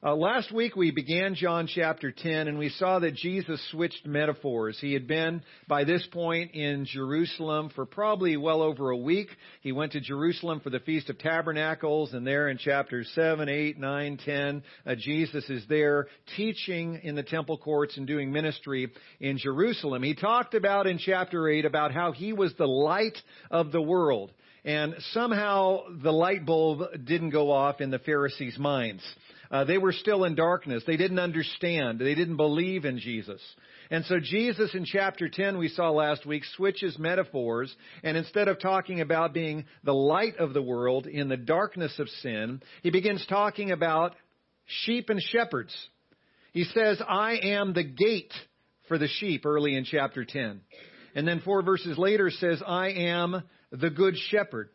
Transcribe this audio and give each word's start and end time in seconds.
Uh, 0.00 0.14
last 0.14 0.52
week 0.52 0.76
we 0.76 0.92
began 0.92 1.34
John 1.34 1.66
chapter 1.66 2.12
10 2.12 2.46
and 2.46 2.56
we 2.56 2.68
saw 2.68 3.00
that 3.00 3.16
Jesus 3.16 3.60
switched 3.72 4.06
metaphors. 4.06 4.78
He 4.80 4.92
had 4.92 5.08
been 5.08 5.42
by 5.66 5.82
this 5.82 6.06
point 6.12 6.52
in 6.52 6.84
Jerusalem 6.84 7.72
for 7.74 7.84
probably 7.84 8.36
well 8.36 8.62
over 8.62 8.90
a 8.90 8.96
week. 8.96 9.26
He 9.60 9.72
went 9.72 9.90
to 9.92 10.00
Jerusalem 10.00 10.60
for 10.60 10.70
the 10.70 10.78
Feast 10.78 11.10
of 11.10 11.18
Tabernacles 11.18 12.14
and 12.14 12.24
there 12.24 12.48
in 12.48 12.58
chapters 12.58 13.10
7, 13.16 13.48
8, 13.48 13.80
9, 13.80 14.18
10, 14.24 14.62
uh, 14.86 14.94
Jesus 14.94 15.50
is 15.50 15.64
there 15.68 16.06
teaching 16.36 17.00
in 17.02 17.16
the 17.16 17.24
temple 17.24 17.58
courts 17.58 17.96
and 17.96 18.06
doing 18.06 18.30
ministry 18.30 18.92
in 19.18 19.36
Jerusalem. 19.36 20.04
He 20.04 20.14
talked 20.14 20.54
about 20.54 20.86
in 20.86 20.98
chapter 20.98 21.48
8 21.48 21.64
about 21.64 21.92
how 21.92 22.12
he 22.12 22.32
was 22.32 22.54
the 22.54 22.68
light 22.68 23.18
of 23.50 23.72
the 23.72 23.82
world. 23.82 24.30
And 24.64 24.94
somehow 25.12 25.86
the 26.04 26.12
light 26.12 26.46
bulb 26.46 26.82
didn't 27.04 27.30
go 27.30 27.50
off 27.50 27.80
in 27.80 27.90
the 27.90 27.98
Pharisees' 27.98 28.58
minds. 28.58 29.02
Uh, 29.50 29.64
they 29.64 29.78
were 29.78 29.92
still 29.92 30.24
in 30.24 30.34
darkness. 30.34 30.82
They 30.86 30.96
didn't 30.96 31.18
understand. 31.18 31.98
They 31.98 32.14
didn't 32.14 32.36
believe 32.36 32.84
in 32.84 32.98
Jesus. 32.98 33.40
And 33.90 34.04
so 34.04 34.20
Jesus 34.20 34.74
in 34.74 34.84
chapter 34.84 35.28
10 35.28 35.56
we 35.56 35.68
saw 35.68 35.90
last 35.90 36.26
week 36.26 36.44
switches 36.56 36.98
metaphors 36.98 37.74
and 38.02 38.16
instead 38.16 38.48
of 38.48 38.60
talking 38.60 39.00
about 39.00 39.32
being 39.32 39.64
the 39.84 39.94
light 39.94 40.36
of 40.36 40.52
the 40.52 40.62
world 40.62 41.06
in 41.06 41.28
the 41.28 41.38
darkness 41.38 41.98
of 41.98 42.08
sin, 42.20 42.60
he 42.82 42.90
begins 42.90 43.24
talking 43.26 43.70
about 43.70 44.14
sheep 44.66 45.08
and 45.08 45.22
shepherds. 45.22 45.74
He 46.52 46.64
says, 46.64 47.00
I 47.06 47.38
am 47.42 47.72
the 47.72 47.84
gate 47.84 48.32
for 48.88 48.98
the 48.98 49.08
sheep 49.08 49.46
early 49.46 49.74
in 49.74 49.84
chapter 49.84 50.24
10. 50.24 50.60
And 51.14 51.26
then 51.26 51.40
four 51.40 51.62
verses 51.62 51.96
later 51.96 52.30
says, 52.30 52.62
I 52.66 52.88
am 52.90 53.42
the 53.70 53.90
good 53.90 54.16
shepherd. 54.30 54.70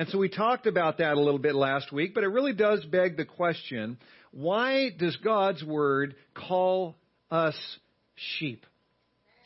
And 0.00 0.08
so 0.08 0.16
we 0.16 0.30
talked 0.30 0.66
about 0.66 0.96
that 0.96 1.18
a 1.18 1.20
little 1.20 1.38
bit 1.38 1.54
last 1.54 1.92
week, 1.92 2.14
but 2.14 2.24
it 2.24 2.28
really 2.28 2.54
does 2.54 2.82
beg 2.86 3.18
the 3.18 3.26
question, 3.26 3.98
why 4.32 4.88
does 4.98 5.14
God's 5.16 5.62
Word 5.62 6.14
call 6.32 6.96
us 7.30 7.54
sheep? 8.38 8.64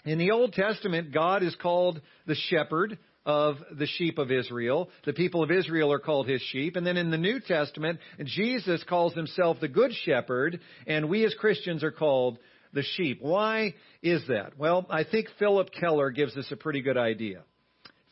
In 0.04 0.16
the 0.16 0.30
Old 0.30 0.52
Testament, 0.52 1.12
God 1.12 1.42
is 1.42 1.56
called 1.56 2.00
the 2.28 2.36
shepherd 2.36 2.98
of 3.26 3.56
the 3.76 3.88
sheep 3.98 4.16
of 4.18 4.30
Israel. 4.30 4.90
The 5.04 5.12
people 5.12 5.42
of 5.42 5.50
Israel 5.50 5.92
are 5.92 5.98
called 5.98 6.28
his 6.28 6.40
sheep. 6.40 6.76
And 6.76 6.86
then 6.86 6.98
in 6.98 7.10
the 7.10 7.18
New 7.18 7.40
Testament, 7.40 7.98
Jesus 8.22 8.84
calls 8.84 9.12
himself 9.14 9.56
the 9.60 9.66
good 9.66 9.90
shepherd, 10.04 10.60
and 10.86 11.08
we 11.08 11.24
as 11.24 11.34
Christians 11.34 11.82
are 11.82 11.90
called 11.90 12.38
the 12.72 12.84
sheep. 12.94 13.18
Why 13.20 13.74
is 14.04 14.22
that? 14.28 14.56
Well, 14.56 14.86
I 14.88 15.02
think 15.02 15.26
Phillip 15.40 15.70
Keller 15.72 16.12
gives 16.12 16.36
us 16.36 16.46
a 16.52 16.56
pretty 16.56 16.80
good 16.80 16.96
idea. 16.96 17.42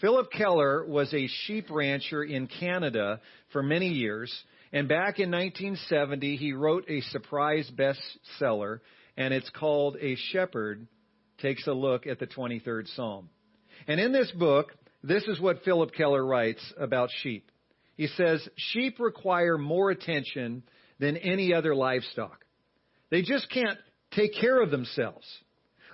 Phillip 0.02 0.32
Keller 0.32 0.84
was 0.84 1.14
a 1.14 1.28
sheep 1.28 1.70
rancher 1.70 2.24
in 2.24 2.48
Canada 2.48 3.20
for 3.52 3.62
many 3.62 3.86
years, 3.86 4.34
and 4.72 4.88
back 4.88 5.20
in 5.20 5.30
1970 5.30 6.36
he 6.36 6.52
wrote 6.52 6.84
a 6.88 7.02
surprise 7.02 7.70
bestseller, 7.74 8.80
and 9.16 9.32
it's 9.32 9.48
called 9.50 9.96
A 10.00 10.16
Shepherd 10.32 10.88
Takes 11.38 11.68
a 11.68 11.72
Look 11.72 12.08
at 12.08 12.18
the 12.18 12.26
23rd 12.26 12.92
Psalm. 12.96 13.30
And 13.86 14.00
in 14.00 14.10
this 14.10 14.30
book, 14.32 14.72
this 15.04 15.22
is 15.28 15.40
what 15.40 15.62
Phillip 15.64 15.94
Keller 15.94 16.26
writes 16.26 16.72
about 16.76 17.10
sheep. 17.22 17.52
He 17.96 18.08
says, 18.08 18.46
sheep 18.56 18.98
require 18.98 19.56
more 19.56 19.90
attention 19.90 20.64
than 20.98 21.16
any 21.16 21.54
other 21.54 21.76
livestock. 21.76 22.44
They 23.10 23.22
just 23.22 23.48
can't 23.52 23.78
take 24.10 24.34
care 24.34 24.60
of 24.60 24.72
themselves. 24.72 25.26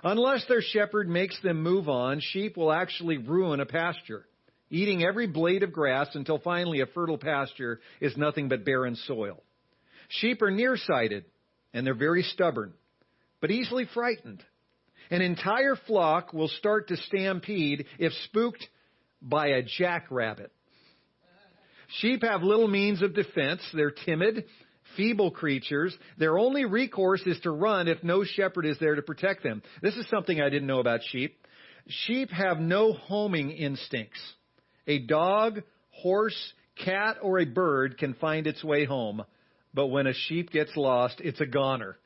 Unless 0.03 0.45
their 0.47 0.61
shepherd 0.61 1.09
makes 1.09 1.39
them 1.41 1.61
move 1.61 1.89
on, 1.89 2.21
sheep 2.21 2.55
will 2.55 2.71
actually 2.71 3.17
ruin 3.17 3.59
a 3.59 3.65
pasture, 3.65 4.25
eating 4.69 5.03
every 5.03 5.27
blade 5.27 5.63
of 5.63 5.73
grass 5.73 6.07
until 6.13 6.39
finally 6.39 6.81
a 6.81 6.85
fertile 6.85 7.17
pasture 7.17 7.79
is 7.99 8.15
nothing 8.15 8.47
but 8.47 8.65
barren 8.65 8.95
soil. 8.95 9.43
Sheep 10.07 10.41
are 10.41 10.51
nearsighted, 10.51 11.25
and 11.73 11.85
they're 11.85 11.93
very 11.93 12.23
stubborn, 12.23 12.73
but 13.41 13.51
easily 13.51 13.85
frightened. 13.93 14.43
An 15.11 15.21
entire 15.21 15.75
flock 15.75 16.33
will 16.33 16.47
start 16.47 16.87
to 16.89 16.97
stampede 16.97 17.85
if 17.97 18.13
spooked 18.25 18.65
by 19.21 19.47
a 19.47 19.63
jackrabbit. 19.63 20.51
Sheep 21.99 22.23
have 22.23 22.43
little 22.43 22.67
means 22.67 23.01
of 23.01 23.15
defense. 23.15 23.61
They're 23.73 23.91
timid 23.91 24.45
feeble 24.95 25.31
creatures. 25.31 25.95
Their 26.17 26.37
only 26.37 26.65
recourse 26.65 27.21
is 27.25 27.39
to 27.41 27.51
run 27.51 27.87
if 27.87 28.03
no 28.03 28.23
shepherd 28.23 28.65
is 28.65 28.77
there 28.79 28.95
to 28.95 29.01
protect 29.01 29.43
them. 29.43 29.61
This 29.81 29.95
is 29.95 30.07
something 30.09 30.41
I 30.41 30.49
didn't 30.49 30.67
know 30.67 30.79
about 30.79 31.01
sheep. 31.11 31.37
Sheep 31.87 32.29
have 32.31 32.59
no 32.59 32.93
homing 32.93 33.51
instincts. 33.51 34.19
A 34.87 34.99
dog, 34.99 35.61
horse, 35.91 36.53
cat, 36.83 37.17
or 37.21 37.39
a 37.39 37.45
bird 37.45 37.97
can 37.97 38.13
find 38.15 38.47
its 38.47 38.63
way 38.63 38.85
home, 38.85 39.23
but 39.73 39.87
when 39.87 40.07
a 40.07 40.13
sheep 40.13 40.51
gets 40.51 40.75
lost, 40.75 41.19
it's 41.19 41.41
a 41.41 41.45
goner, 41.45 41.97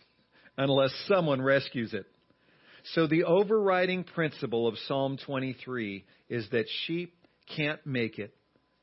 unless 0.57 0.93
someone 1.07 1.41
rescues 1.41 1.93
it. 1.93 2.05
So 2.93 3.07
the 3.07 3.23
overriding 3.23 4.03
principle 4.03 4.67
of 4.67 4.77
Psalm 4.87 5.17
23 5.25 6.03
is 6.29 6.47
that 6.51 6.65
sheep 6.85 7.15
can't 7.55 7.85
make 7.85 8.19
it 8.19 8.35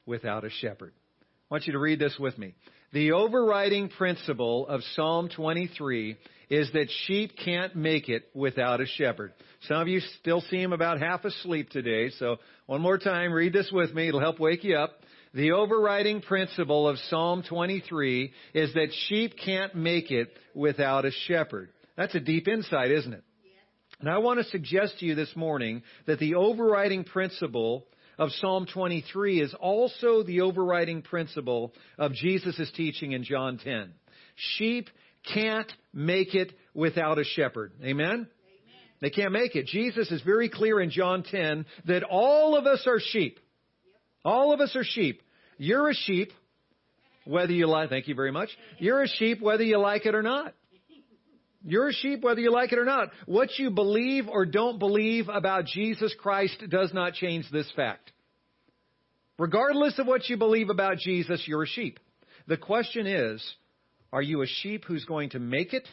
without 0.07 0.45
a 0.45 0.51
shepherd. 0.51 0.93
I 1.23 1.55
want 1.55 1.67
you 1.67 1.75
to 1.75 1.79
read 1.79 1.99
this 1.99 2.17
with 2.19 2.39
me. 2.39 2.55
The 2.93 3.13
overriding 3.13 3.89
principle 3.89 4.67
of 4.67 4.83
Psalm 4.97 5.29
23 5.29 6.17
is 6.49 6.73
that 6.73 6.89
sheep 7.07 7.37
can't 7.37 7.77
make 7.77 8.09
it 8.09 8.25
without 8.35 8.81
a 8.81 8.87
shepherd. 8.87 9.33
Some 9.69 9.77
of 9.77 9.87
you 9.87 10.01
still 10.19 10.41
seem 10.51 10.73
about 10.73 10.99
half 10.99 11.25
asleep 11.25 11.71
today, 11.71 12.11
so 12.11 12.39
one 12.67 12.81
more 12.81 12.99
time, 12.99 13.33
read 13.33 13.53
this 13.53 13.71
with 13.71 13.95
me. 13.95 14.09
It'll 14.09 14.19
help 14.19 14.41
wake 14.41 14.65
you 14.65 14.77
up. 14.77 14.91
The 15.35 15.53
overriding 15.53 16.21
principle 16.21 16.89
of 16.89 16.99
Psalm 17.11 17.45
23 17.49 18.33
is 18.55 18.75
that 18.75 18.89
sheep 19.07 19.35
can't 19.37 19.77
make 19.77 20.11
it 20.11 20.31
without 20.53 21.05
a 21.05 21.13
shepherd. 21.29 21.69
That's 21.97 22.17
a 22.17 22.21
deep 22.21 22.49
insight, 22.49 22.91
isn't 22.91 23.13
it? 23.13 23.23
And 24.01 24.09
I 24.09 24.19
want 24.19 24.41
to 24.41 24.51
suggest 24.51 24.99
to 24.99 25.07
you 25.07 25.15
this 25.15 25.37
morning 25.37 25.85
that 26.07 26.19
the 26.19 26.35
overriding 26.35 27.05
principle 27.05 27.87
of 28.21 28.31
Psalm 28.33 28.67
23 28.67 29.41
is 29.41 29.55
also 29.59 30.23
the 30.23 30.43
overriding 30.43 31.01
principle 31.01 31.73
of 31.99 32.13
Jesus' 32.13 32.71
teaching 32.77 33.13
in 33.13 33.25
John 33.25 33.57
10. 33.57 33.95
Sheep 34.37 34.91
can't 35.33 35.73
make 35.95 36.35
it 36.35 36.53
without 36.75 37.19
a 37.19 37.25
shepherd. 37.25 37.73
Amen? 37.83 38.07
Amen? 38.07 38.29
They 39.01 39.09
can't 39.09 39.33
make 39.33 39.57
it. 39.57 39.67
Jesus 39.67 40.11
is 40.11 40.21
very 40.21 40.51
clear 40.51 40.83
in 40.83 40.91
John 40.91 41.23
10 41.23 41.65
that 41.87 42.03
all 42.03 42.57
of 42.57 42.67
us 42.67 42.87
are 42.87 43.01
sheep. 43.01 43.41
All 44.23 44.53
of 44.53 44.61
us 44.61 44.77
are 44.77 44.85
sheep. 44.85 45.23
You're 45.57 45.89
a 45.89 45.95
sheep, 45.95 46.31
whether 47.25 47.53
you 47.53 47.67
like, 47.69 47.89
thank 47.89 48.07
you 48.07 48.15
very 48.15 48.33
much. 48.33 48.51
You're 48.79 49.03
a 49.03 49.09
sheep 49.09 49.41
whether 49.41 49.65
you 49.65 49.79
like 49.79 50.05
it 50.05 50.15
or 50.15 50.23
not. 50.23 50.53
You're 51.65 51.89
a 51.89 51.93
sheep 51.93 52.23
whether 52.23 52.41
you 52.41 52.51
like 52.51 52.73
it 52.73 52.79
or 52.79 52.85
not. 52.85 53.11
What 53.27 53.51
you 53.59 53.71
believe 53.71 54.29
or 54.29 54.47
don't 54.47 54.79
believe 54.79 55.29
about 55.29 55.67
Jesus 55.67 56.15
Christ 56.19 56.63
does 56.71 56.93
not 56.95 57.15
change 57.15 57.47
this 57.51 57.71
fact. 57.77 58.13
Regardless 59.39 59.99
of 59.99 60.07
what 60.07 60.29
you 60.29 60.37
believe 60.37 60.71
about 60.71 60.99
Jesus, 60.99 61.43
you're 61.47 61.63
a 61.63 61.67
sheep. 61.67 61.99
The 62.47 62.57
question 62.57 63.07
is, 63.07 63.43
are 64.13 64.23
you 64.23 64.43
a 64.43 64.47
sheep 64.47 64.85
who's 64.87 65.05
going 65.05 65.31
to 65.31 65.39
make 65.39 65.73
it? 65.73 65.87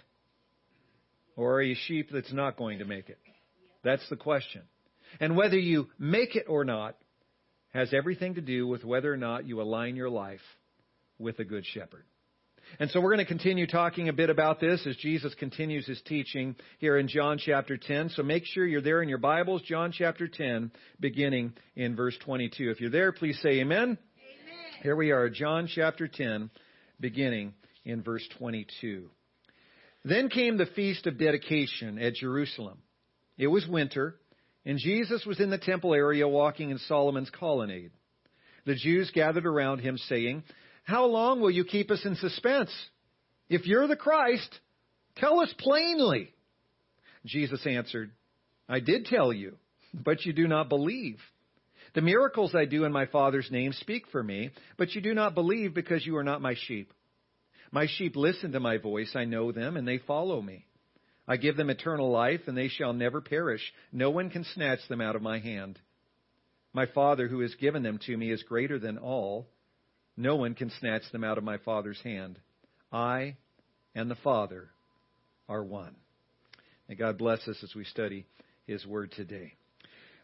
Or 1.35 1.55
are 1.55 1.61
you 1.61 1.73
a 1.73 1.87
sheep 1.87 2.09
that's 2.11 2.33
not 2.33 2.57
going 2.57 2.79
to 2.79 2.85
make 2.85 3.09
it? 3.09 3.19
That's 3.83 4.07
the 4.09 4.15
question. 4.15 4.63
And 5.19 5.37
whether 5.37 5.57
you 5.57 5.87
make 5.99 6.35
it 6.35 6.45
or 6.47 6.65
not 6.65 6.97
has 7.69 7.93
everything 7.93 8.35
to 8.35 8.41
do 8.41 8.67
with 8.67 8.83
whether 8.83 9.13
or 9.13 9.17
not 9.17 9.45
you 9.45 9.61
align 9.61 9.95
your 9.95 10.09
life 10.09 10.41
with 11.19 11.39
a 11.39 11.43
good 11.43 11.65
shepherd. 11.65 12.03
And 12.79 12.91
so 12.91 13.01
we're 13.01 13.13
going 13.13 13.25
to 13.25 13.31
continue 13.31 13.65
talking 13.65 14.09
a 14.09 14.13
bit 14.13 14.29
about 14.29 14.59
this 14.59 14.85
as 14.85 14.95
Jesus 14.97 15.33
continues 15.35 15.87
his 15.87 16.01
teaching 16.05 16.55
here 16.79 16.97
in 16.97 17.07
John 17.07 17.39
chapter 17.39 17.77
10. 17.77 18.09
So 18.09 18.23
make 18.23 18.45
sure 18.45 18.65
you're 18.65 18.81
there 18.81 19.01
in 19.01 19.09
your 19.09 19.17
Bibles, 19.17 19.63
John 19.63 19.91
chapter 19.91 20.27
10, 20.27 20.71
beginning 20.99 21.53
in 21.75 21.95
verse 21.95 22.15
22. 22.23 22.69
If 22.69 22.79
you're 22.79 22.91
there, 22.91 23.11
please 23.11 23.39
say 23.41 23.61
amen. 23.61 23.81
amen. 23.81 23.97
Here 24.83 24.95
we 24.95 25.11
are, 25.11 25.29
John 25.29 25.67
chapter 25.73 26.07
10, 26.07 26.51
beginning 26.99 27.53
in 27.83 28.03
verse 28.03 28.27
22. 28.37 29.09
Then 30.03 30.29
came 30.29 30.57
the 30.57 30.67
feast 30.67 31.07
of 31.07 31.17
dedication 31.17 31.97
at 31.97 32.13
Jerusalem. 32.13 32.77
It 33.37 33.47
was 33.47 33.67
winter, 33.67 34.15
and 34.65 34.77
Jesus 34.77 35.25
was 35.25 35.39
in 35.39 35.49
the 35.49 35.57
temple 35.57 35.93
area 35.93 36.27
walking 36.27 36.69
in 36.69 36.77
Solomon's 36.79 37.29
colonnade. 37.29 37.91
The 38.65 38.75
Jews 38.75 39.09
gathered 39.13 39.45
around 39.45 39.79
him, 39.79 39.97
saying, 39.97 40.43
how 40.87 41.05
long 41.07 41.41
will 41.41 41.51
you 41.51 41.65
keep 41.65 41.91
us 41.91 41.99
in 42.05 42.15
suspense? 42.15 42.71
If 43.49 43.65
you're 43.65 43.87
the 43.87 43.97
Christ, 43.97 44.47
tell 45.17 45.41
us 45.41 45.53
plainly. 45.59 46.33
Jesus 47.25 47.59
answered, 47.67 48.11
I 48.69 48.79
did 48.79 49.05
tell 49.05 49.33
you, 49.33 49.57
but 49.93 50.25
you 50.25 50.31
do 50.31 50.47
not 50.47 50.69
believe. 50.69 51.19
The 51.93 51.99
miracles 51.99 52.55
I 52.55 52.63
do 52.63 52.85
in 52.85 52.93
my 52.93 53.05
Father's 53.05 53.49
name 53.51 53.73
speak 53.73 54.03
for 54.13 54.23
me, 54.23 54.51
but 54.77 54.95
you 54.95 55.01
do 55.01 55.13
not 55.13 55.35
believe 55.35 55.73
because 55.73 56.05
you 56.05 56.15
are 56.15 56.23
not 56.23 56.41
my 56.41 56.55
sheep. 56.67 56.93
My 57.69 57.87
sheep 57.97 58.15
listen 58.15 58.53
to 58.53 58.61
my 58.61 58.77
voice, 58.77 59.11
I 59.13 59.25
know 59.25 59.51
them, 59.51 59.75
and 59.75 59.85
they 59.85 59.97
follow 59.97 60.41
me. 60.41 60.67
I 61.27 61.35
give 61.35 61.57
them 61.57 61.69
eternal 61.69 62.09
life, 62.09 62.43
and 62.47 62.57
they 62.57 62.69
shall 62.69 62.93
never 62.93 63.19
perish. 63.19 63.73
No 63.91 64.09
one 64.09 64.29
can 64.29 64.45
snatch 64.53 64.79
them 64.87 65.01
out 65.01 65.17
of 65.17 65.21
my 65.21 65.39
hand. 65.39 65.79
My 66.71 66.85
Father 66.85 67.27
who 67.27 67.41
has 67.41 67.53
given 67.55 67.83
them 67.83 67.99
to 68.05 68.15
me 68.15 68.31
is 68.31 68.41
greater 68.43 68.79
than 68.79 68.97
all 68.97 69.49
no 70.17 70.35
one 70.35 70.55
can 70.55 70.71
snatch 70.79 71.03
them 71.11 71.23
out 71.23 71.37
of 71.37 71.43
my 71.43 71.57
Father's 71.59 72.01
hand. 72.01 72.39
I 72.91 73.37
and 73.95 74.09
the 74.09 74.15
Father 74.15 74.69
are 75.47 75.63
one. 75.63 75.95
May 76.89 76.95
God 76.95 77.17
bless 77.17 77.47
us 77.47 77.57
as 77.63 77.75
we 77.75 77.83
study 77.85 78.25
His 78.65 78.85
Word 78.85 79.11
today. 79.11 79.53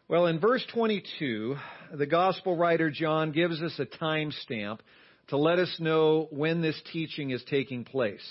Well, 0.08 0.26
in 0.26 0.40
verse 0.40 0.64
22, 0.74 1.56
the 1.94 2.06
Gospel 2.06 2.56
writer 2.56 2.90
John 2.90 3.32
gives 3.32 3.62
us 3.62 3.78
a 3.78 3.86
time 3.86 4.32
stamp 4.42 4.82
to 5.28 5.38
let 5.38 5.58
us 5.58 5.74
know 5.78 6.28
when 6.30 6.60
this 6.60 6.80
teaching 6.92 7.30
is 7.30 7.42
taking 7.48 7.84
place. 7.84 8.24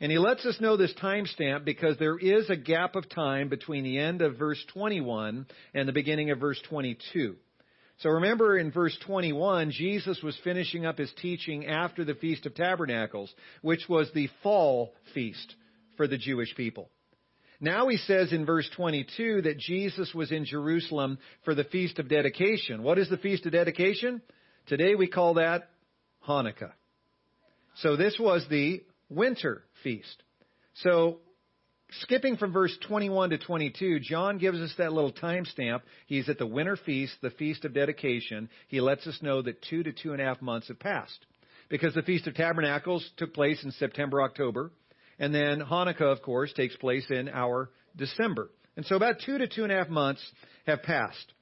And 0.00 0.12
he 0.12 0.18
lets 0.18 0.44
us 0.44 0.60
know 0.60 0.76
this 0.76 0.92
timestamp 1.02 1.64
because 1.64 1.96
there 1.96 2.18
is 2.18 2.50
a 2.50 2.56
gap 2.56 2.96
of 2.96 3.08
time 3.08 3.48
between 3.48 3.82
the 3.82 3.98
end 3.98 4.20
of 4.20 4.36
verse 4.36 4.62
21 4.74 5.46
and 5.72 5.88
the 5.88 5.92
beginning 5.92 6.30
of 6.30 6.38
verse 6.38 6.60
22. 6.68 7.36
So 7.98 8.10
remember 8.10 8.58
in 8.58 8.70
verse 8.70 8.96
21, 9.06 9.70
Jesus 9.70 10.20
was 10.22 10.38
finishing 10.44 10.84
up 10.84 10.98
his 10.98 11.12
teaching 11.20 11.66
after 11.66 12.04
the 12.04 12.14
Feast 12.14 12.44
of 12.44 12.54
Tabernacles, 12.54 13.32
which 13.62 13.88
was 13.88 14.10
the 14.12 14.28
fall 14.42 14.92
feast 15.14 15.54
for 15.96 16.06
the 16.06 16.18
Jewish 16.18 16.54
people. 16.54 16.90
Now 17.58 17.88
he 17.88 17.96
says 17.96 18.32
in 18.32 18.44
verse 18.44 18.68
22 18.76 19.42
that 19.42 19.58
Jesus 19.58 20.12
was 20.14 20.30
in 20.30 20.44
Jerusalem 20.44 21.18
for 21.44 21.54
the 21.54 21.64
Feast 21.64 21.98
of 21.98 22.08
Dedication. 22.08 22.82
What 22.82 22.98
is 22.98 23.08
the 23.08 23.16
Feast 23.16 23.46
of 23.46 23.52
Dedication? 23.52 24.20
Today 24.66 24.94
we 24.94 25.06
call 25.06 25.34
that 25.34 25.70
Hanukkah. 26.28 26.72
So 27.76 27.96
this 27.96 28.18
was 28.20 28.44
the 28.50 28.82
winter 29.08 29.62
feast. 29.82 30.22
So, 30.82 31.20
skipping 32.02 32.36
from 32.36 32.52
verse 32.52 32.76
21 32.86 33.30
to 33.30 33.38
22, 33.38 34.00
John 34.00 34.38
gives 34.38 34.58
us 34.58 34.72
that 34.78 34.92
little 34.92 35.12
timestamp. 35.12 35.82
He's 36.06 36.28
at 36.28 36.38
the 36.38 36.46
winter 36.46 36.76
feast, 36.76 37.14
the 37.22 37.30
feast 37.30 37.64
of 37.64 37.74
dedication. 37.74 38.48
He 38.68 38.80
lets 38.80 39.06
us 39.06 39.18
know 39.22 39.42
that 39.42 39.62
two 39.62 39.82
to 39.82 39.92
two 39.92 40.12
and 40.12 40.20
a 40.20 40.24
half 40.24 40.42
months 40.42 40.68
have 40.68 40.78
passed. 40.78 41.26
Because 41.68 41.94
the 41.94 42.02
Feast 42.02 42.28
of 42.28 42.34
Tabernacles 42.34 43.08
took 43.16 43.34
place 43.34 43.64
in 43.64 43.72
September, 43.72 44.22
October. 44.22 44.70
And 45.18 45.34
then 45.34 45.60
Hanukkah, 45.60 46.12
of 46.12 46.22
course, 46.22 46.52
takes 46.52 46.76
place 46.76 47.06
in 47.10 47.28
our 47.28 47.70
December. 47.96 48.50
And 48.76 48.86
so 48.86 48.94
about 48.94 49.16
two 49.24 49.38
to 49.38 49.48
two 49.48 49.64
and 49.64 49.72
a 49.72 49.76
half 49.76 49.88
months 49.88 50.22
have 50.66 50.82
passed 50.82 51.32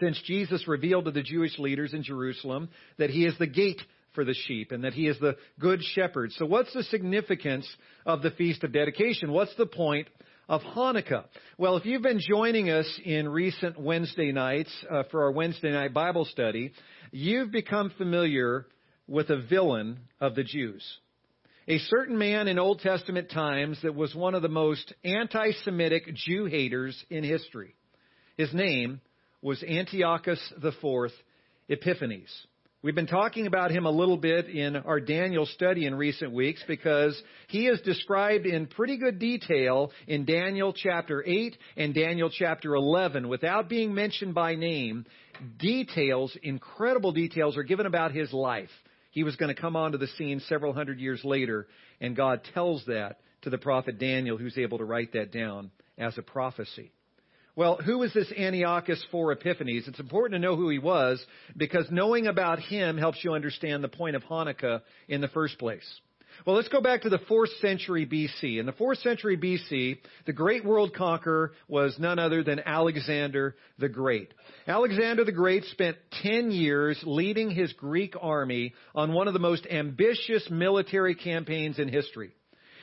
since 0.00 0.20
Jesus 0.24 0.66
revealed 0.68 1.04
to 1.04 1.10
the 1.10 1.22
Jewish 1.22 1.58
leaders 1.58 1.92
in 1.92 2.02
Jerusalem 2.02 2.70
that 2.98 3.10
he 3.10 3.26
is 3.26 3.36
the 3.38 3.46
gate 3.46 3.80
for 4.14 4.24
the 4.24 4.34
sheep 4.34 4.72
and 4.72 4.84
that 4.84 4.94
he 4.94 5.06
is 5.06 5.18
the 5.18 5.36
good 5.58 5.82
shepherd. 5.82 6.32
So 6.32 6.46
what's 6.46 6.72
the 6.72 6.82
significance 6.84 7.68
of 8.04 8.22
the 8.22 8.30
Feast 8.30 8.64
of 8.64 8.72
Dedication? 8.72 9.32
What's 9.32 9.54
the 9.56 9.66
point 9.66 10.08
of 10.48 10.60
Hanukkah? 10.60 11.24
Well, 11.58 11.76
if 11.76 11.86
you've 11.86 12.02
been 12.02 12.20
joining 12.20 12.70
us 12.70 12.86
in 13.04 13.28
recent 13.28 13.80
Wednesday 13.80 14.32
nights 14.32 14.72
uh, 14.90 15.04
for 15.10 15.24
our 15.24 15.32
Wednesday 15.32 15.72
night 15.72 15.94
Bible 15.94 16.24
study, 16.26 16.72
you've 17.10 17.50
become 17.50 17.90
familiar 17.96 18.66
with 19.06 19.30
a 19.30 19.42
villain 19.42 20.00
of 20.20 20.34
the 20.34 20.44
Jews. 20.44 20.84
A 21.68 21.78
certain 21.78 22.18
man 22.18 22.48
in 22.48 22.58
Old 22.58 22.80
Testament 22.80 23.30
times 23.30 23.78
that 23.82 23.94
was 23.94 24.14
one 24.14 24.34
of 24.34 24.42
the 24.42 24.48
most 24.48 24.92
anti-Semitic 25.04 26.12
Jew 26.14 26.46
haters 26.46 27.00
in 27.08 27.22
history. 27.22 27.74
His 28.36 28.52
name 28.52 29.00
was 29.40 29.62
Antiochus 29.62 30.40
IV 30.62 31.12
Epiphanes. 31.68 32.30
We've 32.84 32.96
been 32.96 33.06
talking 33.06 33.46
about 33.46 33.70
him 33.70 33.86
a 33.86 33.90
little 33.92 34.16
bit 34.16 34.48
in 34.48 34.74
our 34.74 34.98
Daniel 34.98 35.46
study 35.46 35.86
in 35.86 35.94
recent 35.94 36.32
weeks 36.32 36.64
because 36.66 37.16
he 37.46 37.68
is 37.68 37.80
described 37.82 38.44
in 38.44 38.66
pretty 38.66 38.96
good 38.96 39.20
detail 39.20 39.92
in 40.08 40.24
Daniel 40.24 40.72
chapter 40.72 41.22
8 41.24 41.56
and 41.76 41.94
Daniel 41.94 42.28
chapter 42.28 42.74
11 42.74 43.28
without 43.28 43.68
being 43.68 43.94
mentioned 43.94 44.34
by 44.34 44.56
name. 44.56 45.06
Details, 45.60 46.36
incredible 46.42 47.12
details 47.12 47.56
are 47.56 47.62
given 47.62 47.86
about 47.86 48.10
his 48.10 48.32
life. 48.32 48.70
He 49.12 49.22
was 49.22 49.36
going 49.36 49.54
to 49.54 49.60
come 49.60 49.76
onto 49.76 49.96
the 49.96 50.08
scene 50.18 50.40
several 50.48 50.72
hundred 50.72 50.98
years 50.98 51.20
later 51.22 51.68
and 52.00 52.16
God 52.16 52.40
tells 52.52 52.84
that 52.86 53.20
to 53.42 53.50
the 53.50 53.58
prophet 53.58 54.00
Daniel 54.00 54.36
who's 54.36 54.58
able 54.58 54.78
to 54.78 54.84
write 54.84 55.12
that 55.12 55.30
down 55.30 55.70
as 55.96 56.18
a 56.18 56.22
prophecy. 56.22 56.90
Well, 57.54 57.76
who 57.76 57.98
was 57.98 58.14
this 58.14 58.32
Antiochus 58.32 59.04
IV 59.12 59.30
Epiphanes? 59.32 59.86
It's 59.86 60.00
important 60.00 60.40
to 60.40 60.46
know 60.46 60.56
who 60.56 60.70
he 60.70 60.78
was 60.78 61.24
because 61.54 61.86
knowing 61.90 62.26
about 62.26 62.60
him 62.60 62.96
helps 62.96 63.22
you 63.22 63.34
understand 63.34 63.84
the 63.84 63.88
point 63.88 64.16
of 64.16 64.22
Hanukkah 64.22 64.80
in 65.06 65.20
the 65.20 65.28
first 65.28 65.58
place. 65.58 65.84
Well, 66.46 66.56
let's 66.56 66.68
go 66.68 66.80
back 66.80 67.02
to 67.02 67.10
the 67.10 67.18
4th 67.18 67.60
century 67.60 68.06
BC. 68.06 68.58
In 68.58 68.64
the 68.64 68.72
4th 68.72 69.02
century 69.02 69.36
BC, 69.36 69.98
the 70.24 70.32
great 70.32 70.64
world 70.64 70.94
conqueror 70.94 71.52
was 71.68 71.94
none 71.98 72.18
other 72.18 72.42
than 72.42 72.58
Alexander 72.64 73.54
the 73.78 73.90
Great. 73.90 74.32
Alexander 74.66 75.22
the 75.24 75.30
Great 75.32 75.64
spent 75.64 75.98
10 76.22 76.52
years 76.52 76.98
leading 77.04 77.50
his 77.50 77.70
Greek 77.74 78.14
army 78.18 78.72
on 78.94 79.12
one 79.12 79.28
of 79.28 79.34
the 79.34 79.40
most 79.40 79.66
ambitious 79.70 80.48
military 80.50 81.14
campaigns 81.14 81.78
in 81.78 81.88
history. 81.88 82.30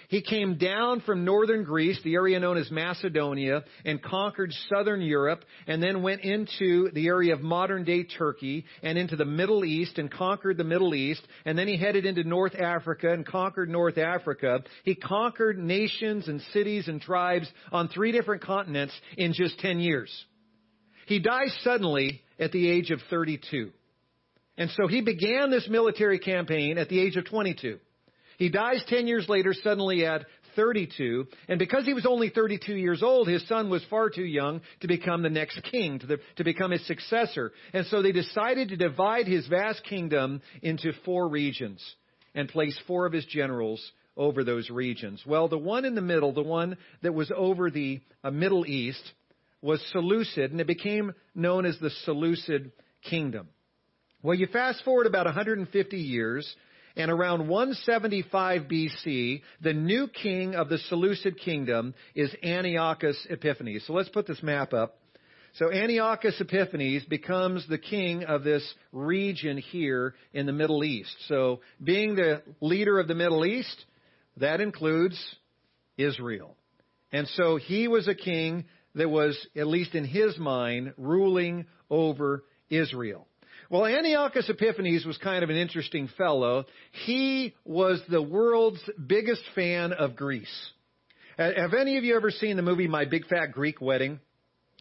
He 0.09 0.23
came 0.23 0.57
down 0.57 1.01
from 1.01 1.23
northern 1.23 1.63
Greece, 1.63 1.99
the 2.03 2.15
area 2.15 2.39
known 2.39 2.57
as 2.57 2.71
Macedonia, 2.71 3.63
and 3.85 4.01
conquered 4.01 4.51
southern 4.67 5.01
Europe, 5.01 5.45
and 5.67 5.83
then 5.83 6.01
went 6.01 6.21
into 6.21 6.89
the 6.93 7.05
area 7.05 7.31
of 7.31 7.41
modern 7.41 7.83
day 7.83 8.05
Turkey 8.05 8.65
and 8.81 8.97
into 8.97 9.15
the 9.15 9.23
Middle 9.25 9.63
East 9.63 9.99
and 9.99 10.11
conquered 10.11 10.57
the 10.57 10.63
Middle 10.63 10.95
East, 10.95 11.21
and 11.45 11.55
then 11.55 11.67
he 11.67 11.77
headed 11.77 12.07
into 12.07 12.23
North 12.23 12.55
Africa 12.55 13.13
and 13.13 13.23
conquered 13.23 13.69
North 13.69 13.99
Africa. 13.99 14.63
He 14.83 14.95
conquered 14.95 15.59
nations 15.59 16.27
and 16.27 16.41
cities 16.53 16.87
and 16.87 16.99
tribes 16.99 17.47
on 17.71 17.87
three 17.87 18.11
different 18.11 18.41
continents 18.41 18.99
in 19.15 19.33
just 19.33 19.59
10 19.59 19.79
years. 19.79 20.11
He 21.05 21.19
dies 21.19 21.55
suddenly 21.61 22.23
at 22.39 22.51
the 22.51 22.67
age 22.67 22.89
of 22.89 22.99
32. 23.11 23.69
And 24.57 24.71
so 24.71 24.87
he 24.87 25.01
began 25.01 25.51
this 25.51 25.67
military 25.69 26.17
campaign 26.17 26.79
at 26.79 26.89
the 26.89 26.99
age 26.99 27.15
of 27.15 27.25
22. 27.25 27.77
He 28.39 28.49
dies 28.49 28.81
10 28.87 29.05
years 29.05 29.27
later, 29.27 29.53
suddenly 29.53 30.05
at 30.05 30.25
32. 30.55 31.27
And 31.49 31.59
because 31.59 31.85
he 31.85 31.93
was 31.93 32.05
only 32.05 32.29
32 32.29 32.73
years 32.73 33.03
old, 33.03 33.27
his 33.27 33.45
son 33.49 33.69
was 33.69 33.83
far 33.89 34.09
too 34.09 34.23
young 34.23 34.61
to 34.79 34.87
become 34.87 35.21
the 35.21 35.29
next 35.29 35.61
king, 35.69 35.99
to, 35.99 36.07
the, 36.07 36.17
to 36.37 36.45
become 36.45 36.71
his 36.71 36.85
successor. 36.87 37.51
And 37.73 37.85
so 37.87 38.01
they 38.01 38.13
decided 38.13 38.69
to 38.69 38.77
divide 38.77 39.27
his 39.27 39.45
vast 39.47 39.83
kingdom 39.83 40.41
into 40.61 40.93
four 41.03 41.27
regions 41.27 41.83
and 42.33 42.47
place 42.47 42.79
four 42.87 43.05
of 43.05 43.11
his 43.11 43.25
generals 43.25 43.83
over 44.15 44.45
those 44.45 44.69
regions. 44.69 45.21
Well, 45.25 45.49
the 45.49 45.57
one 45.57 45.83
in 45.83 45.95
the 45.95 46.01
middle, 46.01 46.31
the 46.31 46.41
one 46.41 46.77
that 47.01 47.13
was 47.13 47.31
over 47.35 47.69
the 47.69 47.99
uh, 48.23 48.31
Middle 48.31 48.65
East, 48.65 49.03
was 49.61 49.83
Seleucid, 49.91 50.51
and 50.51 50.61
it 50.61 50.67
became 50.67 51.13
known 51.35 51.65
as 51.65 51.77
the 51.79 51.89
Seleucid 52.05 52.71
kingdom. 53.03 53.49
Well, 54.21 54.35
you 54.35 54.47
fast 54.47 54.83
forward 54.83 55.07
about 55.07 55.25
150 55.25 55.97
years, 55.97 56.55
and 56.99 57.09
around 57.09 57.47
175 57.47 58.63
BC, 58.63 59.41
the 59.61 59.73
new 59.73 60.09
king 60.09 60.55
of 60.55 60.67
the 60.67 60.77
Seleucid 60.89 61.39
kingdom 61.39 61.93
is 62.13 62.29
Antiochus 62.43 63.15
Epiphanes. 63.29 63.87
So 63.87 63.93
let's 63.93 64.09
put 64.09 64.27
this 64.27 64.43
map 64.43 64.73
up. 64.73 64.97
So 65.53 65.71
Antiochus 65.71 66.35
Epiphanes 66.41 67.05
becomes 67.05 67.65
the 67.69 67.77
king 67.77 68.25
of 68.25 68.43
this 68.43 68.69
region 68.91 69.57
here 69.57 70.13
in 70.33 70.45
the 70.45 70.51
Middle 70.51 70.83
East. 70.83 71.15
So 71.29 71.61
being 71.81 72.15
the 72.15 72.41
leader 72.59 72.99
of 72.99 73.07
the 73.07 73.15
Middle 73.15 73.45
East, 73.45 73.85
that 74.35 74.59
includes 74.59 75.17
Israel. 75.97 76.57
And 77.13 77.29
so 77.29 77.55
he 77.55 77.87
was 77.87 78.09
a 78.09 78.13
king 78.13 78.65
that 78.95 79.09
was, 79.09 79.39
at 79.55 79.67
least 79.67 79.95
in 79.95 80.03
his 80.03 80.37
mind, 80.37 80.95
ruling 80.97 81.65
over 81.89 82.43
Israel. 82.69 83.25
Well, 83.69 83.85
Antiochus 83.85 84.49
Epiphanes 84.49 85.05
was 85.05 85.19
kind 85.19 85.43
of 85.43 85.51
an 85.51 85.55
interesting 85.55 86.09
fellow. 86.17 86.65
He 87.05 87.53
was 87.63 88.01
the 88.09 88.21
world's 88.21 88.81
biggest 89.05 89.43
fan 89.53 89.93
of 89.93 90.15
Greece. 90.15 90.71
Have 91.37 91.75
any 91.75 91.97
of 91.97 92.03
you 92.03 92.15
ever 92.15 92.31
seen 92.31 92.57
the 92.57 92.63
movie 92.63 92.87
My 92.87 93.05
Big 93.05 93.27
Fat 93.27 93.51
Greek 93.51 93.79
Wedding? 93.79 94.19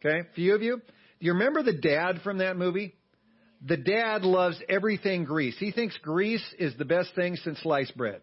Okay, 0.01 0.21
a 0.21 0.35
few 0.35 0.55
of 0.55 0.63
you. 0.63 0.79
Do 0.79 1.27
you 1.27 1.35
remember 1.35 1.63
the 1.63 1.75
dad 1.75 2.21
from 2.25 2.39
that 2.39 2.57
movie? 2.57 2.95
The 3.61 3.77
dad 3.77 4.23
loves 4.23 4.57
everything 4.71 5.25
Greece. 5.25 5.57
He 5.59 5.71
thinks 5.71 5.97
Greece 5.99 6.45
is 6.59 6.75
the 6.79 6.87
best 6.87 7.15
thing 7.15 7.37
since 7.37 7.61
sliced 7.61 7.95
bread. 7.95 8.23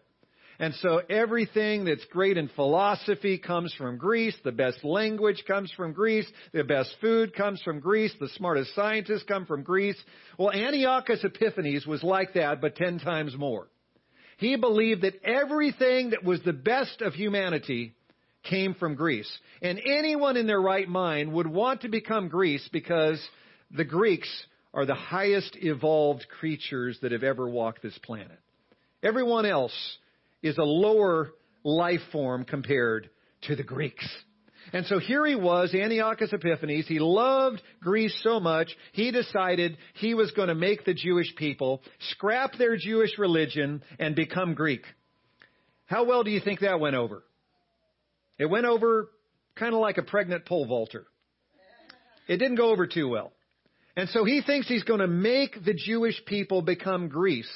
And 0.58 0.74
so 0.74 1.02
everything 1.10 1.84
that's 1.84 2.04
great 2.06 2.36
in 2.36 2.48
philosophy 2.48 3.38
comes 3.38 3.74
from 3.74 3.98
Greece. 3.98 4.36
The 4.44 4.52
best 4.52 4.84
language 4.84 5.44
comes 5.46 5.70
from 5.76 5.92
Greece. 5.92 6.26
The 6.52 6.64
best 6.64 6.94
food 7.00 7.34
comes 7.34 7.60
from 7.62 7.80
Greece. 7.80 8.14
The 8.18 8.30
smartest 8.36 8.74
scientists 8.74 9.24
come 9.28 9.46
from 9.46 9.62
Greece. 9.62 9.98
Well, 10.38 10.52
Antiochus 10.52 11.24
Epiphanes 11.24 11.86
was 11.86 12.02
like 12.02 12.34
that, 12.34 12.60
but 12.60 12.76
ten 12.76 12.98
times 12.98 13.36
more. 13.36 13.68
He 14.38 14.56
believed 14.56 15.02
that 15.02 15.24
everything 15.24 16.10
that 16.10 16.24
was 16.24 16.42
the 16.42 16.52
best 16.52 17.00
of 17.00 17.14
humanity 17.14 17.94
came 18.42 18.74
from 18.74 18.94
Greece. 18.94 19.30
And 19.62 19.80
anyone 19.84 20.36
in 20.36 20.46
their 20.46 20.60
right 20.60 20.88
mind 20.88 21.32
would 21.32 21.46
want 21.46 21.82
to 21.82 21.88
become 21.88 22.28
Greece 22.28 22.66
because 22.72 23.20
the 23.70 23.84
Greeks 23.84 24.28
are 24.72 24.86
the 24.86 24.94
highest 24.94 25.56
evolved 25.56 26.26
creatures 26.38 26.98
that 27.02 27.12
have 27.12 27.22
ever 27.22 27.48
walked 27.48 27.82
this 27.82 27.98
planet. 28.02 28.38
Everyone 29.02 29.46
else 29.46 29.74
is 30.42 30.58
a 30.58 30.62
lower 30.62 31.30
life 31.64 32.00
form 32.12 32.44
compared 32.44 33.10
to 33.42 33.56
the 33.56 33.62
Greeks. 33.62 34.06
And 34.72 34.84
so 34.86 34.98
here 34.98 35.24
he 35.24 35.36
was, 35.36 35.74
Antiochus 35.74 36.32
Epiphanes. 36.32 36.88
He 36.88 36.98
loved 36.98 37.62
Greece 37.80 38.18
so 38.22 38.40
much, 38.40 38.74
he 38.92 39.10
decided 39.10 39.78
he 39.94 40.14
was 40.14 40.30
going 40.32 40.48
to 40.48 40.54
make 40.54 40.84
the 40.84 40.94
Jewish 40.94 41.34
people 41.36 41.82
scrap 42.10 42.52
their 42.58 42.76
Jewish 42.76 43.16
religion 43.18 43.82
and 43.98 44.16
become 44.16 44.54
Greek. 44.54 44.82
How 45.86 46.04
well 46.04 46.24
do 46.24 46.30
you 46.30 46.40
think 46.40 46.60
that 46.60 46.80
went 46.80 46.96
over? 46.96 47.22
It 48.38 48.46
went 48.46 48.66
over 48.66 49.08
kind 49.54 49.72
of 49.72 49.80
like 49.80 49.98
a 49.98 50.02
pregnant 50.02 50.44
pole 50.44 50.66
vaulter. 50.66 51.06
It 52.28 52.38
didn't 52.38 52.56
go 52.56 52.70
over 52.70 52.86
too 52.86 53.08
well. 53.08 53.32
And 53.96 54.08
so 54.10 54.24
he 54.24 54.42
thinks 54.42 54.68
he's 54.68 54.82
going 54.82 55.00
to 55.00 55.06
make 55.06 55.64
the 55.64 55.72
Jewish 55.72 56.22
people 56.26 56.60
become 56.60 57.08
Greece, 57.08 57.50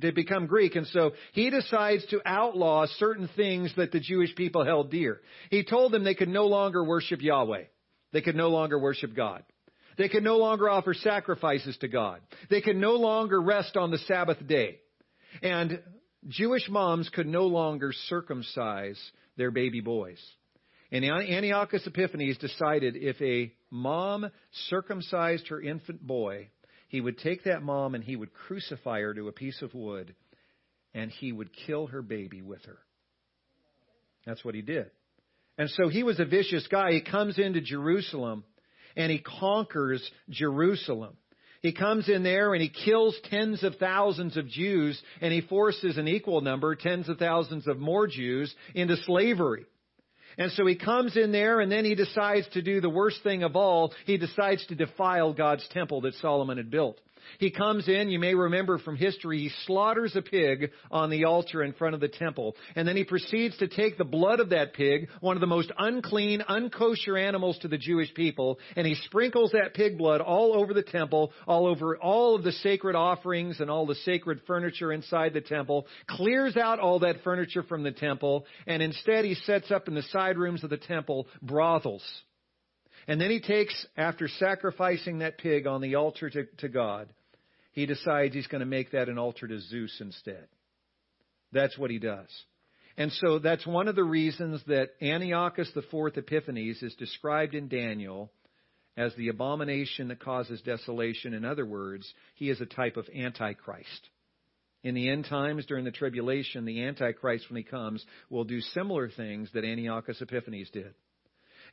to 0.00 0.12
become 0.12 0.46
Greek. 0.46 0.76
And 0.76 0.86
so 0.88 1.12
he 1.32 1.50
decides 1.50 2.06
to 2.06 2.20
outlaw 2.24 2.86
certain 2.98 3.28
things 3.36 3.72
that 3.76 3.92
the 3.92 4.00
Jewish 4.00 4.34
people 4.34 4.64
held 4.64 4.90
dear. 4.90 5.20
He 5.50 5.64
told 5.64 5.92
them 5.92 6.04
they 6.04 6.14
could 6.14 6.28
no 6.28 6.46
longer 6.46 6.84
worship 6.84 7.20
Yahweh. 7.20 7.64
They 8.12 8.20
could 8.20 8.36
no 8.36 8.48
longer 8.48 8.78
worship 8.78 9.14
God. 9.16 9.42
They 9.98 10.08
could 10.08 10.22
no 10.22 10.38
longer 10.38 10.70
offer 10.70 10.94
sacrifices 10.94 11.76
to 11.78 11.88
God. 11.88 12.20
They 12.48 12.60
could 12.60 12.76
no 12.76 12.92
longer 12.92 13.40
rest 13.40 13.76
on 13.76 13.90
the 13.90 13.98
Sabbath 13.98 14.46
day. 14.46 14.78
And 15.42 15.80
Jewish 16.28 16.68
moms 16.68 17.08
could 17.08 17.26
no 17.26 17.46
longer 17.46 17.92
circumcise 18.08 18.98
their 19.36 19.50
baby 19.50 19.80
boys. 19.80 20.20
And 20.90 21.04
Antiochus 21.04 21.86
Epiphanes 21.86 22.38
decided 22.38 22.96
if 22.96 23.20
a 23.22 23.52
mom 23.70 24.30
circumcised 24.68 25.48
her 25.48 25.60
infant 25.60 26.06
boy, 26.06 26.48
he 26.92 27.00
would 27.00 27.16
take 27.16 27.44
that 27.44 27.62
mom 27.62 27.94
and 27.94 28.04
he 28.04 28.16
would 28.16 28.34
crucify 28.34 29.00
her 29.00 29.14
to 29.14 29.26
a 29.26 29.32
piece 29.32 29.62
of 29.62 29.72
wood 29.72 30.14
and 30.92 31.10
he 31.10 31.32
would 31.32 31.48
kill 31.66 31.86
her 31.86 32.02
baby 32.02 32.42
with 32.42 32.62
her. 32.66 32.78
That's 34.26 34.44
what 34.44 34.54
he 34.54 34.60
did. 34.60 34.90
And 35.56 35.70
so 35.70 35.88
he 35.88 36.02
was 36.02 36.20
a 36.20 36.26
vicious 36.26 36.68
guy. 36.70 36.92
He 36.92 37.00
comes 37.00 37.38
into 37.38 37.62
Jerusalem 37.62 38.44
and 38.94 39.10
he 39.10 39.20
conquers 39.20 40.06
Jerusalem. 40.28 41.16
He 41.62 41.72
comes 41.72 42.10
in 42.10 42.24
there 42.24 42.52
and 42.52 42.62
he 42.62 42.68
kills 42.68 43.16
tens 43.30 43.62
of 43.64 43.76
thousands 43.76 44.36
of 44.36 44.46
Jews 44.46 45.00
and 45.22 45.32
he 45.32 45.40
forces 45.40 45.96
an 45.96 46.08
equal 46.08 46.42
number, 46.42 46.74
tens 46.74 47.08
of 47.08 47.16
thousands 47.16 47.66
of 47.66 47.78
more 47.78 48.06
Jews, 48.06 48.54
into 48.74 48.96
slavery. 49.06 49.64
And 50.38 50.50
so 50.52 50.66
he 50.66 50.76
comes 50.76 51.16
in 51.16 51.32
there 51.32 51.60
and 51.60 51.70
then 51.70 51.84
he 51.84 51.94
decides 51.94 52.48
to 52.50 52.62
do 52.62 52.80
the 52.80 52.90
worst 52.90 53.22
thing 53.22 53.42
of 53.42 53.56
all. 53.56 53.92
He 54.06 54.16
decides 54.16 54.66
to 54.66 54.74
defile 54.74 55.32
God's 55.32 55.66
temple 55.70 56.02
that 56.02 56.14
Solomon 56.14 56.56
had 56.56 56.70
built. 56.70 57.00
He 57.38 57.50
comes 57.50 57.88
in, 57.88 58.08
you 58.08 58.18
may 58.18 58.34
remember 58.34 58.78
from 58.78 58.96
history, 58.96 59.38
he 59.38 59.50
slaughters 59.66 60.14
a 60.16 60.22
pig 60.22 60.70
on 60.90 61.10
the 61.10 61.24
altar 61.24 61.62
in 61.62 61.72
front 61.72 61.94
of 61.94 62.00
the 62.00 62.08
temple. 62.08 62.56
And 62.74 62.86
then 62.86 62.96
he 62.96 63.04
proceeds 63.04 63.56
to 63.58 63.68
take 63.68 63.98
the 63.98 64.04
blood 64.04 64.40
of 64.40 64.50
that 64.50 64.74
pig, 64.74 65.08
one 65.20 65.36
of 65.36 65.40
the 65.40 65.46
most 65.46 65.70
unclean, 65.78 66.42
unkosher 66.48 67.20
animals 67.20 67.58
to 67.58 67.68
the 67.68 67.78
Jewish 67.78 68.12
people, 68.14 68.58
and 68.76 68.86
he 68.86 68.94
sprinkles 68.94 69.52
that 69.52 69.74
pig 69.74 69.98
blood 69.98 70.20
all 70.20 70.54
over 70.54 70.74
the 70.74 70.82
temple, 70.82 71.32
all 71.46 71.66
over 71.66 71.96
all 71.96 72.34
of 72.34 72.44
the 72.44 72.52
sacred 72.52 72.94
offerings 72.94 73.60
and 73.60 73.70
all 73.70 73.86
the 73.86 73.94
sacred 73.96 74.40
furniture 74.46 74.92
inside 74.92 75.32
the 75.34 75.40
temple, 75.40 75.86
clears 76.08 76.56
out 76.56 76.78
all 76.78 77.00
that 77.00 77.22
furniture 77.22 77.62
from 77.62 77.82
the 77.82 77.92
temple, 77.92 78.46
and 78.66 78.82
instead 78.82 79.24
he 79.24 79.34
sets 79.34 79.70
up 79.70 79.88
in 79.88 79.94
the 79.94 80.02
side 80.02 80.38
rooms 80.38 80.64
of 80.64 80.70
the 80.70 80.76
temple 80.76 81.26
brothels. 81.40 82.02
And 83.08 83.20
then 83.20 83.30
he 83.30 83.40
takes, 83.40 83.86
after 83.96 84.28
sacrificing 84.28 85.18
that 85.18 85.38
pig 85.38 85.66
on 85.66 85.80
the 85.80 85.96
altar 85.96 86.30
to, 86.30 86.44
to 86.58 86.68
God, 86.68 87.12
he 87.72 87.86
decides 87.86 88.34
he's 88.34 88.46
going 88.46 88.60
to 88.60 88.66
make 88.66 88.92
that 88.92 89.08
an 89.08 89.18
altar 89.18 89.48
to 89.48 89.60
Zeus 89.60 89.96
instead. 90.00 90.46
That's 91.52 91.76
what 91.76 91.90
he 91.90 91.98
does. 91.98 92.28
And 92.96 93.10
so 93.12 93.38
that's 93.38 93.66
one 93.66 93.88
of 93.88 93.96
the 93.96 94.04
reasons 94.04 94.62
that 94.66 94.90
Antiochus 95.00 95.70
IV 95.74 96.16
Epiphanes 96.16 96.82
is 96.82 96.94
described 96.94 97.54
in 97.54 97.68
Daniel 97.68 98.30
as 98.96 99.14
the 99.16 99.28
abomination 99.28 100.08
that 100.08 100.20
causes 100.20 100.60
desolation. 100.60 101.32
In 101.32 101.44
other 101.44 101.64
words, 101.64 102.12
he 102.34 102.50
is 102.50 102.60
a 102.60 102.66
type 102.66 102.98
of 102.98 103.08
Antichrist. 103.14 104.10
In 104.84 104.94
the 104.94 105.08
end 105.08 105.26
times, 105.26 105.64
during 105.66 105.84
the 105.84 105.90
tribulation, 105.90 106.64
the 106.64 106.82
Antichrist, 106.84 107.48
when 107.48 107.56
he 107.56 107.62
comes, 107.62 108.04
will 108.28 108.44
do 108.44 108.60
similar 108.60 109.08
things 109.08 109.48
that 109.54 109.64
Antiochus 109.64 110.20
Epiphanes 110.20 110.70
did. 110.70 110.92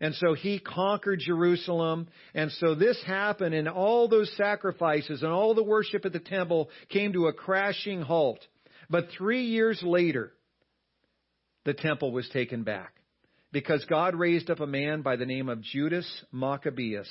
And 0.01 0.15
so 0.15 0.33
he 0.33 0.59
conquered 0.59 1.19
Jerusalem. 1.19 2.07
And 2.33 2.51
so 2.53 2.75
this 2.75 3.01
happened 3.05 3.53
and 3.53 3.67
all 3.67 4.07
those 4.07 4.31
sacrifices 4.37 5.23
and 5.23 5.31
all 5.31 5.53
the 5.53 5.63
worship 5.63 6.05
at 6.05 6.13
the 6.13 6.19
temple 6.19 6.69
came 6.89 7.13
to 7.13 7.27
a 7.27 7.33
crashing 7.33 8.01
halt. 8.01 8.39
But 8.89 9.09
three 9.17 9.45
years 9.45 9.81
later, 9.83 10.31
the 11.65 11.73
temple 11.73 12.11
was 12.11 12.27
taken 12.29 12.63
back 12.63 12.93
because 13.51 13.83
God 13.85 14.15
raised 14.15 14.49
up 14.49 14.59
a 14.59 14.67
man 14.67 15.01
by 15.01 15.15
the 15.15 15.25
name 15.25 15.49
of 15.49 15.61
Judas 15.61 16.07
Maccabeus. 16.31 17.09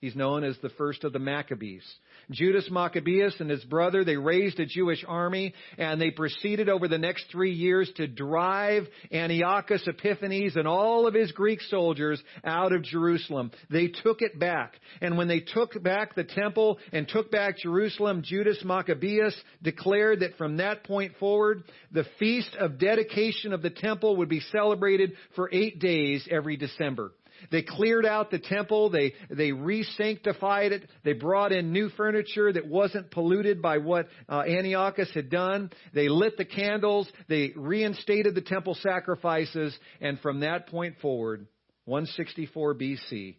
He's 0.00 0.16
known 0.16 0.44
as 0.44 0.56
the 0.62 0.70
first 0.70 1.04
of 1.04 1.12
the 1.12 1.18
Maccabees. 1.18 1.84
Judas 2.30 2.70
Maccabeus 2.70 3.38
and 3.38 3.50
his 3.50 3.62
brother, 3.64 4.02
they 4.02 4.16
raised 4.16 4.58
a 4.58 4.64
Jewish 4.64 5.04
army 5.06 5.52
and 5.76 6.00
they 6.00 6.10
proceeded 6.10 6.70
over 6.70 6.88
the 6.88 6.96
next 6.96 7.26
three 7.30 7.52
years 7.52 7.90
to 7.96 8.06
drive 8.06 8.84
Antiochus 9.12 9.86
Epiphanes 9.86 10.56
and 10.56 10.66
all 10.66 11.06
of 11.06 11.12
his 11.12 11.32
Greek 11.32 11.60
soldiers 11.60 12.22
out 12.44 12.72
of 12.72 12.82
Jerusalem. 12.82 13.50
They 13.68 13.88
took 13.88 14.22
it 14.22 14.38
back. 14.38 14.74
And 15.02 15.18
when 15.18 15.28
they 15.28 15.40
took 15.40 15.82
back 15.82 16.14
the 16.14 16.24
temple 16.24 16.78
and 16.92 17.06
took 17.06 17.30
back 17.30 17.58
Jerusalem, 17.58 18.22
Judas 18.22 18.62
Maccabeus 18.64 19.38
declared 19.62 20.20
that 20.20 20.38
from 20.38 20.56
that 20.58 20.84
point 20.84 21.12
forward, 21.20 21.64
the 21.92 22.06
feast 22.18 22.56
of 22.58 22.78
dedication 22.78 23.52
of 23.52 23.60
the 23.60 23.68
temple 23.68 24.16
would 24.16 24.30
be 24.30 24.40
celebrated 24.40 25.12
for 25.36 25.50
eight 25.52 25.78
days 25.78 26.26
every 26.30 26.56
December. 26.56 27.12
They 27.50 27.62
cleared 27.62 28.06
out 28.06 28.30
the 28.30 28.38
temple. 28.38 28.90
They, 28.90 29.14
they 29.30 29.52
re-sanctified 29.52 30.72
it. 30.72 30.90
They 31.04 31.12
brought 31.12 31.52
in 31.52 31.72
new 31.72 31.88
furniture 31.90 32.52
that 32.52 32.66
wasn't 32.66 33.10
polluted 33.10 33.62
by 33.62 33.78
what 33.78 34.08
uh, 34.28 34.42
Antiochus 34.42 35.10
had 35.14 35.30
done. 35.30 35.70
They 35.94 36.08
lit 36.08 36.36
the 36.36 36.44
candles. 36.44 37.08
They 37.28 37.52
reinstated 37.56 38.34
the 38.34 38.40
temple 38.40 38.76
sacrifices. 38.80 39.76
And 40.00 40.18
from 40.20 40.40
that 40.40 40.68
point 40.68 40.96
forward, 41.00 41.46
164 41.84 42.74
BC, 42.74 43.36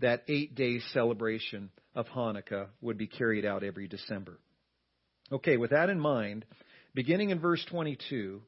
that 0.00 0.24
eight 0.28 0.54
day 0.54 0.80
celebration 0.92 1.70
of 1.94 2.06
Hanukkah 2.06 2.68
would 2.80 2.98
be 2.98 3.06
carried 3.06 3.44
out 3.44 3.64
every 3.64 3.88
December. 3.88 4.38
Okay, 5.30 5.56
with 5.56 5.70
that 5.70 5.90
in 5.90 6.00
mind, 6.00 6.44
beginning 6.94 7.30
in 7.30 7.40
verse 7.40 7.64
22 7.70 8.40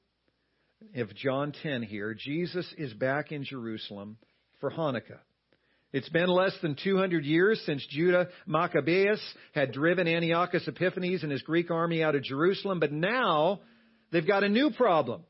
of 0.96 1.14
John 1.14 1.52
10 1.62 1.82
here, 1.82 2.14
Jesus 2.14 2.72
is 2.78 2.92
back 2.94 3.32
in 3.32 3.44
Jerusalem 3.44 4.16
for 4.60 4.70
Hanukkah. 4.70 5.18
It's 5.92 6.08
been 6.08 6.28
less 6.28 6.56
than 6.62 6.76
200 6.82 7.24
years 7.24 7.60
since 7.66 7.84
Judah 7.90 8.28
Maccabeus 8.46 9.20
had 9.54 9.72
driven 9.72 10.06
Antiochus 10.06 10.68
Epiphanes 10.68 11.24
and 11.24 11.32
his 11.32 11.42
Greek 11.42 11.70
army 11.70 12.02
out 12.04 12.14
of 12.14 12.22
Jerusalem, 12.22 12.78
but 12.78 12.92
now 12.92 13.60
they've 14.12 14.26
got 14.26 14.44
a 14.44 14.48
new 14.48 14.70
problem. 14.70 15.22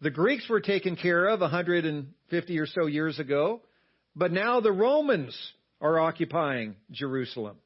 The 0.00 0.10
Greeks 0.10 0.48
were 0.48 0.60
taken 0.60 0.94
care 0.94 1.26
of 1.26 1.40
150 1.40 2.58
or 2.58 2.66
so 2.66 2.86
years 2.86 3.18
ago, 3.18 3.60
but 4.14 4.30
now 4.30 4.60
the 4.60 4.70
Romans 4.70 5.36
are 5.80 5.98
occupying 5.98 6.76
Jerusalem. 6.92 7.56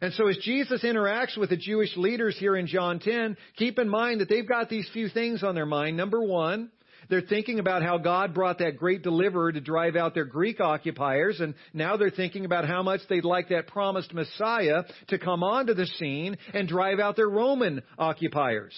And 0.00 0.12
so 0.14 0.26
as 0.26 0.36
Jesus 0.38 0.82
interacts 0.82 1.38
with 1.38 1.50
the 1.50 1.56
Jewish 1.56 1.96
leaders 1.96 2.36
here 2.38 2.56
in 2.56 2.66
John 2.66 2.98
10, 2.98 3.36
keep 3.56 3.78
in 3.78 3.88
mind 3.88 4.20
that 4.20 4.28
they've 4.28 4.46
got 4.46 4.68
these 4.68 4.88
few 4.92 5.08
things 5.08 5.42
on 5.44 5.54
their 5.54 5.64
mind. 5.64 5.96
Number 5.96 6.20
one, 6.20 6.70
they're 7.08 7.20
thinking 7.20 7.58
about 7.58 7.82
how 7.82 7.98
God 7.98 8.34
brought 8.34 8.58
that 8.58 8.76
great 8.76 9.02
deliverer 9.02 9.52
to 9.52 9.60
drive 9.60 9.96
out 9.96 10.14
their 10.14 10.24
Greek 10.24 10.60
occupiers, 10.60 11.40
and 11.40 11.54
now 11.72 11.96
they're 11.96 12.10
thinking 12.10 12.44
about 12.44 12.66
how 12.66 12.82
much 12.82 13.00
they'd 13.08 13.24
like 13.24 13.48
that 13.50 13.68
promised 13.68 14.12
Messiah 14.14 14.84
to 15.08 15.18
come 15.18 15.42
onto 15.42 15.74
the 15.74 15.86
scene 15.86 16.36
and 16.52 16.68
drive 16.68 16.98
out 16.98 17.16
their 17.16 17.28
Roman 17.28 17.82
occupiers. 17.98 18.74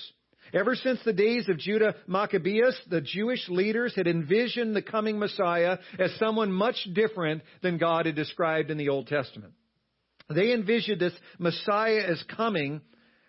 Ever 0.52 0.74
since 0.74 1.00
the 1.04 1.12
days 1.12 1.48
of 1.48 1.58
Judah 1.58 1.94
Maccabeus, 2.06 2.78
the 2.88 3.02
Jewish 3.02 3.46
leaders 3.48 3.94
had 3.94 4.06
envisioned 4.06 4.74
the 4.74 4.82
coming 4.82 5.18
Messiah 5.18 5.78
as 5.98 6.14
someone 6.18 6.52
much 6.52 6.76
different 6.94 7.42
than 7.62 7.76
God 7.76 8.06
had 8.06 8.14
described 8.14 8.70
in 8.70 8.78
the 8.78 8.88
Old 8.88 9.08
Testament. 9.08 9.52
They 10.30 10.52
envisioned 10.52 11.00
this 11.00 11.14
Messiah 11.38 12.02
as 12.06 12.22
coming 12.34 12.80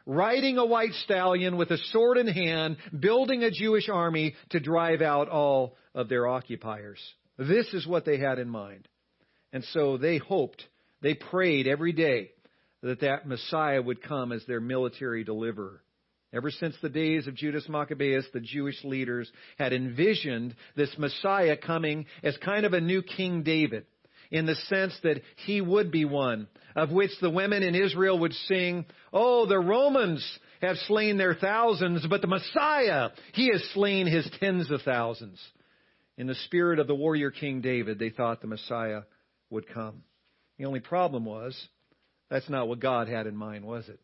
riding 0.09 0.57
a 0.57 0.65
white 0.65 0.93
stallion 1.03 1.55
with 1.55 1.69
a 1.69 1.77
sword 1.91 2.17
in 2.17 2.27
hand, 2.27 2.77
building 2.99 3.43
a 3.43 3.51
Jewish 3.51 3.87
army 3.89 4.33
to 4.49 4.59
drive 4.59 5.01
out 5.03 5.29
all 5.29 5.77
of 5.93 6.09
their 6.09 6.27
occupiers. 6.27 6.99
This 7.37 7.71
is 7.73 7.85
what 7.85 8.05
they 8.05 8.17
had 8.17 8.39
in 8.39 8.49
mind. 8.49 8.87
And 9.53 9.63
so 9.65 9.97
they 9.97 10.17
hoped, 10.17 10.63
they 11.01 11.13
prayed 11.13 11.67
every 11.67 11.93
day 11.93 12.31
that 12.81 13.01
that 13.01 13.27
Messiah 13.27 13.81
would 13.81 14.01
come 14.01 14.31
as 14.31 14.43
their 14.47 14.59
military 14.59 15.23
deliverer. 15.23 15.83
Ever 16.33 16.49
since 16.49 16.75
the 16.81 16.89
days 16.89 17.27
of 17.27 17.35
Judas 17.35 17.69
Maccabeus, 17.69 18.25
the 18.33 18.39
Jewish 18.39 18.83
leaders 18.83 19.31
had 19.59 19.73
envisioned 19.73 20.55
this 20.75 20.93
Messiah 20.97 21.55
coming 21.55 22.07
as 22.23 22.35
kind 22.37 22.65
of 22.65 22.73
a 22.73 22.81
new 22.81 23.03
King 23.03 23.43
David 23.43 23.85
in 24.31 24.45
the 24.45 24.55
sense 24.55 24.97
that 25.03 25.21
he 25.45 25.61
would 25.61 25.91
be 25.91 26.05
one 26.05 26.47
of 26.75 26.91
which 26.91 27.11
the 27.19 27.29
women 27.29 27.63
in 27.63 27.75
Israel 27.75 28.19
would 28.19 28.33
sing, 28.33 28.85
Oh, 29.11 29.45
the 29.45 29.59
Romans 29.59 30.25
have 30.61 30.77
slain 30.87 31.17
their 31.17 31.33
thousands, 31.33 32.05
but 32.07 32.21
the 32.21 32.27
Messiah, 32.27 33.09
he 33.33 33.49
has 33.51 33.63
slain 33.73 34.07
his 34.07 34.29
tens 34.39 34.69
of 34.71 34.81
thousands. 34.81 35.39
In 36.17 36.27
the 36.27 36.35
spirit 36.35 36.79
of 36.79 36.87
the 36.87 36.95
warrior 36.95 37.31
King 37.31 37.61
David, 37.61 37.97
they 37.97 38.09
thought 38.09 38.41
the 38.41 38.47
Messiah 38.47 39.01
would 39.49 39.67
come. 39.69 40.03
The 40.57 40.65
only 40.65 40.81
problem 40.81 41.25
was, 41.25 41.57
that's 42.29 42.49
not 42.49 42.67
what 42.67 42.79
God 42.79 43.07
had 43.07 43.25
in 43.25 43.35
mind, 43.35 43.63
was 43.65 43.87
it? 43.87 43.99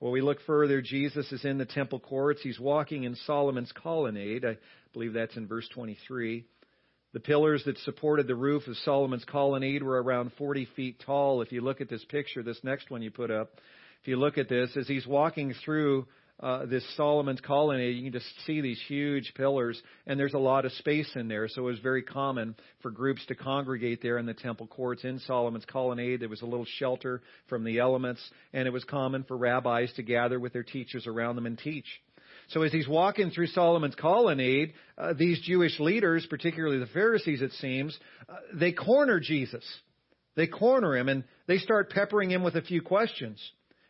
Well, 0.00 0.12
we 0.12 0.20
look 0.20 0.38
further. 0.46 0.82
Jesus 0.82 1.30
is 1.32 1.44
in 1.44 1.56
the 1.56 1.64
temple 1.64 2.00
courts. 2.00 2.42
He's 2.42 2.58
walking 2.58 3.04
in 3.04 3.14
Solomon's 3.26 3.72
colonnade. 3.72 4.44
I 4.44 4.58
believe 4.92 5.14
that's 5.14 5.36
in 5.36 5.46
verse 5.46 5.68
23. 5.72 6.44
The 7.14 7.20
pillars 7.20 7.62
that 7.66 7.78
supported 7.78 8.26
the 8.26 8.34
roof 8.34 8.66
of 8.66 8.76
Solomon's 8.78 9.24
colonnade 9.24 9.84
were 9.84 10.02
around 10.02 10.32
40 10.36 10.66
feet 10.74 11.00
tall. 11.06 11.42
If 11.42 11.52
you 11.52 11.60
look 11.60 11.80
at 11.80 11.88
this 11.88 12.04
picture, 12.06 12.42
this 12.42 12.58
next 12.64 12.90
one 12.90 13.02
you 13.02 13.12
put 13.12 13.30
up, 13.30 13.60
if 14.02 14.08
you 14.08 14.16
look 14.16 14.36
at 14.36 14.48
this, 14.48 14.76
as 14.76 14.88
he's 14.88 15.06
walking 15.06 15.54
through 15.64 16.08
uh, 16.40 16.66
this 16.66 16.84
Solomon's 16.96 17.40
colonnade, 17.40 17.94
you 17.94 18.02
can 18.02 18.12
just 18.12 18.26
see 18.46 18.60
these 18.60 18.82
huge 18.88 19.32
pillars, 19.36 19.80
and 20.08 20.18
there's 20.18 20.34
a 20.34 20.38
lot 20.38 20.64
of 20.64 20.72
space 20.72 21.08
in 21.14 21.28
there. 21.28 21.46
So 21.46 21.62
it 21.62 21.66
was 21.66 21.78
very 21.78 22.02
common 22.02 22.56
for 22.82 22.90
groups 22.90 23.24
to 23.26 23.36
congregate 23.36 24.02
there 24.02 24.18
in 24.18 24.26
the 24.26 24.34
temple 24.34 24.66
courts 24.66 25.04
in 25.04 25.20
Solomon's 25.20 25.66
colonnade. 25.66 26.18
There 26.18 26.28
was 26.28 26.42
a 26.42 26.46
little 26.46 26.66
shelter 26.78 27.22
from 27.48 27.62
the 27.62 27.78
elements, 27.78 28.28
and 28.52 28.66
it 28.66 28.72
was 28.72 28.82
common 28.82 29.22
for 29.22 29.36
rabbis 29.36 29.92
to 29.94 30.02
gather 30.02 30.40
with 30.40 30.52
their 30.52 30.64
teachers 30.64 31.06
around 31.06 31.36
them 31.36 31.46
and 31.46 31.56
teach. 31.56 31.86
So 32.48 32.62
as 32.62 32.72
he's 32.72 32.88
walking 32.88 33.30
through 33.30 33.48
Solomon's 33.48 33.94
colonnade, 33.94 34.74
uh, 34.96 35.14
these 35.14 35.40
Jewish 35.40 35.78
leaders, 35.80 36.26
particularly 36.28 36.78
the 36.78 36.86
Pharisees, 36.86 37.42
it 37.42 37.52
seems, 37.52 37.98
uh, 38.28 38.34
they 38.54 38.72
corner 38.72 39.20
Jesus. 39.20 39.64
They 40.36 40.46
corner 40.46 40.96
him 40.96 41.08
and 41.08 41.24
they 41.46 41.58
start 41.58 41.90
peppering 41.90 42.30
him 42.30 42.42
with 42.42 42.56
a 42.56 42.62
few 42.62 42.82
questions. 42.82 43.40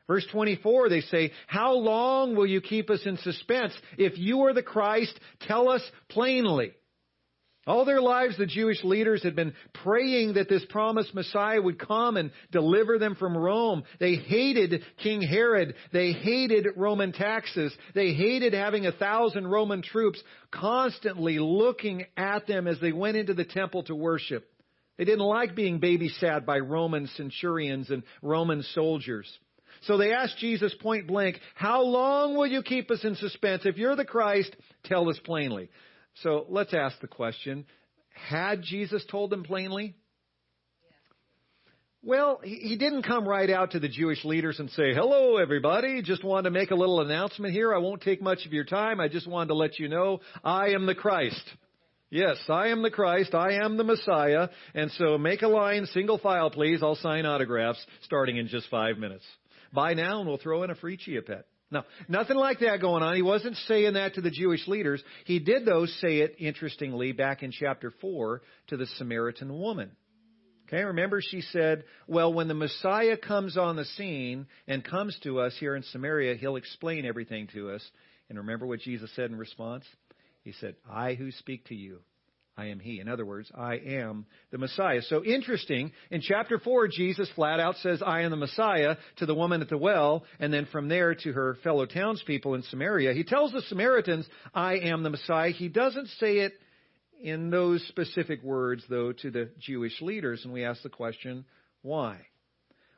Verse 0.07 0.27
24, 0.31 0.91
they 0.91 1.01
say, 1.01 1.33
How 1.47 1.73
long 1.73 2.37
will 2.37 2.47
you 2.47 2.61
keep 2.61 2.91
us 2.91 3.01
in 3.07 3.17
suspense? 3.19 3.73
If 3.97 4.19
you 4.19 4.43
are 4.43 4.53
the 4.53 4.63
Christ, 4.63 5.19
tell 5.41 5.69
us 5.69 5.83
plainly. 6.11 6.73
All 7.67 7.85
their 7.85 8.01
lives, 8.01 8.37
the 8.37 8.47
Jewish 8.47 8.85
leaders 8.85 9.23
had 9.23 9.35
been 9.35 9.55
praying 9.73 10.35
that 10.35 10.49
this 10.49 10.65
promised 10.69 11.15
Messiah 11.15 11.61
would 11.61 11.79
come 11.79 12.17
and 12.17 12.31
deliver 12.53 12.99
them 12.99 13.15
from 13.15 13.37
Rome. 13.37 13.85
They 13.99 14.17
hated 14.17 14.83
King 15.03 15.23
Herod. 15.23 15.75
They 15.93 16.13
hated 16.13 16.67
Roman 16.77 17.13
taxes. 17.13 17.75
They 17.95 18.13
hated 18.13 18.53
having 18.53 18.87
a 18.87 18.93
thousand 18.93 19.47
Roman 19.47 19.81
troops 19.81 20.23
constantly 20.51 21.39
looking 21.39 22.05
at 22.17 22.47
them 22.47 22.67
as 22.67 22.79
they 22.81 22.93
went 22.93 23.17
into 23.17 23.35
the 23.35 23.47
temple 23.47 23.85
to 23.85 23.95
worship. 23.95 24.47
They 24.99 25.05
didn't 25.05 25.21
like 25.21 25.57
being 25.57 25.81
babysat 25.81 26.45
by 26.45 26.59
Roman 26.59 27.09
centurions 27.17 27.91
and 27.91 28.03
Roman 28.23 28.63
soldiers. 28.75 29.27
So 29.83 29.99
they 29.99 30.13
asked 30.13 30.39
Jesus 30.39 30.75
point 30.81 31.07
blank, 31.07 31.41
How 31.55 31.83
long 31.83 32.37
will 32.37 32.47
you 32.47 32.63
keep 32.63 32.91
us 32.91 33.05
in 33.05 33.17
suspense? 33.17 33.63
If 33.65 33.77
you're 33.77 33.97
the 33.97 34.05
Christ, 34.05 34.55
tell 34.85 35.09
us 35.09 35.19
plainly. 35.25 35.69
So 36.23 36.47
let's 36.49 36.75
ask 36.75 37.01
the 37.01 37.09
question 37.09 37.67
Had 38.29 38.63
Jesus 38.63 39.05
told 39.11 39.31
them 39.31 39.45
plainly? 39.45 39.95
Well, 42.07 42.41
he 42.45 42.77
didn't 42.77 43.05
come 43.05 43.27
right 43.27 43.49
out 43.49 43.71
to 43.71 43.81
the 43.81 43.89
Jewish 43.89 44.27
leaders 44.27 44.61
and 44.61 44.69
say, 44.71 44.93
Hello, 44.93 45.39
everybody. 45.39 46.03
Just 46.03 46.23
wanted 46.23 46.45
to 46.45 46.51
make 46.51 46.71
a 46.71 46.75
little 46.75 47.01
announcement 47.01 47.55
here. 47.55 47.75
I 47.75 47.79
won't 47.79 48.03
take 48.03 48.21
much 48.21 48.45
of 48.45 48.53
your 48.53 48.65
time. 48.65 49.01
I 49.01 49.09
just 49.09 49.27
wanted 49.27 49.49
to 49.49 49.55
let 49.55 49.79
you 49.79 49.89
know 49.89 50.21
I 50.45 50.69
am 50.69 50.85
the 50.85 50.95
Christ. 50.95 51.43
Yes, 52.11 52.37
I 52.49 52.69
am 52.69 52.83
the 52.83 52.91
Christ. 52.91 53.35
I 53.35 53.55
am 53.55 53.79
the 53.79 53.85
Messiah. 53.85 54.49
And 54.75 54.91
so 54.93 55.17
make 55.17 55.41
a 55.41 55.49
line, 55.49 55.87
single 55.87 56.19
file, 56.19 56.51
please. 56.51 56.81
I'll 56.83 56.95
sign 56.97 57.25
autographs 57.25 57.85
starting 58.03 58.37
in 58.37 58.49
just 58.49 58.69
five 58.69 58.99
minutes. 58.99 59.25
Buy 59.73 59.95
now 59.95 60.21
and 60.21 60.29
we'll 60.29 60.39
throw 60.39 60.63
in 60.63 60.71
a 60.71 60.75
free 60.75 60.99
chia 60.99 61.23
pet. 61.23 61.47
No, 61.75 61.83
nothing 62.09 62.37
like 62.37 62.61
that 62.61 62.81
going 62.81 63.03
on. 63.03 63.17
He 63.17 63.23
wasn't 63.23 63.57
saying 63.67 63.95
that 63.95 64.15
to 64.15 64.21
the 64.21 64.31
Jewish 64.31 64.69
leaders. 64.69 65.03
He 65.25 65.41
did, 65.41 65.67
though, 65.67 65.87
say 65.87 66.19
it, 66.19 66.37
interestingly, 66.39 67.11
back 67.11 67.43
in 67.43 67.51
chapter 67.51 67.93
4 68.01 68.43
to 68.69 68.77
the 68.77 68.87
Samaritan 68.97 69.53
woman. 69.59 69.91
Okay, 70.69 70.85
remember 70.85 71.21
she 71.21 71.41
said, 71.41 71.83
well, 72.07 72.33
when 72.33 72.47
the 72.47 72.55
Messiah 72.55 73.17
comes 73.17 73.59
on 73.59 73.75
the 73.75 73.85
scene 73.85 74.47
and 74.69 74.85
comes 74.85 75.19
to 75.25 75.41
us 75.41 75.55
here 75.59 75.75
in 75.75 75.83
Samaria, 75.83 76.37
he'll 76.37 76.57
explain 76.57 77.05
everything 77.05 77.49
to 77.55 77.73
us. 77.73 77.83
And 78.29 78.39
remember 78.39 78.67
what 78.67 78.79
Jesus 78.79 79.11
said 79.17 79.31
in 79.31 79.37
response? 79.37 79.85
He 80.43 80.53
said, 80.53 80.77
I 80.89 81.15
who 81.15 81.33
speak 81.33 81.67
to 81.67 81.75
you 81.75 81.99
I 82.57 82.67
am 82.67 82.79
He. 82.79 83.01
In 83.01 83.09
other 83.09 83.27
words, 83.27 83.51
I 83.57 83.77
am 83.77 84.27
the 84.53 84.59
Messiah. 84.59 85.03
So 85.03 85.25
interesting. 85.25 85.91
In 86.11 86.21
chapter 86.21 86.59
4, 86.59 86.89
Jesus 86.89 87.29
flat 87.35 87.59
out 87.59 87.77
says, 87.77 88.03
I 88.05 88.21
am 88.21 88.31
the 88.31 88.37
Messiah 88.37 88.97
to 89.17 89.27
the 89.27 89.35
woman 89.35 89.61
at 89.61 89.69
the 89.69 89.79
well, 89.79 90.25
and 90.39 90.53
then 90.53 90.67
from 90.71 90.89
there 90.89 91.15
to 91.15 91.33
her 91.33 91.57
fellow 91.65 91.85
townspeople 91.87 92.55
in 92.55 92.63
Samaria. 92.63 93.13
He 93.13 93.25
tells 93.25 93.53
the 93.53 93.63
Samaritans, 93.63 94.29
I 94.55 94.75
am 94.75 95.03
the 95.03 95.11
Messiah. 95.11 95.51
He 95.51 95.69
doesn't 95.69 96.09
say 96.21 96.39
it 96.39 96.53
in 97.21 97.51
those 97.51 97.85
specific 97.89 98.43
words, 98.43 98.85
though, 98.89 99.13
to 99.13 99.31
the 99.31 99.51
Jewish 99.59 100.01
leaders, 100.01 100.43
and 100.45 100.53
we 100.53 100.65
ask 100.65 100.83
the 100.83 100.91
question, 100.91 101.45
why? 101.83 102.21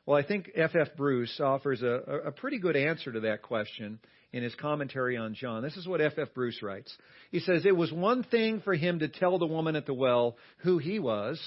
Well, 0.07 0.17
I 0.17 0.23
think 0.23 0.49
F. 0.55 0.71
F. 0.73 0.87
Bruce 0.95 1.37
offers 1.41 1.81
a, 1.83 2.21
a 2.27 2.31
pretty 2.31 2.59
good 2.59 2.77
answer 2.77 3.11
to 3.11 3.19
that 3.19 3.41
question 3.41 3.99
in 4.31 4.41
his 4.41 4.55
commentary 4.55 5.17
on 5.17 5.33
John. 5.35 5.61
This 5.61 5.75
is 5.75 5.85
what 5.85 5.99
F. 5.99 6.13
F. 6.17 6.29
Bruce 6.33 6.63
writes. 6.63 6.95
He 7.29 7.41
says, 7.41 7.65
It 7.65 7.75
was 7.75 7.91
one 7.91 8.23
thing 8.23 8.61
for 8.61 8.73
him 8.73 8.99
to 8.99 9.09
tell 9.09 9.37
the 9.37 9.45
woman 9.45 9.75
at 9.75 9.85
the 9.85 9.93
well 9.93 10.37
who 10.59 10.77
he 10.77 10.97
was. 10.97 11.37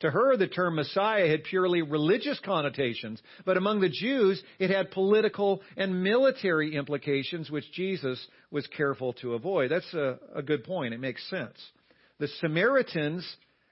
To 0.00 0.10
her, 0.12 0.36
the 0.36 0.46
term 0.46 0.76
Messiah 0.76 1.28
had 1.28 1.42
purely 1.42 1.82
religious 1.82 2.38
connotations, 2.44 3.20
but 3.44 3.56
among 3.56 3.80
the 3.80 3.88
Jews, 3.88 4.40
it 4.60 4.70
had 4.70 4.92
political 4.92 5.60
and 5.76 6.04
military 6.04 6.76
implications, 6.76 7.50
which 7.50 7.72
Jesus 7.72 8.24
was 8.52 8.64
careful 8.68 9.14
to 9.14 9.34
avoid. 9.34 9.72
That's 9.72 9.92
a, 9.92 10.20
a 10.36 10.42
good 10.42 10.62
point. 10.62 10.94
It 10.94 11.00
makes 11.00 11.28
sense. 11.28 11.58
The 12.20 12.28
Samaritans 12.40 13.26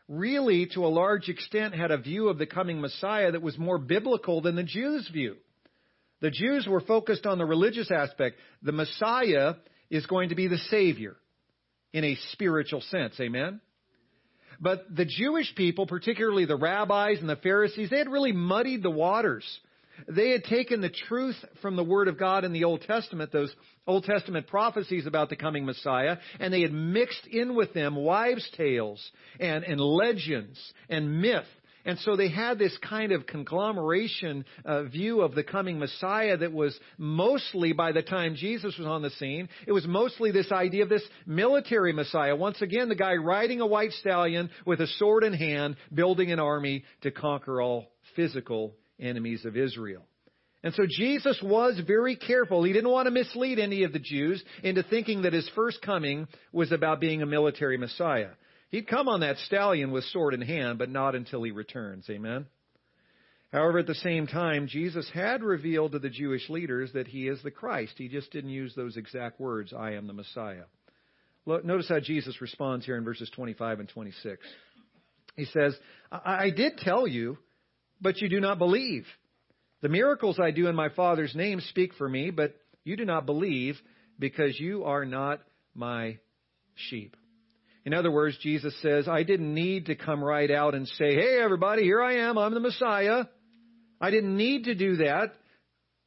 really, 0.08 0.66
to 0.74 0.84
a 0.84 0.88
large 0.88 1.28
extent, 1.28 1.74
had 1.74 1.90
a 1.90 1.98
view 1.98 2.28
of 2.28 2.38
the 2.38 2.46
coming 2.46 2.80
Messiah 2.80 3.32
that 3.32 3.42
was 3.42 3.58
more 3.58 3.78
biblical 3.78 4.40
than 4.40 4.56
the 4.56 4.62
Jews' 4.62 5.08
view. 5.12 5.36
The 6.20 6.30
Jews 6.30 6.66
were 6.66 6.80
focused 6.80 7.26
on 7.26 7.38
the 7.38 7.44
religious 7.44 7.90
aspect. 7.90 8.36
The 8.62 8.72
Messiah 8.72 9.54
is 9.90 10.06
going 10.06 10.30
to 10.30 10.34
be 10.34 10.48
the 10.48 10.58
Savior 10.70 11.16
in 11.92 12.04
a 12.04 12.16
spiritual 12.32 12.80
sense. 12.80 13.14
Amen? 13.20 13.60
But 14.60 14.84
the 14.94 15.04
Jewish 15.04 15.54
people, 15.54 15.86
particularly 15.86 16.46
the 16.46 16.56
rabbis 16.56 17.18
and 17.20 17.28
the 17.28 17.36
Pharisees, 17.36 17.90
they 17.90 17.98
had 17.98 18.08
really 18.08 18.32
muddied 18.32 18.82
the 18.82 18.90
waters. 18.90 19.44
They 20.08 20.30
had 20.30 20.44
taken 20.44 20.80
the 20.80 20.90
truth 20.90 21.36
from 21.62 21.76
the 21.76 21.84
Word 21.84 22.08
of 22.08 22.18
God 22.18 22.44
in 22.44 22.52
the 22.52 22.64
Old 22.64 22.82
Testament, 22.82 23.32
those 23.32 23.54
Old 23.86 24.04
Testament 24.04 24.46
prophecies 24.46 25.06
about 25.06 25.28
the 25.28 25.36
coming 25.36 25.64
Messiah, 25.64 26.18
and 26.40 26.52
they 26.52 26.62
had 26.62 26.72
mixed 26.72 27.26
in 27.26 27.54
with 27.54 27.72
them 27.74 27.96
wives' 27.96 28.48
tales 28.56 29.10
and, 29.40 29.64
and 29.64 29.80
legends 29.80 30.60
and 30.88 31.20
myth 31.20 31.46
and 31.86 32.00
so 32.00 32.16
they 32.16 32.28
had 32.28 32.58
this 32.58 32.76
kind 32.78 33.12
of 33.12 33.26
conglomeration 33.26 34.44
uh, 34.64 34.82
view 34.82 35.20
of 35.20 35.36
the 35.36 35.44
coming 35.44 35.78
Messiah 35.78 36.36
that 36.36 36.52
was 36.52 36.76
mostly, 36.98 37.72
by 37.72 37.92
the 37.92 38.02
time 38.02 38.34
Jesus 38.34 38.76
was 38.76 38.88
on 38.88 39.02
the 39.02 39.10
scene, 39.10 39.48
it 39.68 39.72
was 39.72 39.86
mostly 39.86 40.32
this 40.32 40.50
idea 40.50 40.82
of 40.82 40.88
this 40.88 41.06
military 41.26 41.92
Messiah. 41.92 42.34
Once 42.34 42.60
again, 42.60 42.88
the 42.88 42.96
guy 42.96 43.14
riding 43.14 43.60
a 43.60 43.66
white 43.66 43.92
stallion 43.92 44.50
with 44.66 44.80
a 44.80 44.88
sword 44.98 45.22
in 45.22 45.32
hand, 45.32 45.76
building 45.94 46.32
an 46.32 46.40
army 46.40 46.84
to 47.02 47.12
conquer 47.12 47.62
all 47.62 47.86
physical 48.16 48.74
enemies 49.00 49.44
of 49.44 49.56
Israel. 49.56 50.02
And 50.62 50.74
so 50.74 50.84
Jesus 50.88 51.38
was 51.42 51.80
very 51.86 52.16
careful. 52.16 52.64
He 52.64 52.72
didn't 52.72 52.90
want 52.90 53.06
to 53.06 53.12
mislead 53.12 53.58
any 53.58 53.84
of 53.84 53.92
the 53.92 54.00
Jews 54.00 54.42
into 54.64 54.82
thinking 54.82 55.22
that 55.22 55.32
his 55.32 55.48
first 55.54 55.80
coming 55.82 56.26
was 56.52 56.72
about 56.72 57.00
being 57.00 57.22
a 57.22 57.26
military 57.26 57.78
Messiah. 57.78 58.30
He'd 58.70 58.88
come 58.88 59.08
on 59.08 59.20
that 59.20 59.36
stallion 59.38 59.92
with 59.92 60.04
sword 60.04 60.34
in 60.34 60.40
hand, 60.42 60.78
but 60.78 60.90
not 60.90 61.14
until 61.14 61.42
he 61.42 61.52
returns. 61.52 62.06
Amen? 62.10 62.46
However, 63.52 63.78
at 63.78 63.86
the 63.86 63.94
same 63.94 64.26
time, 64.26 64.66
Jesus 64.66 65.08
had 65.14 65.42
revealed 65.42 65.92
to 65.92 65.98
the 65.98 66.10
Jewish 66.10 66.50
leaders 66.50 66.90
that 66.94 67.06
he 67.06 67.28
is 67.28 67.40
the 67.42 67.50
Christ. 67.50 67.94
He 67.96 68.08
just 68.08 68.32
didn't 68.32 68.50
use 68.50 68.74
those 68.74 68.96
exact 68.96 69.40
words, 69.40 69.72
I 69.72 69.92
am 69.92 70.06
the 70.06 70.12
Messiah. 70.12 70.64
Look, 71.46 71.64
Notice 71.64 71.88
how 71.88 72.00
Jesus 72.00 72.40
responds 72.40 72.84
here 72.84 72.96
in 72.96 73.04
verses 73.04 73.30
25 73.36 73.80
and 73.80 73.88
26. 73.88 74.44
He 75.36 75.44
says, 75.44 75.76
I 76.10 76.50
did 76.50 76.78
tell 76.78 77.06
you, 77.06 77.38
but 78.00 78.20
you 78.20 78.28
do 78.28 78.40
not 78.40 78.58
believe. 78.58 79.06
The 79.82 79.88
miracles 79.88 80.38
I 80.40 80.50
do 80.50 80.68
in 80.68 80.74
my 80.74 80.88
Father's 80.88 81.34
name 81.34 81.60
speak 81.60 81.94
for 81.94 82.08
me, 82.08 82.30
but 82.30 82.54
you 82.84 82.96
do 82.96 83.04
not 83.04 83.26
believe 83.26 83.76
because 84.18 84.58
you 84.58 84.84
are 84.84 85.04
not 85.04 85.40
my 85.74 86.18
sheep. 86.74 87.16
In 87.84 87.94
other 87.94 88.10
words, 88.10 88.36
Jesus 88.42 88.74
says, 88.82 89.06
I 89.06 89.22
didn't 89.22 89.54
need 89.54 89.86
to 89.86 89.94
come 89.94 90.22
right 90.22 90.50
out 90.50 90.74
and 90.74 90.88
say, 90.88 91.14
Hey, 91.14 91.38
everybody, 91.40 91.82
here 91.82 92.02
I 92.02 92.28
am. 92.28 92.36
I'm 92.36 92.54
the 92.54 92.60
Messiah. 92.60 93.24
I 94.00 94.10
didn't 94.10 94.36
need 94.36 94.64
to 94.64 94.74
do 94.74 94.96
that. 94.96 95.34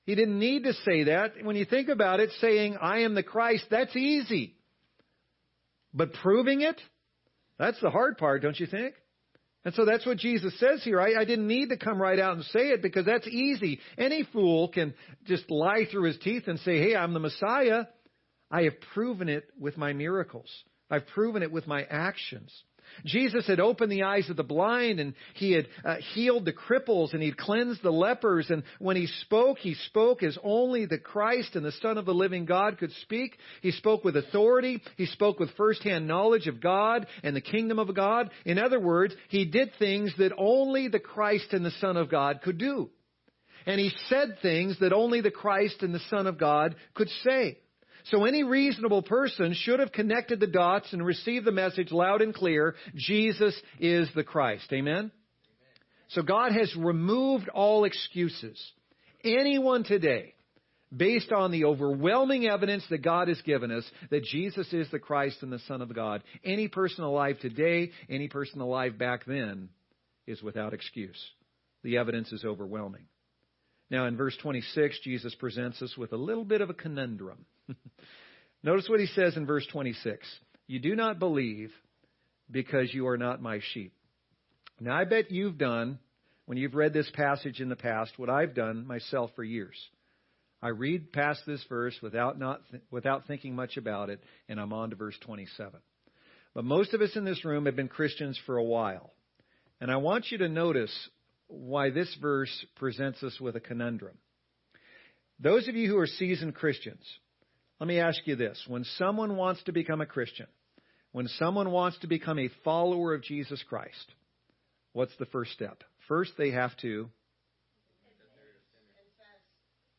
He 0.06 0.16
didn't 0.16 0.40
need 0.40 0.64
to 0.64 0.74
say 0.74 1.04
that. 1.04 1.34
When 1.42 1.56
you 1.56 1.66
think 1.66 1.88
about 1.88 2.20
it, 2.20 2.32
saying, 2.42 2.78
I 2.82 3.00
am 3.00 3.14
the 3.14 3.24
Christ, 3.24 3.66
that's 3.70 3.96
easy. 3.96 4.56
But 5.94 6.14
proving 6.14 6.62
it, 6.62 6.82
that's 7.58 7.80
the 7.80 7.90
hard 7.90 8.18
part, 8.18 8.42
don't 8.42 8.60
you 8.60 8.66
think? 8.66 8.96
And 9.66 9.74
so 9.74 9.84
that's 9.86 10.06
what 10.06 10.18
Jesus 10.18 10.58
says 10.60 10.84
here. 10.84 11.02
I, 11.02 11.22
I, 11.22 11.26
didn't 11.26 11.48
need 11.48 11.70
to 11.70 11.78
come 11.78 12.02
right 12.02 12.18
out 12.18 12.36
and 12.36 12.46
say 12.46 12.70
it 12.70 12.82
because 12.82 13.06
that's 13.06 13.28
easy. 13.28 13.80
Any 13.98 14.24
fool 14.32 14.70
can 14.70 14.94
just 15.26 15.52
lie 15.52 15.86
through 15.92 16.04
his 16.04 16.18
teeth 16.20 16.44
and 16.48 16.60
say, 16.60 16.80
Hey, 16.80 16.96
I'm 16.96 17.14
the 17.14 17.20
Messiah. 17.20 17.84
I 18.50 18.64
have 18.64 18.80
proven 18.94 19.28
it 19.28 19.44
with 19.60 19.78
my 19.78 19.94
miracles. 19.94 20.50
I've 20.90 21.08
proven 21.08 21.44
it 21.44 21.52
with 21.52 21.68
my 21.68 21.84
actions. 21.84 22.52
Jesus 23.06 23.48
had 23.48 23.60
opened 23.60 23.92
the 23.92 24.04
eyes 24.04 24.30
of 24.30 24.38
the 24.38 24.44
blind 24.44 25.00
and 25.00 25.14
he 25.36 25.52
had 25.52 25.68
uh, 25.84 25.96
healed 26.14 26.46
the 26.46 26.54
cripples 26.54 27.14
and 27.14 27.22
he'd 27.22 27.38
cleansed 27.38 27.82
the 27.84 27.92
lepers. 27.92 28.50
And 28.50 28.64
when 28.80 28.96
he 28.96 29.08
spoke, 29.08 29.60
he 29.60 29.74
spoke 29.74 30.24
as 30.24 30.38
only 30.44 30.86
the 30.86 30.98
Christ 30.98 31.56
and 31.56 31.66
the 31.66 31.72
Son 31.82 31.98
of 31.98 32.06
the 32.06 32.14
living 32.14 32.46
God 32.46 32.78
could 32.78 32.92
speak. 33.02 33.38
He 33.62 33.72
spoke 33.72 34.04
with 34.04 34.18
authority. 34.18 34.82
He 34.98 35.06
spoke 35.06 35.40
with 35.40 35.56
firsthand 35.56 36.08
knowledge 36.08 36.48
of 36.48 36.62
God 36.62 37.08
and 37.24 37.36
the 37.36 37.42
kingdom 37.42 37.80
of 37.80 37.96
God. 37.96 38.30
In 38.46 38.58
other 38.60 38.80
words, 38.80 39.16
he 39.30 39.46
did 39.46 39.72
things 39.80 40.14
that 40.18 40.34
only 40.38 40.88
the 40.88 41.00
Christ 41.00 41.54
and 41.54 41.66
the 41.66 41.72
Son 41.80 41.98
of 41.98 42.10
God 42.10 42.42
could 42.44 42.58
do. 42.58 42.90
And 43.66 43.80
he 43.80 43.92
said 44.08 44.38
things 44.42 44.78
that 44.80 44.94
only 44.94 45.22
the 45.22 45.32
Christ 45.32 45.84
and 45.84 45.94
the 45.94 46.02
Son 46.10 46.28
of 46.28 46.40
God 46.40 46.76
could 46.94 47.10
say. 47.24 47.60
So 48.12 48.26
any 48.26 48.44
reasonable 48.44 49.04
person 49.04 49.54
should 49.54 49.80
have 49.80 49.92
connected 49.92 50.40
the 50.40 50.48
dots 50.48 50.92
and 50.94 51.06
received 51.06 51.46
the 51.46 51.52
message 51.52 51.92
loud 51.92 52.22
and 52.22 52.34
clear 52.34 52.76
Jesus 52.96 53.60
is 53.80 54.10
the 54.16 54.24
Christ. 54.24 54.72
Amen? 54.74 55.12
So 56.10 56.24
God 56.24 56.52
has 56.52 56.76
removed 56.76 57.50
all 57.50 57.84
excuses. 57.84 58.60
Anyone 59.24 59.84
today, 59.84 60.34
based 60.96 61.32
on 61.32 61.52
the 61.52 61.66
overwhelming 61.66 62.48
evidence 62.48 62.84
that 62.90 63.04
God 63.04 63.28
has 63.28 63.40
given 63.42 63.72
us 63.72 63.84
that 64.10 64.24
Jesus 64.24 64.72
is 64.74 64.90
the 64.90 64.98
Christ 64.98 65.44
and 65.44 65.52
the 65.52 65.60
Son 65.60 65.84
of 65.84 65.94
God, 65.94 66.24
any 66.44 66.68
person 66.68 67.04
alive 67.04 67.38
today, 67.40 67.92
any 68.10 68.28
person 68.28 68.60
alive 68.60 68.98
back 68.98 69.26
then, 69.26 69.70
is 70.26 70.42
without 70.42 70.74
excuse. 70.74 71.20
The 71.84 71.98
evidence 71.98 72.32
is 72.32 72.44
overwhelming. 72.44 73.06
Now, 73.92 74.06
in 74.06 74.18
verse 74.18 74.38
26, 74.42 75.00
Jesus 75.04 75.36
presents 75.36 75.82
us 75.82 75.96
with 75.96 76.12
a 76.12 76.18
little 76.18 76.46
bit 76.46 76.62
of 76.62 76.70
a 76.70 76.76
conundrum. 76.76 77.46
Notice 78.64 78.90
what 78.90 79.00
he 79.00 79.08
says 79.08 79.38
in 79.38 79.46
verse 79.46 79.66
26 79.72 80.28
You 80.68 80.80
do 80.80 80.96
not 80.96 81.20
believe 81.20 81.72
because 82.50 82.94
you 82.94 83.08
are 83.08 83.18
not 83.18 83.42
my 83.42 83.60
sheep. 83.74 83.94
Now, 84.80 84.96
I 84.96 85.06
bet 85.06 85.32
you've 85.32 85.58
done, 85.58 86.00
when 86.46 86.58
you've 86.58 86.76
read 86.76 86.94
this 86.94 87.10
passage 87.14 87.60
in 87.60 87.70
the 87.70 87.76
past, 87.76 88.18
what 88.18 88.30
I've 88.30 88.56
done 88.56 88.88
myself 88.88 89.32
for 89.36 89.44
years. 89.44 89.76
I 90.62 90.70
read 90.70 91.14
past 91.14 91.42
this 91.46 91.64
verse 91.70 91.96
without, 92.02 92.38
not 92.38 92.62
th- 92.72 92.84
without 92.92 93.28
thinking 93.28 93.56
much 93.56 93.78
about 93.78 94.10
it, 94.10 94.22
and 94.48 94.60
I'm 94.60 94.74
on 94.74 94.90
to 94.90 94.96
verse 94.96 95.18
27. 95.22 95.80
But 96.54 96.66
most 96.66 96.94
of 96.94 97.02
us 97.02 97.16
in 97.16 97.24
this 97.24 97.46
room 97.46 97.66
have 97.66 97.76
been 97.76 97.88
Christians 97.88 98.40
for 98.46 98.58
a 98.58 98.64
while. 98.64 99.14
And 99.80 99.92
I 99.92 99.98
want 99.98 100.32
you 100.32 100.40
to 100.40 100.50
notice 100.50 100.94
why 101.48 101.90
this 101.92 102.14
verse 102.22 102.66
presents 102.76 103.24
us 103.24 103.40
with 103.40 103.56
a 103.56 103.62
conundrum. 103.62 104.18
Those 105.40 105.68
of 105.70 105.76
you 105.76 105.90
who 105.90 105.98
are 105.98 106.08
seasoned 106.08 106.56
Christians, 106.56 107.04
let 107.80 107.88
me 107.88 108.00
ask 108.00 108.20
you 108.26 108.36
this. 108.36 108.62
When 108.68 108.84
someone 108.98 109.38
wants 109.38 109.64
to 109.64 109.72
become 109.72 110.02
a 110.02 110.06
Christian, 110.06 110.48
when 111.12 111.28
someone 111.28 111.72
wants 111.72 111.98
to 112.00 112.08
become 112.08 112.38
a 112.38 112.50
follower 112.64 113.14
of 113.14 113.24
Jesus 113.24 113.64
Christ, 113.68 114.14
what's 114.94 115.16
the 115.18 115.26
first 115.28 115.52
step? 115.52 115.84
First, 116.08 116.34
they 116.38 116.52
have 116.52 116.76
to 116.78 117.10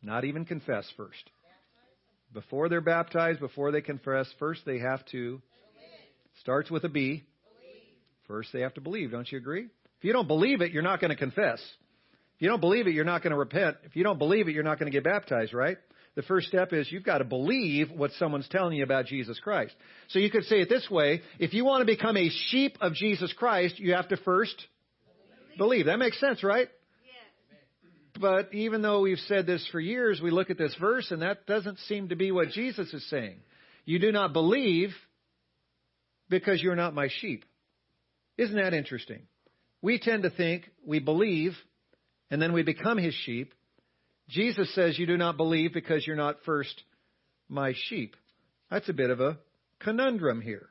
not 0.02 0.24
even 0.24 0.44
confess 0.44 0.90
first. 0.96 1.30
Before 2.32 2.68
they're 2.68 2.80
baptized, 2.80 3.40
before 3.40 3.72
they 3.72 3.80
confess, 3.80 4.26
first 4.38 4.62
they 4.64 4.78
have 4.78 5.04
to 5.06 5.42
starts 6.40 6.70
with 6.70 6.84
a 6.84 6.88
B. 6.88 7.24
First 8.26 8.50
they 8.52 8.60
have 8.60 8.74
to 8.74 8.80
believe, 8.80 9.10
don't 9.10 9.30
you 9.30 9.38
agree? 9.38 9.64
If 9.64 10.04
you 10.04 10.12
don't 10.12 10.28
believe 10.28 10.60
it, 10.60 10.70
you're 10.70 10.82
not 10.82 11.00
going 11.00 11.10
to 11.10 11.16
confess. 11.16 11.60
If 12.36 12.42
you 12.42 12.48
don't 12.48 12.60
believe 12.60 12.86
it, 12.86 12.94
you're 12.94 13.04
not 13.04 13.22
going 13.22 13.32
to 13.32 13.38
repent. 13.38 13.76
If 13.84 13.96
you 13.96 14.04
don't 14.04 14.18
believe 14.18 14.48
it, 14.48 14.52
you're 14.52 14.62
not 14.62 14.78
going 14.78 14.90
to 14.90 14.96
get 14.96 15.04
baptized, 15.04 15.52
right? 15.52 15.76
The 16.20 16.26
first 16.26 16.48
step 16.48 16.74
is 16.74 16.92
you've 16.92 17.02
got 17.02 17.18
to 17.18 17.24
believe 17.24 17.90
what 17.90 18.11
someone's 18.18 18.46
telling 18.46 18.76
you 18.76 18.85
about 18.85 19.06
Jesus 19.06 19.40
Christ. 19.40 19.72
So 20.09 20.18
you 20.18 20.30
could 20.30 20.44
say 20.44 20.61
it 20.61 20.68
this 20.68 20.87
way 20.90 21.22
if 21.38 21.54
you 21.54 21.64
want 21.64 21.80
to 21.80 21.87
become 21.87 22.14
a 22.18 22.28
sheep 22.28 22.76
of 22.83 22.92
Jesus 22.92 23.33
Christ, 23.33 23.78
you 23.78 23.94
have 23.94 24.09
to 24.09 24.18
first 24.18 24.54
believe. 25.56 25.87
That 25.87 25.98
makes 25.98 26.20
sense, 26.20 26.44
right? 26.44 26.68
But 28.20 28.52
even 28.52 28.83
though 28.83 29.00
we've 29.00 29.16
said 29.28 29.46
this 29.46 29.66
for 29.72 29.80
years, 29.80 30.20
we 30.22 30.30
look 30.30 30.50
at 30.50 30.59
this 30.59 30.76
verse 30.78 31.11
and 31.11 31.22
that 31.22 31.46
doesn't 31.46 31.78
seem 31.88 32.11
to 32.11 32.16
be 32.16 32.33
what 32.33 32.50
Jesus 32.50 32.92
is 32.92 33.09
saying. 33.09 33.38
You 33.87 33.98
do 33.98 34.12
not 34.12 34.35
believe 34.35 34.90
because 36.28 36.61
you're 36.61 36.76
not 36.76 36.92
my 36.92 37.09
sheep. 37.22 37.46
Isn't 38.37 38.56
that 38.56 38.74
interesting? 38.74 39.22
We 39.80 39.98
tend 39.98 40.24
to 40.24 40.30
think 40.30 40.68
we 40.87 40.98
believe 40.98 41.56
and 42.30 42.42
then 42.42 42.52
we 42.52 42.62
become 42.62 42.98
his 42.98 43.14
sheep. 43.14 43.54
Jesus 44.30 44.72
says 44.74 44.98
you 44.98 45.06
do 45.06 45.16
not 45.16 45.36
believe 45.36 45.72
because 45.74 46.06
you're 46.06 46.16
not 46.16 46.36
first 46.44 46.82
my 47.48 47.74
sheep. 47.88 48.16
That's 48.70 48.88
a 48.88 48.94
bit 48.94 49.10
of 49.10 49.20
a 49.20 49.38
conundrum 49.80 50.40
here. 50.40 50.68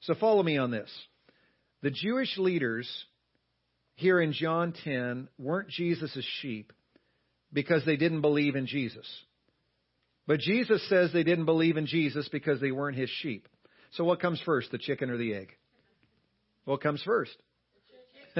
So 0.00 0.14
follow 0.14 0.42
me 0.42 0.58
on 0.58 0.70
this. 0.70 0.90
The 1.82 1.90
Jewish 1.90 2.36
leaders 2.38 2.88
here 3.94 4.20
in 4.20 4.32
John 4.32 4.74
10 4.84 5.28
weren't 5.38 5.68
Jesus' 5.68 6.26
sheep 6.40 6.72
because 7.52 7.84
they 7.84 7.96
didn't 7.96 8.20
believe 8.20 8.56
in 8.56 8.66
Jesus. 8.66 9.06
But 10.26 10.40
Jesus 10.40 10.86
says 10.88 11.12
they 11.12 11.24
didn't 11.24 11.46
believe 11.46 11.76
in 11.76 11.86
Jesus 11.86 12.28
because 12.30 12.60
they 12.60 12.72
weren't 12.72 12.96
his 12.96 13.10
sheep. 13.10 13.48
So 13.92 14.04
what 14.04 14.20
comes 14.20 14.40
first, 14.44 14.70
the 14.70 14.78
chicken 14.78 15.10
or 15.10 15.16
the 15.16 15.34
egg? 15.34 15.52
What 16.64 16.80
comes 16.80 17.02
first? 17.02 17.36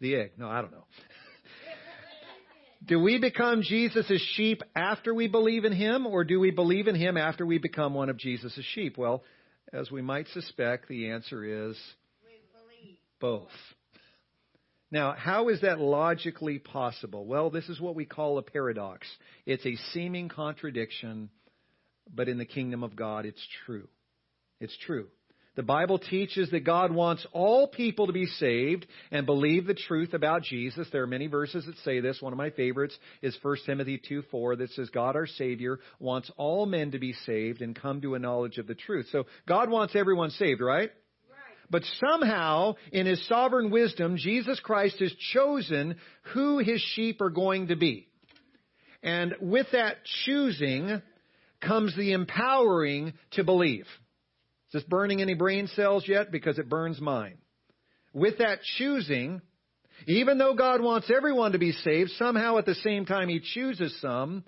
the 0.00 0.16
egg. 0.16 0.32
No, 0.36 0.48
I 0.48 0.60
don't 0.60 0.72
know. 0.72 0.84
Do 2.84 3.00
we 3.00 3.18
become 3.18 3.62
Jesus' 3.62 4.20
sheep 4.34 4.62
after 4.74 5.12
we 5.12 5.28
believe 5.28 5.64
in 5.64 5.72
him, 5.72 6.06
or 6.06 6.24
do 6.24 6.38
we 6.38 6.50
believe 6.50 6.86
in 6.86 6.94
him 6.94 7.16
after 7.16 7.44
we 7.44 7.58
become 7.58 7.94
one 7.94 8.08
of 8.08 8.18
Jesus' 8.18 8.58
sheep? 8.74 8.96
Well, 8.96 9.24
as 9.72 9.90
we 9.90 10.00
might 10.00 10.28
suspect, 10.28 10.88
the 10.88 11.10
answer 11.10 11.70
is 11.70 11.76
both. 13.20 13.48
Now, 14.90 15.12
how 15.12 15.48
is 15.48 15.60
that 15.60 15.80
logically 15.80 16.58
possible? 16.58 17.26
Well, 17.26 17.50
this 17.50 17.68
is 17.68 17.80
what 17.80 17.94
we 17.94 18.06
call 18.06 18.38
a 18.38 18.42
paradox. 18.42 19.06
It's 19.44 19.66
a 19.66 19.76
seeming 19.92 20.28
contradiction, 20.28 21.28
but 22.14 22.28
in 22.28 22.38
the 22.38 22.46
kingdom 22.46 22.82
of 22.82 22.96
God, 22.96 23.26
it's 23.26 23.46
true. 23.66 23.88
It's 24.60 24.76
true. 24.86 25.08
The 25.58 25.64
Bible 25.64 25.98
teaches 25.98 26.48
that 26.52 26.62
God 26.62 26.92
wants 26.92 27.26
all 27.32 27.66
people 27.66 28.06
to 28.06 28.12
be 28.12 28.26
saved 28.26 28.86
and 29.10 29.26
believe 29.26 29.66
the 29.66 29.74
truth 29.74 30.14
about 30.14 30.44
Jesus. 30.44 30.86
There 30.92 31.02
are 31.02 31.08
many 31.08 31.26
verses 31.26 31.66
that 31.66 31.76
say 31.78 31.98
this. 31.98 32.22
One 32.22 32.32
of 32.32 32.36
my 32.36 32.50
favorites 32.50 32.96
is 33.22 33.36
1 33.42 33.56
Timothy 33.66 34.00
2 34.08 34.22
4 34.30 34.54
that 34.54 34.70
says, 34.70 34.88
God 34.90 35.16
our 35.16 35.26
Savior 35.26 35.80
wants 35.98 36.30
all 36.36 36.64
men 36.64 36.92
to 36.92 37.00
be 37.00 37.12
saved 37.26 37.60
and 37.60 37.74
come 37.74 38.00
to 38.02 38.14
a 38.14 38.20
knowledge 38.20 38.58
of 38.58 38.68
the 38.68 38.76
truth. 38.76 39.08
So 39.10 39.24
God 39.48 39.68
wants 39.68 39.96
everyone 39.96 40.30
saved, 40.30 40.60
right? 40.60 40.92
But 41.68 41.82
somehow, 41.98 42.76
in 42.92 43.06
His 43.06 43.26
sovereign 43.26 43.72
wisdom, 43.72 44.16
Jesus 44.16 44.60
Christ 44.60 45.00
has 45.00 45.12
chosen 45.32 45.96
who 46.34 46.58
His 46.58 46.80
sheep 46.80 47.20
are 47.20 47.30
going 47.30 47.66
to 47.66 47.76
be. 47.76 48.06
And 49.02 49.34
with 49.40 49.66
that 49.72 49.96
choosing 50.24 51.02
comes 51.60 51.96
the 51.96 52.12
empowering 52.12 53.14
to 53.32 53.42
believe. 53.42 53.86
Is 54.68 54.82
this 54.82 54.84
burning 54.84 55.22
any 55.22 55.34
brain 55.34 55.66
cells 55.68 56.04
yet? 56.06 56.30
Because 56.30 56.58
it 56.58 56.68
burns 56.68 57.00
mine. 57.00 57.38
With 58.12 58.38
that 58.38 58.62
choosing, 58.76 59.40
even 60.06 60.38
though 60.38 60.54
God 60.54 60.82
wants 60.82 61.10
everyone 61.14 61.52
to 61.52 61.58
be 61.58 61.72
saved, 61.72 62.10
somehow 62.18 62.58
at 62.58 62.66
the 62.66 62.74
same 62.74 63.06
time 63.06 63.28
He 63.28 63.40
chooses 63.40 63.98
some, 64.00 64.44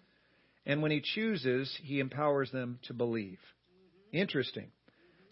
and 0.66 0.83
when 0.83 0.90
He 0.90 1.00
chooses, 1.00 1.74
He 1.83 2.00
empowers 2.00 2.50
them 2.50 2.78
to 2.85 2.94
believe. 2.94 3.38
Interesting. 4.12 4.66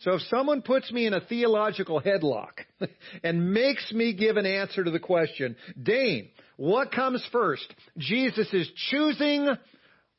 So 0.01 0.13
if 0.15 0.23
someone 0.23 0.63
puts 0.63 0.93
me 0.93 1.07
in 1.07 1.13
a 1.13 1.21
theological 1.21 2.01
headlock 2.01 2.53
and 3.25 3.53
makes 3.53 3.93
me 3.93 4.15
give 4.15 4.37
an 4.37 4.47
answer 4.47 4.85
to 4.85 4.91
the 4.91 5.01
question, 5.01 5.57
Dane, 5.81 6.29
what 6.57 6.93
comes 6.93 7.27
first? 7.33 7.67
Jesus' 7.99 8.53
is 8.53 8.71
choosing 8.91 9.49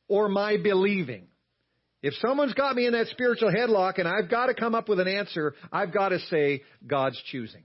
or 0.06 0.28
my 0.28 0.58
believing? 0.58 1.28
If 2.02 2.14
someone's 2.14 2.54
got 2.54 2.76
me 2.76 2.86
in 2.86 2.92
that 2.92 3.08
spiritual 3.08 3.52
headlock 3.52 3.98
and 3.98 4.08
I've 4.08 4.30
got 4.30 4.46
to 4.46 4.54
come 4.54 4.74
up 4.74 4.88
with 4.88 5.00
an 5.00 5.08
answer, 5.08 5.54
I've 5.70 5.92
got 5.92 6.10
to 6.10 6.18
say 6.30 6.62
God's 6.86 7.20
choosing. 7.30 7.64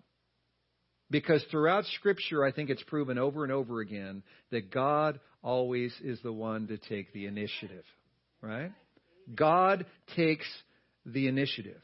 Because 1.09 1.43
throughout 1.51 1.85
Scripture, 1.97 2.43
I 2.43 2.51
think 2.51 2.69
it's 2.69 2.83
proven 2.83 3.17
over 3.17 3.43
and 3.43 3.53
over 3.53 3.79
again 3.79 4.23
that 4.51 4.71
God 4.71 5.19
always 5.41 5.93
is 6.03 6.19
the 6.21 6.33
one 6.33 6.67
to 6.67 6.77
take 6.77 7.13
the 7.13 7.27
initiative. 7.27 7.85
Right? 8.41 8.71
God 9.33 9.85
takes 10.15 10.45
the 11.05 11.27
initiative. 11.27 11.81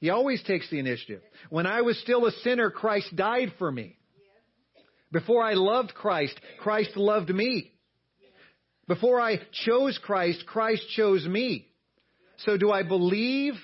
He 0.00 0.10
always 0.10 0.42
takes 0.42 0.68
the 0.70 0.78
initiative. 0.78 1.22
When 1.50 1.66
I 1.66 1.80
was 1.80 1.98
still 2.00 2.26
a 2.26 2.32
sinner, 2.42 2.70
Christ 2.70 3.14
died 3.16 3.52
for 3.58 3.70
me. 3.70 3.96
Before 5.10 5.42
I 5.42 5.54
loved 5.54 5.94
Christ, 5.94 6.38
Christ 6.60 6.96
loved 6.96 7.30
me. 7.30 7.72
Before 8.86 9.20
I 9.20 9.40
chose 9.66 9.98
Christ, 10.02 10.44
Christ 10.46 10.82
chose 10.94 11.26
me. 11.26 11.67
So 12.38 12.56
do 12.56 12.70
I 12.70 12.82
believe 12.82 13.54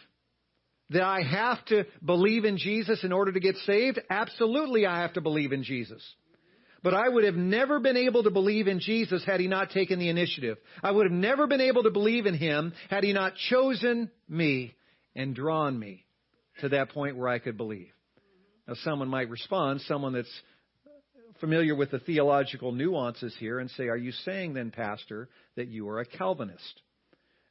that 0.91 1.03
I 1.03 1.23
have 1.23 1.65
to 1.67 1.85
believe 2.05 2.45
in 2.45 2.59
Jesus 2.59 3.05
in 3.05 3.13
order 3.13 3.33
to 3.33 3.41
get 3.41 3.57
saved? 3.59 4.01
Absolutely, 4.11 4.87
I 4.87 5.01
have 5.01 5.15
to 5.15 5.21
believe 5.21 5.53
in 5.53 5.63
Jesus. 5.63 6.03
But 6.83 6.93
I 6.93 7.09
would 7.09 7.25
have 7.25 7.35
never 7.35 7.81
been 7.81 7.97
able 7.97 8.25
to 8.25 8.31
believe 8.31 8.69
in 8.69 8.79
Jesus 8.79 9.25
had 9.25 9.41
he 9.41 9.47
not 9.47 9.71
taken 9.71 9.99
the 9.99 10.11
initiative. 10.11 10.59
I 10.83 10.91
would 10.91 11.07
have 11.07 11.19
never 11.19 11.47
been 11.47 11.63
able 11.63 11.85
to 11.85 11.91
believe 11.91 12.27
in 12.27 12.35
him 12.35 12.75
had 12.91 13.05
he 13.05 13.15
not 13.15 13.37
chosen 13.37 14.11
me 14.29 14.75
and 15.17 15.35
drawn 15.35 15.79
me 15.79 16.05
to 16.61 16.69
that 16.71 16.91
point 16.91 17.17
where 17.17 17.29
I 17.29 17.39
could 17.39 17.57
believe. 17.57 17.91
Now, 18.69 18.75
someone 18.83 19.09
might 19.09 19.31
respond, 19.31 19.81
someone 19.83 20.13
that's 20.13 20.43
familiar 21.41 21.75
with 21.75 21.91
the 21.91 21.99
theological 22.01 22.73
nuances 22.73 23.35
here, 23.39 23.61
and 23.61 23.71
say, 23.71 23.89
Are 23.89 23.97
you 23.97 24.13
saying 24.13 24.53
then, 24.55 24.71
Pastor, 24.71 25.29
that 25.57 25.69
you 25.69 25.89
are 25.89 26.01
a 26.01 26.07
Calvinist? 26.07 26.83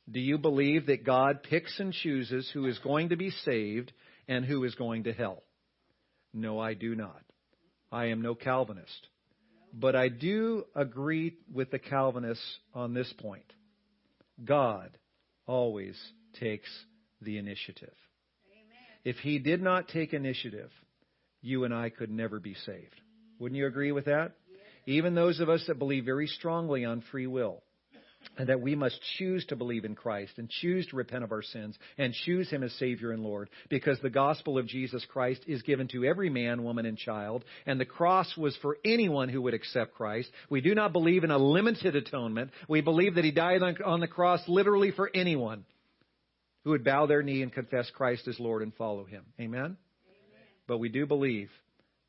Do 0.09 0.19
you 0.19 0.37
believe 0.37 0.87
that 0.87 1.05
God 1.05 1.43
picks 1.43 1.79
and 1.79 1.93
chooses 1.93 2.49
who 2.53 2.65
is 2.65 2.77
going 2.79 3.09
to 3.09 3.15
be 3.15 3.29
saved 3.29 3.91
and 4.27 4.43
who 4.43 4.63
is 4.63 4.75
going 4.75 5.05
to 5.05 5.13
hell? 5.13 5.43
No, 6.33 6.59
I 6.59 6.73
do 6.73 6.95
not. 6.95 7.21
I 7.91 8.07
am 8.07 8.21
no 8.21 8.35
Calvinist. 8.35 9.07
But 9.73 9.95
I 9.95 10.09
do 10.09 10.65
agree 10.75 11.37
with 11.51 11.71
the 11.71 11.79
Calvinists 11.79 12.57
on 12.73 12.93
this 12.93 13.11
point. 13.19 13.45
God 14.43 14.97
always 15.47 15.97
takes 16.39 16.69
the 17.21 17.37
initiative. 17.37 17.93
Amen. 18.51 18.77
If 19.03 19.17
He 19.17 19.39
did 19.39 19.61
not 19.61 19.87
take 19.87 20.13
initiative, 20.13 20.69
you 21.41 21.63
and 21.63 21.73
I 21.73 21.89
could 21.89 22.11
never 22.11 22.39
be 22.39 22.55
saved. 22.65 22.99
Wouldn't 23.39 23.57
you 23.57 23.67
agree 23.67 23.91
with 23.91 24.05
that? 24.05 24.33
Even 24.85 25.15
those 25.15 25.39
of 25.39 25.49
us 25.49 25.63
that 25.67 25.79
believe 25.79 26.05
very 26.05 26.27
strongly 26.27 26.83
on 26.83 27.03
free 27.11 27.27
will 27.27 27.63
and 28.37 28.49
that 28.49 28.61
we 28.61 28.75
must 28.75 28.99
choose 29.17 29.45
to 29.45 29.55
believe 29.55 29.85
in 29.85 29.95
Christ 29.95 30.33
and 30.37 30.49
choose 30.49 30.87
to 30.87 30.95
repent 30.95 31.23
of 31.23 31.31
our 31.31 31.41
sins 31.41 31.77
and 31.97 32.13
choose 32.13 32.49
Him 32.49 32.63
as 32.63 32.73
Savior 32.73 33.11
and 33.11 33.23
Lord 33.23 33.49
because 33.69 33.99
the 33.99 34.09
gospel 34.09 34.57
of 34.57 34.67
Jesus 34.67 35.05
Christ 35.05 35.41
is 35.47 35.61
given 35.61 35.87
to 35.89 36.03
every 36.03 36.29
man, 36.29 36.63
woman, 36.63 36.85
and 36.85 36.97
child, 36.97 37.43
and 37.65 37.79
the 37.79 37.85
cross 37.85 38.35
was 38.37 38.57
for 38.61 38.77
anyone 38.83 39.29
who 39.29 39.41
would 39.43 39.53
accept 39.53 39.95
Christ. 39.95 40.29
We 40.49 40.61
do 40.61 40.73
not 40.75 40.93
believe 40.93 41.23
in 41.23 41.31
a 41.31 41.37
limited 41.37 41.95
atonement. 41.95 42.51
We 42.67 42.81
believe 42.81 43.15
that 43.15 43.23
He 43.23 43.31
died 43.31 43.61
on 43.83 43.99
the 43.99 44.07
cross 44.07 44.41
literally 44.47 44.91
for 44.91 45.09
anyone 45.13 45.65
who 46.63 46.71
would 46.71 46.83
bow 46.83 47.05
their 47.05 47.21
knee 47.21 47.41
and 47.41 47.51
confess 47.51 47.89
Christ 47.91 48.27
as 48.27 48.39
Lord 48.39 48.61
and 48.61 48.73
follow 48.75 49.05
Him. 49.05 49.25
Amen? 49.39 49.59
Amen. 49.59 49.77
But 50.67 50.77
we 50.77 50.89
do 50.89 51.05
believe 51.05 51.49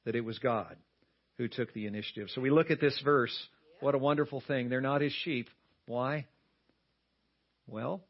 that 0.04 0.14
it 0.14 0.24
was 0.24 0.38
God 0.38 0.76
who 1.38 1.48
took 1.48 1.72
the 1.74 1.86
initiative. 1.86 2.28
So 2.34 2.40
we 2.40 2.50
look 2.50 2.70
at 2.70 2.80
this 2.80 2.98
verse. 3.04 3.36
What 3.80 3.94
a 3.94 3.98
wonderful 3.98 4.42
thing. 4.46 4.68
They're 4.68 4.80
not 4.80 5.00
His 5.00 5.12
sheep. 5.24 5.48
Why? 5.86 6.26
Well, 7.66 8.02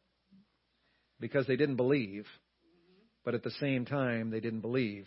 because 1.20 1.46
they 1.46 1.56
didn't 1.56 1.76
believe, 1.76 2.26
but 3.24 3.34
at 3.34 3.42
the 3.42 3.50
same 3.52 3.84
time, 3.84 4.30
they 4.30 4.40
didn't 4.40 4.60
believe 4.60 5.06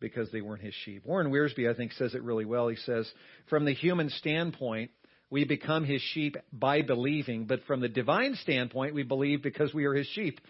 because 0.00 0.30
they 0.32 0.40
weren't 0.40 0.62
his 0.62 0.74
sheep. 0.84 1.06
Warren 1.06 1.30
Wiersbe, 1.30 1.70
I 1.70 1.74
think, 1.74 1.92
says 1.92 2.14
it 2.14 2.22
really 2.22 2.44
well. 2.44 2.68
He 2.68 2.76
says, 2.76 3.10
From 3.48 3.64
the 3.64 3.72
human 3.72 4.10
standpoint, 4.10 4.90
we 5.30 5.44
become 5.44 5.84
his 5.84 6.02
sheep 6.02 6.36
by 6.52 6.82
believing, 6.82 7.46
but 7.46 7.64
from 7.66 7.80
the 7.80 7.88
divine 7.88 8.34
standpoint, 8.42 8.94
we 8.94 9.02
believe 9.02 9.42
because 9.42 9.72
we 9.72 9.84
are 9.86 9.94
his 9.94 10.06
sheep. 10.08 10.40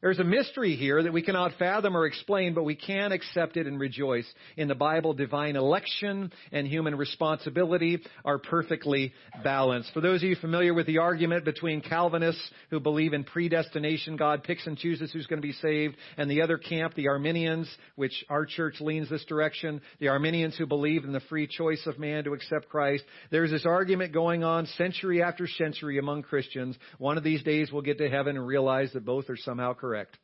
There's 0.00 0.20
a 0.20 0.24
mystery 0.24 0.76
here 0.76 1.02
that 1.02 1.12
we 1.12 1.22
cannot 1.22 1.58
fathom 1.58 1.96
or 1.96 2.06
explain, 2.06 2.54
but 2.54 2.62
we 2.62 2.76
can 2.76 3.10
accept 3.10 3.56
it 3.56 3.66
and 3.66 3.80
rejoice. 3.80 4.32
In 4.56 4.68
the 4.68 4.76
Bible, 4.76 5.12
divine 5.12 5.56
election 5.56 6.32
and 6.52 6.68
human 6.68 6.94
responsibility 6.94 7.98
are 8.24 8.38
perfectly 8.38 9.12
balanced. 9.42 9.92
For 9.92 10.00
those 10.00 10.22
of 10.22 10.28
you 10.28 10.36
familiar 10.36 10.72
with 10.72 10.86
the 10.86 10.98
argument 10.98 11.44
between 11.44 11.80
Calvinists 11.80 12.48
who 12.70 12.78
believe 12.78 13.12
in 13.12 13.24
predestination, 13.24 14.14
God 14.16 14.44
picks 14.44 14.68
and 14.68 14.78
chooses 14.78 15.10
who's 15.10 15.26
going 15.26 15.42
to 15.42 15.48
be 15.48 15.52
saved, 15.54 15.96
and 16.16 16.30
the 16.30 16.42
other 16.42 16.58
camp, 16.58 16.94
the 16.94 17.08
Arminians, 17.08 17.68
which 17.96 18.24
our 18.30 18.46
church 18.46 18.80
leans 18.80 19.10
this 19.10 19.24
direction, 19.24 19.80
the 19.98 20.08
Arminians 20.08 20.56
who 20.56 20.66
believe 20.66 21.02
in 21.02 21.12
the 21.12 21.18
free 21.28 21.48
choice 21.48 21.84
of 21.86 21.98
man 21.98 22.22
to 22.22 22.34
accept 22.34 22.68
Christ, 22.68 23.02
there's 23.32 23.50
this 23.50 23.66
argument 23.66 24.12
going 24.12 24.44
on 24.44 24.66
century 24.66 25.24
after 25.24 25.48
century 25.48 25.98
among 25.98 26.22
Christians. 26.22 26.76
One 26.98 27.18
of 27.18 27.24
these 27.24 27.42
days 27.42 27.72
we'll 27.72 27.82
get 27.82 27.98
to 27.98 28.08
heaven 28.08 28.36
and 28.36 28.46
realize 28.46 28.92
that 28.92 29.04
both 29.04 29.28
are 29.28 29.36
somehow 29.36 29.74
correct 29.74 29.87
correct. 29.88 30.18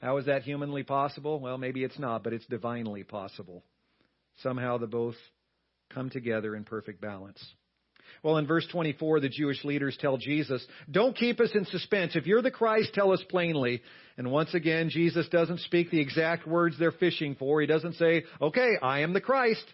How 0.00 0.16
is 0.16 0.26
that 0.26 0.42
humanly 0.42 0.82
possible? 0.82 1.38
Well, 1.38 1.56
maybe 1.56 1.84
it's 1.84 2.00
not, 2.00 2.24
but 2.24 2.32
it's 2.32 2.46
divinely 2.46 3.04
possible. 3.04 3.62
Somehow 4.42 4.78
the 4.78 4.88
both 4.88 5.14
come 5.94 6.10
together 6.10 6.56
in 6.56 6.64
perfect 6.64 7.00
balance. 7.00 7.40
Well, 8.24 8.38
in 8.38 8.46
verse 8.48 8.66
24, 8.72 9.20
the 9.20 9.28
Jewish 9.28 9.62
leaders 9.64 9.96
tell 10.00 10.16
Jesus, 10.16 10.66
Don't 10.90 11.16
keep 11.16 11.38
us 11.38 11.50
in 11.54 11.64
suspense. 11.66 12.16
If 12.16 12.26
you're 12.26 12.42
the 12.42 12.50
Christ, 12.50 12.92
tell 12.92 13.12
us 13.12 13.22
plainly. 13.30 13.82
And 14.18 14.32
once 14.32 14.52
again, 14.52 14.90
Jesus 14.90 15.28
doesn't 15.28 15.60
speak 15.60 15.92
the 15.92 16.00
exact 16.00 16.44
words 16.44 16.76
they're 16.76 16.90
fishing 16.90 17.36
for. 17.36 17.60
He 17.60 17.68
doesn't 17.68 17.94
say, 17.94 18.24
Okay, 18.40 18.72
I 18.82 19.00
am 19.00 19.12
the 19.12 19.20
Christ. 19.20 19.64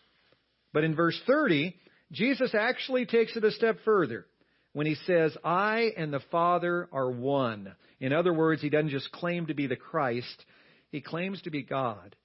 But 0.74 0.84
in 0.84 0.94
verse 0.94 1.18
30, 1.26 1.74
Jesus 2.12 2.54
actually 2.54 3.06
takes 3.06 3.34
it 3.36 3.44
a 3.44 3.52
step 3.52 3.78
further 3.86 4.26
when 4.72 4.86
he 4.86 4.96
says, 5.06 5.36
I 5.44 5.90
and 5.96 6.12
the 6.12 6.22
Father 6.30 6.88
are 6.92 7.10
one. 7.10 7.74
In 8.00 8.12
other 8.12 8.32
words, 8.32 8.62
he 8.62 8.68
doesn't 8.68 8.90
just 8.90 9.10
claim 9.12 9.46
to 9.46 9.54
be 9.54 9.66
the 9.66 9.76
Christ, 9.76 10.44
he 10.90 11.00
claims 11.00 11.42
to 11.42 11.50
be 11.50 11.62
God 11.62 12.16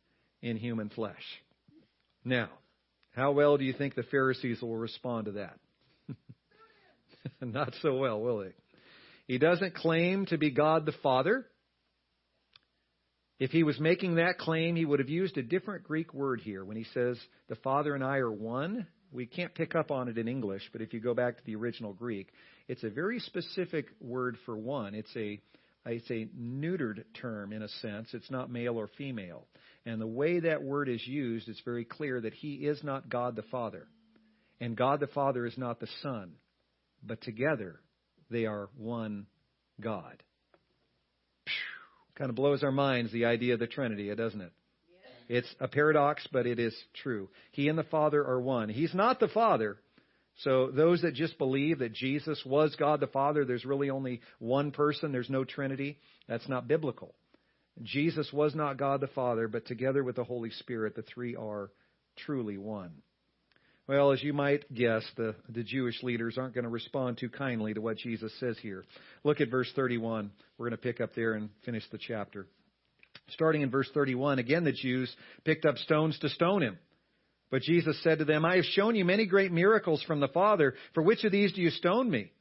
in 0.41 0.57
human 0.57 0.89
flesh. 0.89 1.23
Now, 2.23 2.49
how 3.15 3.31
well 3.31 3.57
do 3.57 3.63
you 3.63 3.73
think 3.73 3.95
the 3.95 4.03
Pharisees 4.03 4.61
will 4.61 4.75
respond 4.75 5.25
to 5.25 5.31
that? 5.33 5.57
Not 7.41 7.73
so 7.81 7.95
well, 7.97 8.19
will 8.21 8.39
they? 8.39 8.53
He 9.27 9.37
doesn't 9.37 9.75
claim 9.75 10.25
to 10.27 10.37
be 10.37 10.51
God 10.51 10.85
the 10.85 10.93
Father. 11.03 11.45
If 13.39 13.51
he 13.51 13.63
was 13.63 13.79
making 13.79 14.15
that 14.15 14.37
claim, 14.37 14.75
he 14.75 14.85
would 14.85 14.99
have 14.99 15.09
used 15.09 15.37
a 15.37 15.43
different 15.43 15.83
Greek 15.83 16.13
word 16.13 16.41
here 16.41 16.63
when 16.63 16.77
he 16.77 16.85
says, 16.93 17.17
The 17.49 17.55
Father 17.55 17.95
and 17.95 18.03
I 18.03 18.17
are 18.17 18.31
one. 18.31 18.87
We 19.13 19.25
can't 19.27 19.53
pick 19.53 19.75
up 19.75 19.91
on 19.91 20.09
it 20.09 20.17
in 20.17 20.27
English, 20.27 20.63
but 20.71 20.81
if 20.81 20.93
you 20.93 20.99
go 20.99 21.13
back 21.13 21.37
to 21.37 21.43
the 21.45 21.55
original 21.55 21.93
Greek, 21.93 22.29
it's 22.67 22.83
a 22.83 22.89
very 22.89 23.19
specific 23.19 23.85
word 24.01 24.37
for 24.45 24.57
one. 24.57 24.95
It's 24.95 25.15
a 25.15 25.39
it's 25.85 26.09
a 26.09 26.27
neutered 26.37 27.03
term 27.19 27.51
in 27.51 27.61
a 27.61 27.67
sense. 27.67 28.09
It's 28.13 28.31
not 28.31 28.49
male 28.49 28.77
or 28.77 28.87
female. 28.97 29.45
And 29.85 29.99
the 29.99 30.07
way 30.07 30.39
that 30.39 30.63
word 30.63 30.87
is 30.87 31.05
used, 31.05 31.49
it's 31.49 31.61
very 31.65 31.83
clear 31.83 32.21
that 32.21 32.33
he 32.33 32.53
is 32.53 32.81
not 32.83 33.09
God 33.09 33.35
the 33.35 33.43
Father. 33.43 33.85
And 34.61 34.77
God 34.77 35.01
the 35.01 35.07
Father 35.07 35.45
is 35.45 35.57
not 35.57 35.81
the 35.81 35.89
Son. 36.01 36.31
But 37.05 37.21
together, 37.21 37.81
they 38.31 38.45
are 38.45 38.69
one 38.77 39.25
God. 39.81 40.23
Kind 42.15 42.29
of 42.29 42.35
blows 42.35 42.63
our 42.63 42.71
minds 42.71 43.11
the 43.11 43.25
idea 43.25 43.55
of 43.55 43.59
the 43.59 43.67
Trinity, 43.67 44.13
doesn't 44.15 44.39
it? 44.39 44.53
It's 45.29 45.47
a 45.59 45.67
paradox, 45.67 46.27
but 46.31 46.45
it 46.45 46.59
is 46.59 46.75
true. 47.01 47.29
He 47.51 47.69
and 47.69 47.77
the 47.77 47.83
Father 47.83 48.25
are 48.25 48.41
one. 48.41 48.69
He's 48.69 48.93
not 48.93 49.19
the 49.19 49.27
Father. 49.27 49.77
So 50.37 50.71
those 50.71 51.01
that 51.03 51.13
just 51.13 51.37
believe 51.37 51.79
that 51.79 51.93
Jesus 51.93 52.41
was 52.45 52.75
God 52.75 52.99
the 52.99 53.07
Father, 53.07 53.45
there's 53.45 53.65
really 53.65 53.89
only 53.89 54.21
one 54.39 54.71
person, 54.71 55.11
there's 55.11 55.29
no 55.29 55.43
Trinity, 55.43 55.99
that's 56.27 56.49
not 56.49 56.67
biblical. 56.67 57.13
Jesus 57.81 58.31
was 58.33 58.55
not 58.55 58.77
God 58.77 59.01
the 59.01 59.07
Father, 59.07 59.47
but 59.47 59.65
together 59.65 60.03
with 60.03 60.15
the 60.15 60.23
Holy 60.23 60.49
Spirit, 60.51 60.95
the 60.95 61.03
three 61.03 61.35
are 61.35 61.71
truly 62.17 62.57
one. 62.57 62.91
Well, 63.87 64.13
as 64.13 64.23
you 64.23 64.31
might 64.31 64.73
guess, 64.73 65.03
the, 65.17 65.35
the 65.49 65.63
Jewish 65.63 66.01
leaders 66.03 66.37
aren't 66.37 66.53
going 66.53 66.63
to 66.63 66.69
respond 66.69 67.17
too 67.17 67.29
kindly 67.29 67.73
to 67.73 67.81
what 67.81 67.97
Jesus 67.97 68.31
says 68.39 68.57
here. 68.61 68.85
Look 69.23 69.41
at 69.41 69.51
verse 69.51 69.69
31. 69.75 70.31
We're 70.57 70.69
going 70.69 70.77
to 70.77 70.83
pick 70.83 71.01
up 71.01 71.13
there 71.15 71.33
and 71.33 71.49
finish 71.65 71.83
the 71.91 71.97
chapter. 71.97 72.47
Starting 73.29 73.61
in 73.61 73.69
verse 73.69 73.89
31, 73.93 74.39
again 74.39 74.63
the 74.63 74.71
Jews 74.71 75.13
picked 75.45 75.65
up 75.65 75.77
stones 75.77 76.17
to 76.19 76.29
stone 76.29 76.61
him. 76.61 76.77
But 77.49 77.61
Jesus 77.61 78.01
said 78.03 78.19
to 78.19 78.25
them, 78.25 78.45
I 78.45 78.55
have 78.55 78.65
shown 78.65 78.95
you 78.95 79.05
many 79.05 79.25
great 79.25 79.51
miracles 79.51 80.01
from 80.03 80.19
the 80.19 80.27
Father. 80.27 80.73
For 80.93 81.03
which 81.03 81.23
of 81.23 81.31
these 81.31 81.53
do 81.53 81.61
you 81.61 81.69
stone 81.69 82.09
me? 82.09 82.31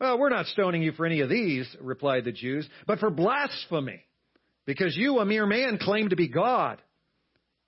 Well, 0.00 0.18
we're 0.18 0.30
not 0.30 0.46
stoning 0.46 0.82
you 0.82 0.92
for 0.92 1.04
any 1.04 1.20
of 1.20 1.28
these, 1.28 1.68
replied 1.78 2.24
the 2.24 2.32
Jews, 2.32 2.66
but 2.86 3.00
for 3.00 3.10
blasphemy, 3.10 4.02
because 4.64 4.96
you, 4.96 5.18
a 5.18 5.26
mere 5.26 5.44
man, 5.44 5.76
claim 5.78 6.08
to 6.08 6.16
be 6.16 6.28
God. 6.28 6.80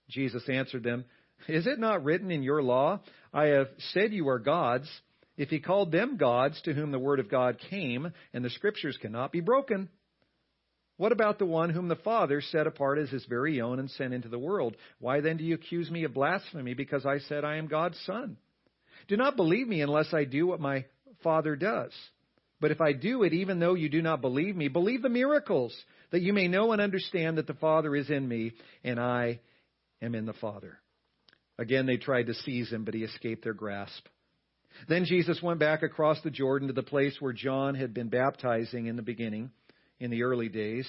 Jesus 0.09 0.43
answered 0.49 0.83
them, 0.83 1.05
Is 1.47 1.67
it 1.67 1.79
not 1.79 2.05
written 2.05 2.31
in 2.31 2.43
your 2.43 2.63
law, 2.63 3.01
I 3.35 3.49
have 3.49 3.69
said 3.93 4.15
you 4.15 4.29
are 4.29 4.39
gods? 4.39 4.89
If 5.37 5.51
he 5.51 5.61
called 5.61 5.93
them 5.93 6.17
gods 6.17 6.61
to 6.63 6.73
whom 6.73 6.91
the 6.91 6.99
word 6.99 7.21
of 7.21 7.31
God 7.31 7.59
came, 7.71 8.11
and 8.33 8.43
the 8.43 8.51
scriptures 8.51 8.99
cannot 9.01 9.31
be 9.31 9.41
broken. 9.41 9.91
What 10.97 11.13
about 11.13 11.39
the 11.39 11.47
one 11.47 11.71
whom 11.71 11.89
the 11.89 11.97
Father 11.97 12.41
set 12.41 12.67
apart 12.67 12.99
as 12.99 13.11
his 13.11 13.25
very 13.25 13.61
own 13.61 13.79
and 13.79 13.91
sent 13.91 14.15
into 14.15 14.29
the 14.29 14.39
world? 14.39 14.77
Why 14.99 15.21
then 15.21 15.37
do 15.37 15.45
you 15.45 15.55
accuse 15.55 15.91
me 15.91 16.05
of 16.05 16.15
blasphemy 16.15 16.75
because 16.75 17.07
I 17.07 17.19
said 17.19 17.45
I 17.45 17.57
am 17.57 17.67
God's 17.67 17.99
Son? 18.07 18.37
Do 19.09 19.17
not 19.17 19.37
believe 19.37 19.67
me 19.67 19.81
unless 19.81 20.13
I 20.13 20.25
do 20.25 20.47
what 20.47 20.61
my 20.61 20.85
Father 21.23 21.57
does. 21.57 21.93
But 22.61 22.71
if 22.71 22.81
I 22.81 22.93
do 22.93 23.25
it, 23.25 23.33
even 23.33 23.59
though 23.59 23.75
you 23.75 23.89
do 23.89 24.03
not 24.03 24.21
believe 24.21 24.55
me, 24.55 24.69
believe 24.69 25.03
the 25.03 25.09
miracles, 25.09 25.77
that 26.13 26.23
you 26.23 26.33
may 26.33 26.47
know 26.47 26.73
and 26.73 26.81
understand 26.81 27.39
that 27.39 27.49
the 27.49 27.55
Father 27.55 27.97
is 27.97 28.09
in 28.09 28.29
me 28.29 28.53
and 28.85 29.01
I 29.01 29.41
am 30.01 30.15
in 30.15 30.27
the 30.27 30.33
Father. 30.35 30.79
Again, 31.59 31.87
they 31.87 31.97
tried 31.97 32.27
to 32.29 32.35
seize 32.35 32.71
him, 32.71 32.85
but 32.85 32.95
he 32.95 33.03
escaped 33.03 33.45
their 33.45 33.55
grasp. 33.55 34.07
Then 34.89 35.05
Jesus 35.05 35.43
went 35.43 35.59
back 35.59 35.83
across 35.83 36.21
the 36.23 36.31
Jordan 36.31 36.69
to 36.69 36.75
the 36.75 36.83
place 36.83 37.17
where 37.21 37.33
John 37.33 37.75
had 37.75 37.93
been 37.93 38.09
baptizing 38.09 38.87
in 38.87 38.97
the 38.97 39.03
beginning 39.03 39.51
in 40.03 40.11
the 40.11 40.25
early 40.25 40.49
days. 40.49 40.87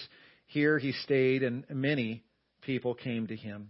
Here 0.47 0.77
he 0.79 0.91
stayed, 0.91 1.43
and 1.43 1.63
many 1.69 2.23
people 2.61 2.95
came 2.95 3.27
to 3.27 3.35
him. 3.35 3.69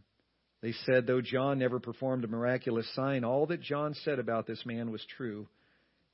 They 0.62 0.74
said, 0.86 1.06
though 1.06 1.22
John 1.22 1.60
never 1.60 1.80
performed 1.80 2.24
a 2.24 2.28
miraculous 2.28 2.88
sign, 2.96 3.26
all 3.26 3.46
that 3.48 3.62
John 3.62 3.94
said 4.06 4.18
about 4.18 4.48
this 4.48 4.66
man 4.66 4.92
was 4.92 5.06
true. 5.18 5.48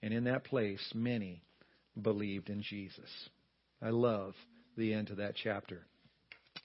And 0.02 0.14
in 0.14 0.24
that 0.24 0.46
place, 0.46 0.82
many 0.96 1.44
believed 2.02 2.50
in 2.50 2.64
Jesus. 2.64 3.10
I 3.82 3.90
love 3.92 4.34
the 4.76 4.94
end 4.94 5.12
of 5.12 5.18
that 5.18 5.36
chapter. 5.42 5.86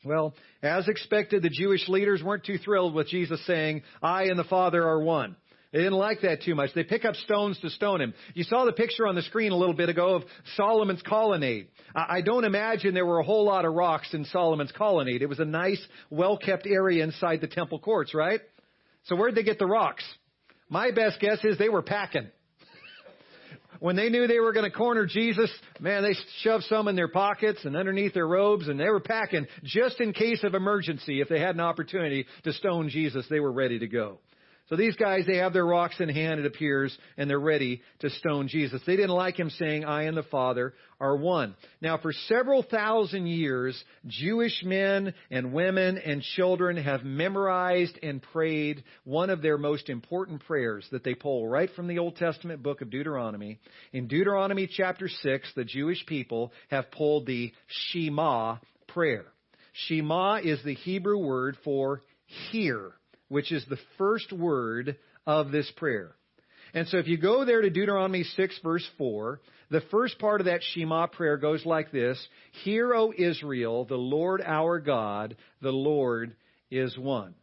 Well, 0.04 0.34
as 0.62 0.88
expected, 0.88 1.42
the 1.42 1.50
Jewish 1.50 1.88
leaders 1.88 2.22
weren't 2.22 2.44
too 2.44 2.58
thrilled 2.58 2.94
with 2.94 3.08
Jesus 3.08 3.44
saying, 3.46 3.82
I 4.02 4.24
and 4.24 4.38
the 4.38 4.44
Father 4.44 4.82
are 4.86 5.00
one. 5.00 5.36
They 5.74 5.80
didn't 5.80 5.98
like 5.98 6.20
that 6.20 6.42
too 6.42 6.54
much. 6.54 6.70
They 6.72 6.84
pick 6.84 7.04
up 7.04 7.16
stones 7.16 7.58
to 7.58 7.68
stone 7.68 8.00
him. 8.00 8.14
You 8.34 8.44
saw 8.44 8.64
the 8.64 8.72
picture 8.72 9.08
on 9.08 9.16
the 9.16 9.22
screen 9.22 9.50
a 9.50 9.56
little 9.56 9.74
bit 9.74 9.88
ago 9.88 10.14
of 10.14 10.22
Solomon's 10.54 11.02
colonnade. 11.02 11.66
I 11.96 12.20
don't 12.20 12.44
imagine 12.44 12.94
there 12.94 13.04
were 13.04 13.18
a 13.18 13.24
whole 13.24 13.44
lot 13.44 13.64
of 13.64 13.74
rocks 13.74 14.14
in 14.14 14.24
Solomon's 14.26 14.70
colonnade. 14.70 15.20
It 15.20 15.28
was 15.28 15.40
a 15.40 15.44
nice, 15.44 15.84
well-kept 16.10 16.68
area 16.68 17.02
inside 17.02 17.40
the 17.40 17.48
temple 17.48 17.80
courts, 17.80 18.14
right? 18.14 18.40
So 19.06 19.16
where'd 19.16 19.34
they 19.34 19.42
get 19.42 19.58
the 19.58 19.66
rocks? 19.66 20.04
My 20.68 20.92
best 20.92 21.18
guess 21.18 21.38
is 21.42 21.58
they 21.58 21.68
were 21.68 21.82
packing. 21.82 22.28
when 23.80 23.96
they 23.96 24.10
knew 24.10 24.28
they 24.28 24.38
were 24.38 24.52
going 24.52 24.70
to 24.70 24.76
corner 24.76 25.06
Jesus, 25.06 25.50
man, 25.80 26.04
they 26.04 26.14
shoved 26.42 26.66
some 26.68 26.86
in 26.86 26.94
their 26.94 27.08
pockets 27.08 27.64
and 27.64 27.74
underneath 27.74 28.14
their 28.14 28.28
robes 28.28 28.68
and 28.68 28.78
they 28.78 28.90
were 28.90 29.00
packing 29.00 29.48
just 29.64 30.00
in 30.00 30.12
case 30.12 30.44
of 30.44 30.54
emergency. 30.54 31.20
If 31.20 31.28
they 31.28 31.40
had 31.40 31.56
an 31.56 31.60
opportunity 31.60 32.26
to 32.44 32.52
stone 32.52 32.90
Jesus, 32.90 33.26
they 33.28 33.40
were 33.40 33.50
ready 33.50 33.80
to 33.80 33.88
go. 33.88 34.20
So 34.70 34.76
these 34.76 34.96
guys, 34.96 35.26
they 35.26 35.36
have 35.36 35.52
their 35.52 35.66
rocks 35.66 36.00
in 36.00 36.08
hand, 36.08 36.40
it 36.40 36.46
appears, 36.46 36.96
and 37.18 37.28
they're 37.28 37.38
ready 37.38 37.82
to 37.98 38.08
stone 38.08 38.48
Jesus. 38.48 38.80
They 38.86 38.96
didn't 38.96 39.10
like 39.10 39.38
him 39.38 39.50
saying, 39.50 39.84
I 39.84 40.04
and 40.04 40.16
the 40.16 40.22
Father 40.22 40.72
are 40.98 41.16
one. 41.16 41.54
Now, 41.82 41.98
for 41.98 42.12
several 42.28 42.62
thousand 42.62 43.26
years, 43.26 43.82
Jewish 44.06 44.62
men 44.64 45.12
and 45.30 45.52
women 45.52 45.98
and 45.98 46.22
children 46.22 46.78
have 46.78 47.04
memorized 47.04 47.98
and 48.02 48.22
prayed 48.22 48.84
one 49.04 49.28
of 49.28 49.42
their 49.42 49.58
most 49.58 49.90
important 49.90 50.42
prayers 50.46 50.86
that 50.92 51.04
they 51.04 51.14
pull 51.14 51.46
right 51.46 51.68
from 51.76 51.86
the 51.86 51.98
Old 51.98 52.16
Testament 52.16 52.62
book 52.62 52.80
of 52.80 52.88
Deuteronomy. 52.88 53.58
In 53.92 54.08
Deuteronomy 54.08 54.66
chapter 54.66 55.08
6, 55.08 55.52
the 55.54 55.64
Jewish 55.64 56.06
people 56.06 56.52
have 56.70 56.90
pulled 56.90 57.26
the 57.26 57.52
Shema 57.66 58.56
prayer. 58.88 59.26
Shema 59.74 60.36
is 60.36 60.62
the 60.64 60.74
Hebrew 60.74 61.18
word 61.18 61.58
for 61.64 62.00
hear 62.50 62.94
which 63.28 63.52
is 63.52 63.64
the 63.68 63.78
first 63.98 64.32
word 64.32 64.96
of 65.26 65.50
this 65.50 65.70
prayer. 65.76 66.14
And 66.72 66.88
so 66.88 66.98
if 66.98 67.06
you 67.06 67.16
go 67.16 67.44
there 67.44 67.62
to 67.62 67.70
Deuteronomy 67.70 68.24
6 68.24 68.60
verse 68.62 68.88
4, 68.98 69.40
the 69.70 69.82
first 69.90 70.18
part 70.18 70.40
of 70.40 70.46
that 70.46 70.60
Shema 70.62 71.06
prayer 71.06 71.36
goes 71.36 71.64
like 71.64 71.92
this, 71.92 72.18
Hear, 72.64 72.94
O 72.94 73.12
Israel, 73.16 73.84
the 73.84 73.96
Lord 73.96 74.42
our 74.44 74.80
God, 74.80 75.36
the 75.62 75.70
Lord 75.70 76.34
is 76.70 76.98
one. 76.98 77.34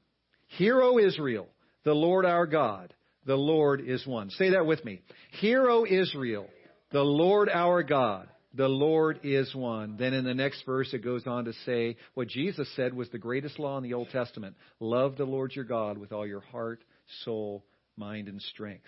Hear, 0.58 0.82
O 0.82 0.98
Israel, 0.98 1.48
the 1.84 1.94
Lord 1.94 2.26
our 2.26 2.46
God, 2.46 2.94
the 3.26 3.36
Lord 3.36 3.82
is 3.86 4.06
one. 4.06 4.30
Say 4.32 4.52
that 4.52 4.66
with 4.66 4.84
me. 4.84 5.02
Hear, 5.40 5.70
O 5.70 5.86
Israel, 5.86 6.48
the 6.92 7.02
Lord 7.02 7.50
our 7.50 7.84
God, 7.84 8.28
the 8.54 8.68
Lord 8.68 9.22
is 9.24 9.54
one. 9.56 9.96
Then 9.98 10.14
in 10.14 10.26
the 10.26 10.34
next 10.34 10.66
verse, 10.66 10.94
it 10.94 11.04
goes 11.04 11.26
on 11.26 11.46
to 11.46 11.54
say 11.66 11.96
what 12.14 12.28
Jesus 12.28 12.68
said 12.76 12.94
was 12.94 13.10
the 13.10 13.18
greatest 13.18 13.60
law 13.60 13.78
in 13.78 13.84
the 13.84 13.94
Old 13.94 14.10
Testament 14.10 14.56
love 14.80 15.18
the 15.18 15.26
Lord 15.26 15.56
your 15.56 15.66
God 15.66 15.98
with 15.98 16.12
all 16.12 16.28
your 16.28 16.42
heart, 16.42 16.84
soul, 17.24 17.66
mind, 17.96 18.28
and 18.28 18.42
strength. 18.42 18.84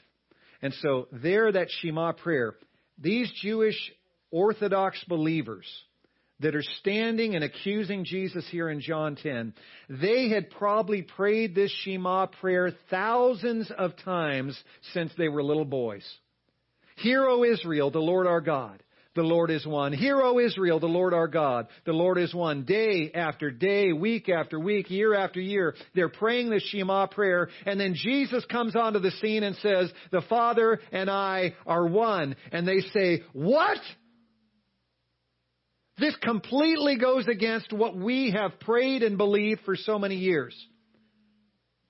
And 0.62 0.73
so, 0.82 1.08
there, 1.12 1.52
that 1.52 1.69
Shema 1.82 2.13
prayer, 2.13 2.56
these 2.97 3.32
Jewish 3.41 3.78
Orthodox 4.32 5.04
believers 5.08 5.65
that 6.39 6.56
are 6.56 6.63
standing 6.80 7.36
and 7.36 7.43
accusing 7.43 8.04
Jesus 8.04 8.45
here 8.49 8.69
in 8.69 8.82
John 8.82 9.15
10, 9.15 9.54
they 9.89 10.30
had 10.30 10.49
probably 10.49 11.04
prayed 11.04 11.56
this 11.56 11.71
Shema 11.84 12.26
prayer 12.26 12.71
thousands 12.89 13.71
of 13.78 13.95
times 14.04 14.62
since 14.93 15.12
they 15.17 15.30
were 15.30 15.43
little 15.43 15.65
boys. 15.65 16.06
Hear, 16.97 17.23
O 17.28 17.43
Israel, 17.43 17.91
the 17.91 17.99
Lord 17.99 18.28
our 18.28 18.41
God 18.41 18.83
the 19.15 19.21
Lord 19.21 19.52
is 19.52 19.65
one. 19.65 19.93
Hear, 19.93 20.21
O 20.21 20.39
Israel, 20.39 20.80
the 20.80 20.88
Lord 20.88 21.13
our 21.13 21.28
God, 21.28 21.67
the 21.86 21.93
Lord 21.93 22.17
is 22.17 22.34
one. 22.34 22.63
Day 22.63 23.12
after 23.13 23.52
day, 23.52 23.93
week 23.93 24.30
after 24.30 24.60
week, 24.60 24.89
year 24.89 25.13
after 25.13 25.39
year, 25.39 25.76
they're 25.93 26.10
praying 26.10 26.49
the 26.49 26.60
Shema 26.60 27.08
prayer, 27.08 27.49
and 27.65 27.80
then 27.80 27.93
Jesus 27.95 28.43
comes 28.45 28.76
onto 28.76 28.99
the 28.99 29.12
scene 29.12 29.43
and 29.43 29.56
says, 29.58 29.91
the 30.12 30.23
Father 30.30 30.80
and 30.91 31.10
I 31.10 31.54
are 31.65 31.86
one. 31.86 32.36
And 32.52 32.67
they 32.67 32.80
say, 32.93 33.23
what? 33.34 33.80
This 35.99 36.15
completely 36.23 36.97
goes 36.97 37.28
against 37.28 37.71
what 37.71 37.95
we 37.95 38.32
have 38.32 38.60
prayed 38.60 39.04
and 39.04 39.17
believed 39.17 39.62
for 39.63 39.76
so 39.76 39.99
many 39.99 40.15
years. 40.15 40.56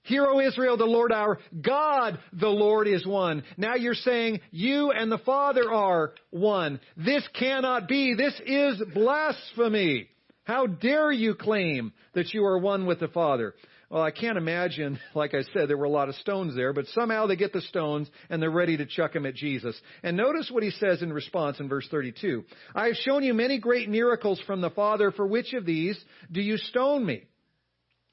Hear, 0.03 0.25
O 0.25 0.39
Israel, 0.41 0.75
the 0.75 0.85
Lord 0.85 1.13
our 1.13 1.39
God, 1.61 2.19
the 2.33 2.49
Lord 2.49 2.87
is 2.89 3.05
one. 3.05 3.43
Now 3.55 3.75
you're 3.75 3.93
saying 3.93 4.41
you 4.51 4.91
and 4.91 5.09
the 5.09 5.17
Father 5.19 5.71
are 5.71 6.13
one. 6.29 6.81
This 6.97 7.25
cannot 7.39 7.87
be. 7.87 8.13
This 8.13 8.39
is 8.45 8.81
blasphemy. 8.93 10.09
How 10.43 10.67
dare 10.67 11.11
you 11.11 11.35
claim 11.35 11.93
that 12.15 12.33
you 12.33 12.45
are 12.45 12.57
one 12.57 12.85
with 12.85 12.99
the 12.99 13.07
Father? 13.07 13.55
Well, 13.89 14.01
I 14.01 14.11
can't 14.11 14.37
imagine, 14.37 14.99
like 15.15 15.33
I 15.33 15.43
said, 15.53 15.69
there 15.69 15.77
were 15.77 15.85
a 15.85 15.89
lot 15.89 16.09
of 16.09 16.15
stones 16.15 16.53
there, 16.53 16.73
but 16.73 16.87
somehow 16.87 17.27
they 17.27 17.37
get 17.37 17.53
the 17.53 17.61
stones 17.61 18.09
and 18.29 18.41
they're 18.41 18.51
ready 18.51 18.75
to 18.75 18.85
chuck 18.85 19.13
them 19.13 19.25
at 19.25 19.35
Jesus. 19.35 19.79
And 20.01 20.17
notice 20.17 20.49
what 20.51 20.63
he 20.63 20.71
says 20.71 21.01
in 21.01 21.13
response 21.13 21.61
in 21.61 21.69
verse 21.69 21.87
32. 21.89 22.43
I 22.75 22.87
have 22.87 22.95
shown 22.97 23.23
you 23.23 23.33
many 23.33 23.57
great 23.57 23.87
miracles 23.87 24.41
from 24.45 24.59
the 24.59 24.71
Father. 24.71 25.11
For 25.11 25.25
which 25.25 25.53
of 25.53 25.65
these 25.65 25.97
do 26.29 26.41
you 26.41 26.57
stone 26.57 27.05
me? 27.05 27.23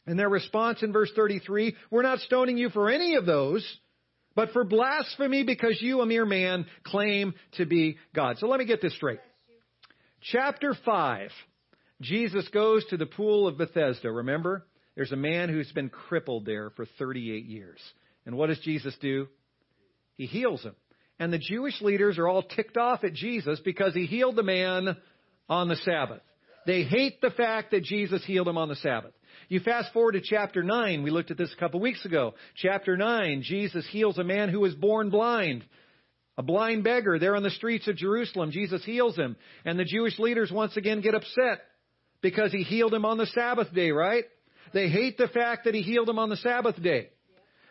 And 0.07 0.19
their 0.19 0.29
response 0.29 0.83
in 0.83 0.93
verse 0.93 1.11
33, 1.15 1.77
we're 1.91 2.03
not 2.03 2.21
stoning 2.21 2.57
you 2.57 2.71
for 2.71 2.91
any 2.91 3.15
of 3.17 3.27
those, 3.27 3.65
but 4.35 4.51
for 4.53 4.65
blasphemy 4.65 5.45
because 5.45 5.79
you, 5.81 6.01
a 6.01 6.07
mere 6.07 6.27
man, 6.27 6.67
claim 6.85 7.35
to 7.53 7.67
be 7.67 7.99
God. 8.15 8.39
So 8.39 8.47
let 8.47 8.59
me 8.59 8.67
get 8.67 8.81
this 8.81 8.95
straight. 8.97 9.21
Chapter 10.33 10.75
5, 10.85 11.31
Jesus 12.01 12.47
goes 12.49 12.85
to 12.87 12.97
the 12.97 13.07
pool 13.07 13.47
of 13.47 13.59
Bethesda. 13.59 14.11
Remember? 14.11 14.67
There's 14.97 15.13
a 15.13 15.17
man 15.17 15.49
who's 15.49 15.71
been 15.73 15.89
crippled 15.89 16.45
there 16.45 16.71
for 16.71 16.87
38 16.99 17.45
years. 17.45 17.79
And 18.27 18.37
what 18.37 18.49
does 18.49 18.59
Jesus 18.61 18.95
do? 19.01 19.29
He 20.17 20.27
heals 20.27 20.63
him. 20.63 20.75
And 21.19 21.33
the 21.33 21.39
Jewish 21.39 21.81
leaders 21.81 22.19
are 22.19 22.29
all 22.29 22.43
ticked 22.43 22.77
off 22.77 23.05
at 23.05 23.13
Jesus 23.13 23.61
because 23.65 23.95
he 23.95 24.07
healed 24.07 24.37
the 24.37 24.43
man 24.43 24.97
on 25.49 25.69
the 25.69 25.77
Sabbath. 25.77 26.23
They 26.67 26.83
hate 26.83 27.21
the 27.21 27.31
fact 27.31 27.71
that 27.71 27.85
Jesus 27.85 28.25
healed 28.25 28.49
him 28.49 28.59
on 28.59 28.69
the 28.69 28.77
Sabbath. 28.77 29.13
You 29.51 29.59
fast 29.59 29.93
forward 29.93 30.13
to 30.13 30.21
chapter 30.21 30.63
9. 30.63 31.03
We 31.03 31.11
looked 31.11 31.33
at 31.33 31.37
this 31.37 31.53
a 31.53 31.59
couple 31.59 31.81
weeks 31.81 32.05
ago. 32.05 32.35
Chapter 32.55 32.97
9, 32.97 33.43
Jesus 33.43 33.85
heals 33.91 34.17
a 34.17 34.23
man 34.23 34.49
who 34.49 34.61
was 34.61 34.77
born 34.77 35.11
blind. 35.11 35.65
A 36.39 36.43
blind 36.43 36.85
beggar 36.85 37.19
there 37.19 37.35
on 37.35 37.43
the 37.43 37.51
streets 37.51 37.89
of 37.89 37.97
Jerusalem. 37.97 38.53
Jesus 38.53 38.85
heals 38.85 39.17
him. 39.17 39.37
And 39.65 39.77
the 39.77 39.85
Jewish 39.85 40.21
leaders 40.21 40.53
once 40.53 40.77
again 40.77 41.01
get 41.01 41.17
upset 41.17 41.63
because 42.23 42.53
he 42.53 42.63
healed 42.63 42.95
him 42.95 43.05
on 43.05 43.19
the 43.19 43.27
Sabbath 43.27 43.75
day, 43.75 43.91
right? 43.91 44.23
They 44.73 44.89
hate 44.89 45.19
the 45.19 45.27
fact 45.27 45.65
that 45.65 45.75
he 45.75 45.83
healed 45.83 46.09
him 46.09 46.21
on 46.21 46.29
the 46.29 46.37
Sabbath 46.37 46.81
day. 46.81 47.09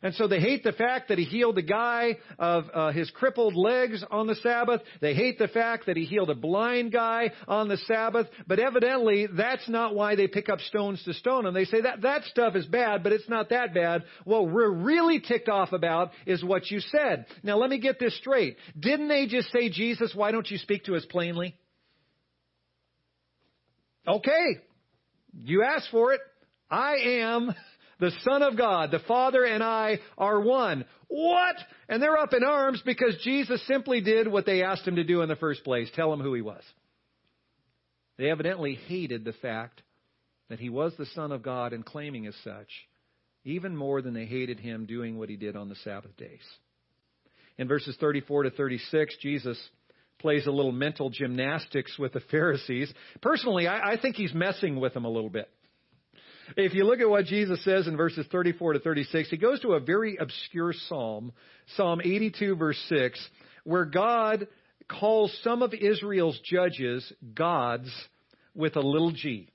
And 0.02 0.16
so 0.16 0.28
they 0.28 0.40
hate 0.40 0.64
the 0.64 0.72
fact 0.72 1.10
that 1.10 1.18
he 1.18 1.26
healed 1.26 1.56
the 1.56 1.62
guy 1.62 2.18
of 2.38 2.66
uh, 2.74 2.92
his 2.92 3.10
crippled 3.12 3.56
legs 3.56 4.04
on 4.10 4.28
the 4.28 4.36
Sabbath. 4.36 4.82
They 5.02 5.14
hate 5.14 5.38
the 5.38 5.48
fact 5.48 5.88
that 5.88 5.98
he 5.98 6.06
healed 6.06 6.30
a 6.30 6.36
blind 6.36 6.92
guy 6.92 7.32
on 7.48 7.68
the 7.68 7.78
Sabbath. 7.78 8.28
But 8.48 8.60
evidently, 8.60 9.28
that's 9.28 9.68
not 9.68 9.96
why 9.96 10.16
they 10.16 10.28
pick 10.28 10.50
up 10.50 10.60
stones 10.62 11.04
to 11.04 11.14
stone 11.14 11.46
him. 11.46 11.54
They 11.54 11.66
say 11.66 11.82
that 11.82 12.02
that 12.04 12.24
stuff 12.26 12.56
is 12.56 12.66
bad, 12.66 13.04
but 13.04 13.12
it's 13.12 13.30
not 13.30 13.50
that 13.50 13.74
bad. 13.74 14.04
What 14.24 14.50
we're 14.50 14.72
really 14.72 15.20
ticked 15.20 15.50
off 15.50 15.74
about 15.74 16.12
is 16.26 16.44
what 16.44 16.72
you 16.72 16.80
said. 16.80 17.26
Now 17.44 17.58
let 17.58 17.70
me 17.70 17.80
get 17.80 18.00
this 18.00 18.18
straight. 18.18 18.58
Didn't 18.80 19.10
they 19.10 19.28
just 19.28 19.52
say, 19.52 19.70
Jesus, 19.70 20.14
why 20.16 20.32
don't 20.32 20.50
you 20.50 20.58
speak 20.58 20.86
to 20.86 20.96
us 20.96 21.06
plainly? 21.10 21.56
Okay. 24.08 24.58
You 25.34 25.64
asked 25.64 25.90
for 25.92 26.14
it. 26.14 26.22
I 26.72 26.96
am 27.22 27.54
the 28.00 28.12
Son 28.24 28.42
of 28.44 28.58
God, 28.58 28.92
the 28.92 29.00
Father 29.08 29.44
and 29.44 29.64
I 29.64 30.00
are 30.18 30.40
one. 30.40 30.86
What? 31.08 31.56
And 31.88 32.02
they're 32.02 32.18
up 32.18 32.34
in 32.34 32.44
arms 32.44 32.82
because 32.86 33.18
Jesus 33.24 33.66
simply 33.68 34.02
did 34.02 34.28
what 34.28 34.46
they 34.46 34.64
asked 34.64 34.88
him 34.88 34.96
to 34.96 35.04
do 35.04 35.22
in 35.22 35.30
the 35.30 35.36
first 35.36 35.64
place 35.64 35.90
tell 35.94 36.14
him 36.14 36.22
who 36.22 36.34
he 36.34 36.42
was. 36.42 36.64
They 38.18 38.30
evidently 38.30 38.76
hated 38.88 39.24
the 39.24 39.34
fact 39.34 39.82
that 40.50 40.60
he 40.60 40.70
was 40.70 40.94
the 40.98 41.06
Son 41.08 41.32
of 41.32 41.44
God 41.44 41.74
and 41.74 41.86
claiming 41.86 42.28
as 42.28 42.36
such, 42.44 42.70
even 43.46 43.76
more 43.76 44.02
than 44.02 44.14
they 44.14 44.26
hated 44.26 44.60
him 44.60 44.86
doing 44.86 45.18
what 45.18 45.30
he 45.30 45.36
did 45.36 45.56
on 45.56 45.70
the 45.70 45.76
Sabbath 45.84 46.16
days. 46.18 46.44
In 47.58 47.68
verses 47.68 47.96
34 48.00 48.44
to 48.44 48.52
36, 48.52 49.18
Jesus 49.22 49.60
plays 50.20 50.48
a 50.48 50.52
little 50.52 50.72
mental 50.72 51.10
gymnastics 51.10 51.98
with 51.98 52.14
the 52.14 52.20
Pharisees. 52.32 52.92
Personally, 53.22 53.68
I, 53.68 53.92
I 53.94 53.98
think 54.02 54.16
he's 54.16 54.34
messing 54.34 54.80
with 54.80 54.94
them 54.94 55.06
a 55.06 55.10
little 55.10 55.30
bit. 55.30 55.50
If 56.58 56.74
you 56.74 56.84
look 56.84 57.00
at 57.00 57.10
what 57.10 57.26
Jesus 57.26 57.64
says 57.64 57.88
in 57.88 57.98
verses 57.98 58.26
34 58.32 58.74
to 58.74 58.80
36, 58.80 59.30
he 59.30 59.38
goes 59.38 59.60
to 59.62 59.74
a 59.74 59.80
very 59.80 60.18
obscure 60.18 60.74
psalm, 60.88 61.32
Psalm 61.76 62.02
82 62.04 62.56
verse 62.56 62.82
6, 62.90 63.30
where 63.64 63.86
God 63.86 64.48
calls 64.88 65.38
some 65.44 65.62
of 65.62 65.74
Israel's 65.74 66.40
judges 66.44 67.12
gods 67.36 67.90
with 68.56 68.76
a 68.76 68.82
little 68.82 69.12
g. 69.12 69.50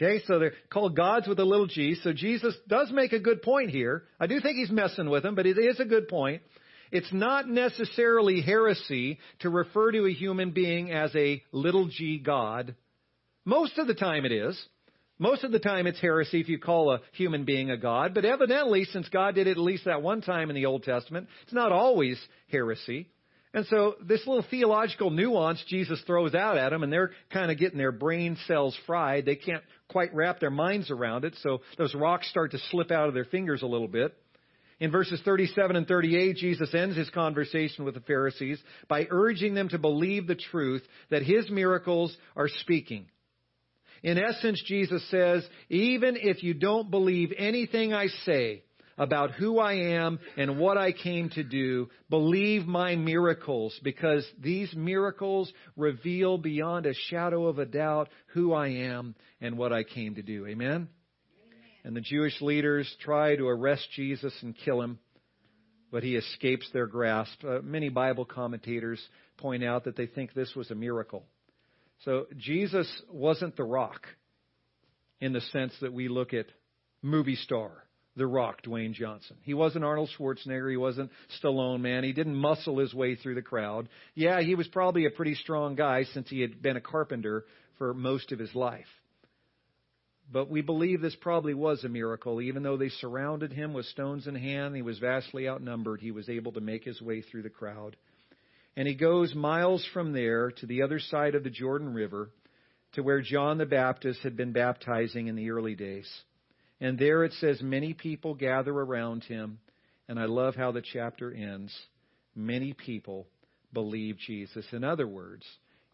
Okay, 0.00 0.22
so 0.26 0.38
they're 0.38 0.52
called 0.70 0.96
gods 0.96 1.26
with 1.26 1.40
a 1.40 1.44
little 1.44 1.66
g. 1.66 1.96
So 2.02 2.12
Jesus 2.12 2.54
does 2.68 2.90
make 2.92 3.12
a 3.12 3.18
good 3.18 3.42
point 3.42 3.70
here. 3.70 4.04
I 4.20 4.28
do 4.28 4.40
think 4.40 4.56
he's 4.56 4.70
messing 4.70 5.10
with 5.10 5.24
them, 5.24 5.34
but 5.34 5.46
it 5.46 5.58
is 5.58 5.80
a 5.80 5.84
good 5.84 6.08
point. 6.08 6.42
It's 6.90 7.12
not 7.12 7.48
necessarily 7.48 8.40
heresy 8.40 9.18
to 9.40 9.50
refer 9.50 9.92
to 9.92 10.06
a 10.06 10.12
human 10.12 10.52
being 10.52 10.90
as 10.90 11.14
a 11.14 11.42
little 11.52 11.88
g 11.88 12.18
God. 12.18 12.76
Most 13.44 13.76
of 13.76 13.86
the 13.86 13.94
time 13.94 14.24
it 14.24 14.32
is. 14.32 14.58
Most 15.18 15.42
of 15.42 15.50
the 15.50 15.58
time 15.58 15.86
it's 15.86 16.00
heresy 16.00 16.40
if 16.40 16.48
you 16.48 16.58
call 16.58 16.92
a 16.92 17.00
human 17.12 17.44
being 17.44 17.70
a 17.70 17.76
God, 17.76 18.14
but 18.14 18.24
evidently, 18.24 18.84
since 18.84 19.08
God 19.08 19.34
did 19.34 19.48
it 19.48 19.52
at 19.52 19.58
least 19.58 19.84
that 19.84 20.02
one 20.02 20.20
time 20.20 20.48
in 20.48 20.54
the 20.54 20.66
Old 20.66 20.84
Testament, 20.84 21.28
it's 21.42 21.52
not 21.52 21.72
always 21.72 22.20
heresy. 22.50 23.08
And 23.52 23.66
so 23.66 23.94
this 24.06 24.24
little 24.26 24.44
theological 24.48 25.10
nuance 25.10 25.62
Jesus 25.66 26.00
throws 26.06 26.34
out 26.34 26.58
at 26.58 26.70
them, 26.70 26.84
and 26.84 26.92
they're 26.92 27.10
kind 27.32 27.50
of 27.50 27.58
getting 27.58 27.78
their 27.78 27.90
brain 27.90 28.36
cells 28.46 28.78
fried. 28.86 29.24
They 29.24 29.36
can't 29.36 29.64
quite 29.88 30.14
wrap 30.14 30.38
their 30.38 30.50
minds 30.50 30.90
around 30.90 31.24
it, 31.24 31.34
so 31.42 31.62
those 31.78 31.94
rocks 31.94 32.28
start 32.28 32.52
to 32.52 32.58
slip 32.70 32.90
out 32.92 33.08
of 33.08 33.14
their 33.14 33.24
fingers 33.24 33.62
a 33.62 33.66
little 33.66 33.88
bit. 33.88 34.14
In 34.80 34.92
verses 34.92 35.20
37 35.24 35.74
and 35.74 35.88
38, 35.88 36.36
Jesus 36.36 36.72
ends 36.72 36.96
his 36.96 37.10
conversation 37.10 37.84
with 37.84 37.94
the 37.94 38.00
Pharisees 38.00 38.60
by 38.86 39.08
urging 39.10 39.54
them 39.54 39.68
to 39.70 39.78
believe 39.78 40.28
the 40.28 40.36
truth 40.36 40.82
that 41.10 41.22
his 41.22 41.50
miracles 41.50 42.16
are 42.36 42.48
speaking. 42.48 43.06
In 44.02 44.18
essence, 44.18 44.62
Jesus 44.66 45.02
says, 45.10 45.46
even 45.68 46.16
if 46.16 46.42
you 46.42 46.54
don't 46.54 46.90
believe 46.90 47.32
anything 47.36 47.92
I 47.92 48.06
say, 48.24 48.62
about 48.98 49.30
who 49.32 49.58
I 49.58 49.74
am 49.74 50.18
and 50.36 50.58
what 50.58 50.76
I 50.76 50.92
came 50.92 51.30
to 51.30 51.44
do. 51.44 51.88
Believe 52.10 52.66
my 52.66 52.96
miracles 52.96 53.78
because 53.82 54.26
these 54.40 54.74
miracles 54.74 55.50
reveal 55.76 56.36
beyond 56.36 56.84
a 56.84 56.94
shadow 57.08 57.46
of 57.46 57.58
a 57.58 57.64
doubt 57.64 58.08
who 58.34 58.52
I 58.52 58.68
am 58.68 59.14
and 59.40 59.56
what 59.56 59.72
I 59.72 59.84
came 59.84 60.16
to 60.16 60.22
do. 60.22 60.46
Amen? 60.46 60.66
Amen. 60.66 60.88
And 61.84 61.96
the 61.96 62.00
Jewish 62.00 62.40
leaders 62.42 62.92
try 63.00 63.36
to 63.36 63.46
arrest 63.46 63.86
Jesus 63.94 64.34
and 64.42 64.54
kill 64.64 64.82
him, 64.82 64.98
but 65.92 66.02
he 66.02 66.16
escapes 66.16 66.68
their 66.72 66.86
grasp. 66.86 67.44
Uh, 67.44 67.60
many 67.62 67.88
Bible 67.88 68.24
commentators 68.24 69.00
point 69.38 69.62
out 69.62 69.84
that 69.84 69.96
they 69.96 70.06
think 70.06 70.34
this 70.34 70.54
was 70.56 70.70
a 70.72 70.74
miracle. 70.74 71.24
So 72.04 72.26
Jesus 72.36 72.88
wasn't 73.10 73.56
the 73.56 73.64
rock 73.64 74.06
in 75.20 75.32
the 75.32 75.40
sense 75.40 75.72
that 75.80 75.92
we 75.92 76.08
look 76.08 76.32
at 76.32 76.46
movie 77.02 77.36
star 77.36 77.84
the 78.18 78.26
Rock, 78.26 78.62
Dwayne 78.62 78.92
Johnson. 78.92 79.36
He 79.42 79.54
wasn't 79.54 79.84
Arnold 79.84 80.10
Schwarzenegger. 80.18 80.70
He 80.70 80.76
wasn't 80.76 81.10
Stallone, 81.40 81.80
man. 81.80 82.04
He 82.04 82.12
didn't 82.12 82.34
muscle 82.34 82.78
his 82.78 82.92
way 82.92 83.14
through 83.14 83.36
the 83.36 83.42
crowd. 83.42 83.88
Yeah, 84.14 84.42
he 84.42 84.56
was 84.56 84.68
probably 84.68 85.06
a 85.06 85.10
pretty 85.10 85.34
strong 85.34 85.76
guy 85.76 86.04
since 86.12 86.28
he 86.28 86.40
had 86.40 86.60
been 86.60 86.76
a 86.76 86.80
carpenter 86.80 87.46
for 87.78 87.94
most 87.94 88.32
of 88.32 88.38
his 88.38 88.54
life. 88.54 88.86
But 90.30 90.50
we 90.50 90.60
believe 90.60 91.00
this 91.00 91.16
probably 91.18 91.54
was 91.54 91.84
a 91.84 91.88
miracle. 91.88 92.42
Even 92.42 92.62
though 92.62 92.76
they 92.76 92.90
surrounded 92.90 93.52
him 93.52 93.72
with 93.72 93.86
stones 93.86 94.26
in 94.26 94.34
hand, 94.34 94.76
he 94.76 94.82
was 94.82 94.98
vastly 94.98 95.48
outnumbered. 95.48 96.00
He 96.00 96.10
was 96.10 96.28
able 96.28 96.52
to 96.52 96.60
make 96.60 96.84
his 96.84 97.00
way 97.00 97.22
through 97.22 97.42
the 97.42 97.50
crowd. 97.50 97.96
And 98.76 98.86
he 98.86 98.94
goes 98.94 99.34
miles 99.34 99.86
from 99.92 100.12
there 100.12 100.50
to 100.52 100.66
the 100.66 100.82
other 100.82 101.00
side 101.00 101.34
of 101.34 101.44
the 101.44 101.50
Jordan 101.50 101.92
River 101.92 102.30
to 102.92 103.02
where 103.02 103.20
John 103.20 103.58
the 103.58 103.66
Baptist 103.66 104.20
had 104.22 104.36
been 104.36 104.52
baptizing 104.52 105.26
in 105.26 105.36
the 105.36 105.50
early 105.50 105.74
days. 105.74 106.08
And 106.80 106.98
there 106.98 107.24
it 107.24 107.32
says, 107.34 107.60
many 107.60 107.92
people 107.92 108.34
gather 108.34 108.72
around 108.72 109.24
him. 109.24 109.58
And 110.08 110.18
I 110.18 110.24
love 110.24 110.54
how 110.54 110.72
the 110.72 110.82
chapter 110.82 111.32
ends. 111.32 111.76
Many 112.34 112.72
people 112.72 113.26
believe 113.72 114.16
Jesus. 114.18 114.64
In 114.72 114.84
other 114.84 115.06
words, 115.06 115.44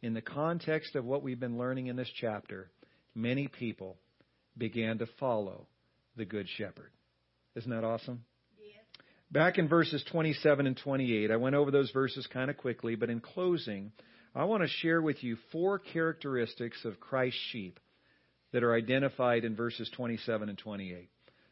in 0.03 0.14
the 0.14 0.20
context 0.20 0.95
of 0.95 1.05
what 1.05 1.22
we've 1.22 1.41
been 1.41 1.59
learning 1.59 1.87
in 1.87 1.97
this 1.97 2.11
chapter, 2.20 2.70
many 3.14 3.49
people 3.49 3.97
began 4.57 4.99
to 4.99 5.07
follow 5.18 5.66
the 6.16 6.25
Good 6.25 6.47
Shepherd. 6.59 6.91
Isn't 7.57 7.70
that 7.70 7.85
awesome? 7.85 8.25
Back 9.31 9.59
in 9.59 9.68
verses 9.68 10.05
27 10.11 10.66
and 10.66 10.77
28, 10.77 11.31
I 11.31 11.37
went 11.37 11.57
over 11.57 11.70
those 11.70 11.91
verses 11.91 12.27
kind 12.33 12.51
of 12.51 12.57
quickly, 12.57 12.95
but 12.95 13.11
in 13.11 13.20
closing, 13.20 13.93
I 14.35 14.45
want 14.45 14.62
to 14.62 14.68
share 14.68 15.03
with 15.03 15.22
you 15.25 15.37
four 15.51 15.79
characteristics 15.79 16.85
of 16.85 17.01
Christ's 17.01 17.41
sheep 17.51 17.81
that 18.53 18.62
are 18.62 18.75
identified 18.75 19.45
in 19.45 19.57
verses 19.57 19.91
27 19.97 20.49
and 20.49 20.59
28. 20.59 21.09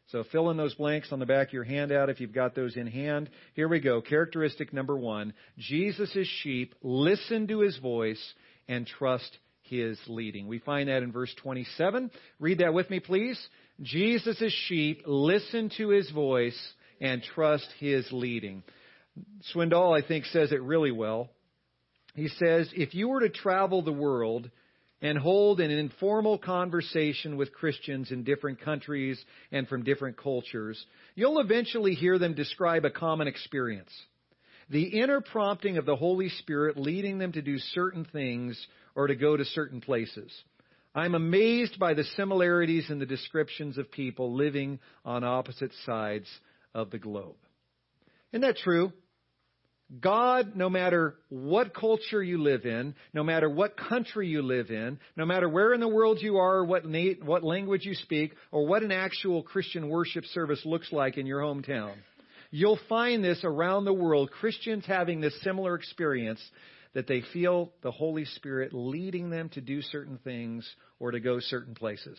So 0.07 0.23
fill 0.31 0.49
in 0.49 0.57
those 0.57 0.75
blanks 0.75 1.11
on 1.11 1.19
the 1.19 1.25
back 1.25 1.47
of 1.47 1.53
your 1.53 1.63
handout 1.63 2.09
if 2.09 2.19
you've 2.19 2.33
got 2.33 2.55
those 2.55 2.75
in 2.75 2.87
hand. 2.87 3.29
Here 3.55 3.67
we 3.67 3.79
go. 3.79 4.01
Characteristic 4.01 4.73
number 4.73 4.97
one 4.97 5.33
Jesus' 5.57 6.27
sheep 6.41 6.75
listen 6.81 7.47
to 7.47 7.59
his 7.59 7.77
voice 7.77 8.21
and 8.67 8.85
trust 8.85 9.37
his 9.63 9.99
leading. 10.07 10.47
We 10.47 10.59
find 10.59 10.89
that 10.89 11.03
in 11.03 11.11
verse 11.11 11.33
27. 11.41 12.11
Read 12.39 12.59
that 12.59 12.73
with 12.73 12.89
me, 12.89 12.99
please. 12.99 13.39
Jesus' 13.81 14.53
sheep 14.67 15.03
listen 15.05 15.71
to 15.77 15.89
his 15.89 16.09
voice 16.11 16.73
and 17.03 17.21
trust 17.21 17.67
his 17.79 18.07
leading. 18.11 18.63
Swindoll, 19.53 19.95
I 19.95 20.07
think, 20.07 20.25
says 20.25 20.53
it 20.53 20.63
really 20.63 20.91
well. 20.91 21.29
He 22.15 22.29
says, 22.29 22.71
if 22.73 22.95
you 22.95 23.09
were 23.09 23.19
to 23.19 23.29
travel 23.29 23.81
the 23.81 23.91
world 23.91 24.49
and 25.01 25.17
hold 25.17 25.59
an 25.59 25.69
informal 25.69 26.37
conversation 26.37 27.35
with 27.35 27.53
Christians 27.53 28.11
in 28.11 28.23
different 28.23 28.61
countries 28.61 29.21
and 29.51 29.67
from 29.67 29.83
different 29.83 30.15
cultures, 30.15 30.83
you'll 31.13 31.41
eventually 31.41 31.93
hear 31.93 32.17
them 32.17 32.35
describe 32.35 32.85
a 32.85 32.89
common 32.89 33.27
experience. 33.27 33.91
The 34.69 35.01
inner 35.01 35.19
prompting 35.19 35.77
of 35.77 35.85
the 35.85 35.97
Holy 35.97 36.29
Spirit 36.29 36.77
leading 36.77 37.17
them 37.17 37.33
to 37.33 37.41
do 37.41 37.57
certain 37.57 38.05
things 38.05 38.65
or 38.95 39.07
to 39.07 39.15
go 39.15 39.35
to 39.35 39.43
certain 39.43 39.81
places. 39.81 40.31
I'm 40.95 41.15
amazed 41.15 41.77
by 41.79 41.95
the 41.95 42.05
similarities 42.15 42.89
in 42.89 42.99
the 42.99 43.05
descriptions 43.05 43.77
of 43.77 43.91
people 43.91 44.33
living 44.33 44.79
on 45.03 45.25
opposite 45.25 45.71
sides 45.85 46.27
of 46.73 46.91
the 46.91 46.99
globe. 46.99 47.35
Isn't 48.31 48.41
that 48.41 48.57
true? 48.57 48.91
God, 49.99 50.55
no 50.55 50.69
matter 50.69 51.15
what 51.29 51.75
culture 51.75 52.23
you 52.23 52.41
live 52.41 52.65
in, 52.65 52.95
no 53.13 53.23
matter 53.23 53.49
what 53.49 53.77
country 53.77 54.27
you 54.27 54.41
live 54.41 54.71
in, 54.71 54.97
no 55.15 55.25
matter 55.25 55.47
where 55.47 55.73
in 55.73 55.79
the 55.79 55.87
world 55.87 56.19
you 56.21 56.37
are, 56.37 56.57
or 56.57 56.65
what, 56.65 56.85
na- 56.85 57.23
what 57.23 57.43
language 57.43 57.85
you 57.85 57.93
speak, 57.93 58.33
or 58.51 58.65
what 58.65 58.81
an 58.81 58.91
actual 58.91 59.43
Christian 59.43 59.89
worship 59.89 60.25
service 60.25 60.61
looks 60.65 60.91
like 60.91 61.17
in 61.17 61.27
your 61.27 61.41
hometown, 61.41 61.93
you'll 62.49 62.79
find 62.89 63.23
this 63.23 63.41
around 63.43 63.85
the 63.85 63.93
world, 63.93 64.31
Christians 64.31 64.83
having 64.87 65.21
this 65.21 65.39
similar 65.41 65.75
experience 65.75 66.41
that 66.93 67.07
they 67.07 67.21
feel 67.33 67.71
the 67.83 67.91
Holy 67.91 68.25
Spirit 68.25 68.73
leading 68.73 69.29
them 69.29 69.49
to 69.49 69.61
do 69.61 69.81
certain 69.81 70.17
things 70.23 70.67
or 70.99 71.11
to 71.11 71.19
go 71.19 71.39
certain 71.39 71.75
places. 71.75 72.17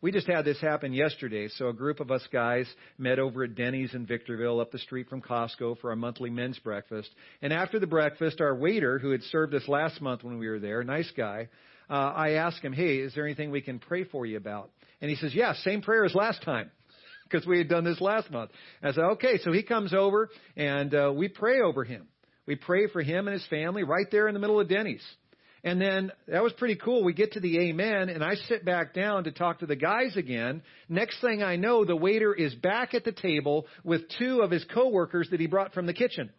We 0.00 0.12
just 0.12 0.28
had 0.28 0.44
this 0.44 0.60
happen 0.60 0.92
yesterday. 0.92 1.48
So 1.48 1.68
a 1.68 1.72
group 1.72 1.98
of 1.98 2.12
us 2.12 2.22
guys 2.32 2.66
met 2.98 3.18
over 3.18 3.42
at 3.42 3.56
Denny's 3.56 3.94
in 3.94 4.06
Victorville 4.06 4.60
up 4.60 4.70
the 4.70 4.78
street 4.78 5.08
from 5.08 5.20
Costco 5.20 5.80
for 5.80 5.90
our 5.90 5.96
monthly 5.96 6.30
men's 6.30 6.58
breakfast. 6.60 7.10
And 7.42 7.52
after 7.52 7.80
the 7.80 7.86
breakfast, 7.88 8.40
our 8.40 8.54
waiter, 8.54 9.00
who 9.00 9.10
had 9.10 9.22
served 9.24 9.54
us 9.54 9.66
last 9.66 10.00
month 10.00 10.22
when 10.22 10.38
we 10.38 10.48
were 10.48 10.60
there, 10.60 10.84
nice 10.84 11.10
guy, 11.16 11.48
uh, 11.90 11.94
I 11.94 12.32
asked 12.32 12.62
him, 12.62 12.72
hey, 12.72 12.98
is 12.98 13.12
there 13.14 13.24
anything 13.24 13.50
we 13.50 13.60
can 13.60 13.80
pray 13.80 14.04
for 14.04 14.24
you 14.24 14.36
about? 14.36 14.70
And 15.00 15.10
he 15.10 15.16
says, 15.16 15.34
yeah, 15.34 15.54
same 15.54 15.82
prayer 15.82 16.04
as 16.04 16.14
last 16.14 16.42
time. 16.42 16.70
Because 17.30 17.46
we 17.46 17.58
had 17.58 17.68
done 17.68 17.84
this 17.84 18.00
last 18.00 18.30
month. 18.30 18.52
I 18.82 18.90
said, 18.92 19.04
okay, 19.04 19.36
so 19.44 19.52
he 19.52 19.62
comes 19.62 19.92
over 19.92 20.30
and 20.56 20.94
uh, 20.94 21.12
we 21.14 21.28
pray 21.28 21.60
over 21.60 21.84
him. 21.84 22.08
We 22.46 22.56
pray 22.56 22.86
for 22.86 23.02
him 23.02 23.28
and 23.28 23.34
his 23.34 23.46
family 23.48 23.82
right 23.82 24.06
there 24.10 24.28
in 24.28 24.32
the 24.32 24.40
middle 24.40 24.58
of 24.58 24.66
Denny's. 24.66 25.04
And 25.64 25.80
then 25.80 26.12
that 26.28 26.42
was 26.42 26.52
pretty 26.52 26.76
cool. 26.76 27.02
We 27.02 27.12
get 27.12 27.32
to 27.32 27.40
the 27.40 27.58
amen, 27.68 28.08
and 28.08 28.22
I 28.22 28.34
sit 28.34 28.64
back 28.64 28.94
down 28.94 29.24
to 29.24 29.32
talk 29.32 29.58
to 29.60 29.66
the 29.66 29.76
guys 29.76 30.16
again. 30.16 30.62
Next 30.88 31.20
thing 31.20 31.42
I 31.42 31.56
know, 31.56 31.84
the 31.84 31.96
waiter 31.96 32.32
is 32.32 32.54
back 32.54 32.94
at 32.94 33.04
the 33.04 33.12
table 33.12 33.66
with 33.82 34.02
two 34.18 34.40
of 34.40 34.50
his 34.50 34.64
coworkers 34.72 35.28
that 35.30 35.40
he 35.40 35.46
brought 35.46 35.74
from 35.74 35.86
the 35.86 35.92
kitchen. 35.92 36.30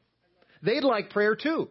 They'd 0.61 0.83
like 0.83 1.09
prayer 1.09 1.35
too. 1.35 1.69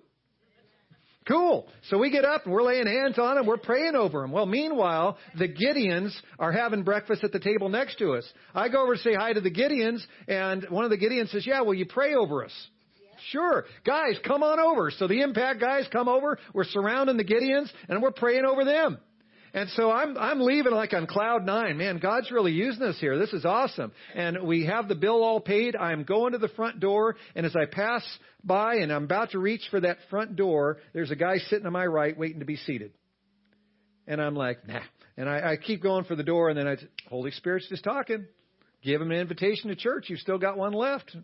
Cool. 1.26 1.68
So 1.90 1.98
we 1.98 2.10
get 2.10 2.24
up 2.24 2.46
and 2.46 2.54
we're 2.54 2.62
laying 2.62 2.86
hands 2.86 3.18
on 3.18 3.36
them. 3.36 3.44
We're 3.44 3.58
praying 3.58 3.94
over 3.94 4.22
them. 4.22 4.32
Well, 4.32 4.46
meanwhile, 4.46 5.18
the 5.38 5.46
Gideons 5.46 6.14
are 6.38 6.52
having 6.52 6.84
breakfast 6.84 7.22
at 7.22 7.32
the 7.32 7.38
table 7.38 7.68
next 7.68 7.98
to 7.98 8.14
us. 8.14 8.24
I 8.54 8.70
go 8.70 8.82
over 8.82 8.96
to 8.96 9.02
say 9.02 9.12
hi 9.14 9.34
to 9.34 9.40
the 9.42 9.50
Gideons, 9.50 10.00
and 10.26 10.64
one 10.70 10.84
of 10.84 10.90
the 10.90 10.96
Gideons 10.96 11.28
says, 11.30 11.46
"Yeah, 11.46 11.60
will 11.60 11.74
you 11.74 11.84
pray 11.84 12.14
over 12.14 12.46
us?" 12.46 12.68
Sure. 13.30 13.64
Guys, 13.84 14.18
come 14.26 14.42
on 14.42 14.60
over. 14.60 14.90
So 14.90 15.08
the 15.08 15.20
impact 15.22 15.60
guys 15.60 15.86
come 15.92 16.08
over. 16.08 16.38
We're 16.54 16.64
surrounding 16.64 17.16
the 17.16 17.24
Gideons 17.24 17.70
and 17.88 18.02
we're 18.02 18.10
praying 18.10 18.44
over 18.44 18.64
them. 18.64 18.98
And 19.54 19.70
so 19.70 19.90
I'm, 19.90 20.16
I'm 20.18 20.40
leaving 20.40 20.72
like 20.72 20.92
on 20.92 21.06
cloud 21.06 21.44
nine. 21.44 21.78
Man, 21.78 21.98
God's 21.98 22.30
really 22.30 22.52
using 22.52 22.82
us 22.82 22.98
here. 23.00 23.18
This 23.18 23.32
is 23.32 23.44
awesome. 23.44 23.92
And 24.14 24.46
we 24.46 24.66
have 24.66 24.88
the 24.88 24.94
bill 24.94 25.22
all 25.24 25.40
paid. 25.40 25.74
I'm 25.74 26.04
going 26.04 26.32
to 26.32 26.38
the 26.38 26.48
front 26.48 26.80
door. 26.80 27.16
And 27.34 27.46
as 27.46 27.56
I 27.56 27.64
pass 27.64 28.02
by 28.44 28.76
and 28.76 28.92
I'm 28.92 29.04
about 29.04 29.30
to 29.30 29.38
reach 29.38 29.62
for 29.70 29.80
that 29.80 29.98
front 30.10 30.36
door, 30.36 30.78
there's 30.92 31.10
a 31.10 31.16
guy 31.16 31.38
sitting 31.38 31.66
on 31.66 31.72
my 31.72 31.86
right 31.86 32.16
waiting 32.16 32.40
to 32.40 32.46
be 32.46 32.56
seated. 32.56 32.92
And 34.06 34.20
I'm 34.20 34.34
like, 34.34 34.66
nah. 34.68 34.80
And 35.16 35.28
I, 35.28 35.52
I 35.52 35.56
keep 35.56 35.82
going 35.82 36.04
for 36.04 36.14
the 36.14 36.22
door. 36.22 36.50
And 36.50 36.58
then 36.58 36.68
I, 36.68 36.76
Holy 37.08 37.30
Spirit's 37.30 37.68
just 37.68 37.84
talking. 37.84 38.26
Give 38.82 39.00
him 39.00 39.10
an 39.10 39.18
invitation 39.18 39.70
to 39.70 39.76
church. 39.76 40.06
You've 40.08 40.20
still 40.20 40.38
got 40.38 40.56
one 40.56 40.72
left. 40.72 41.16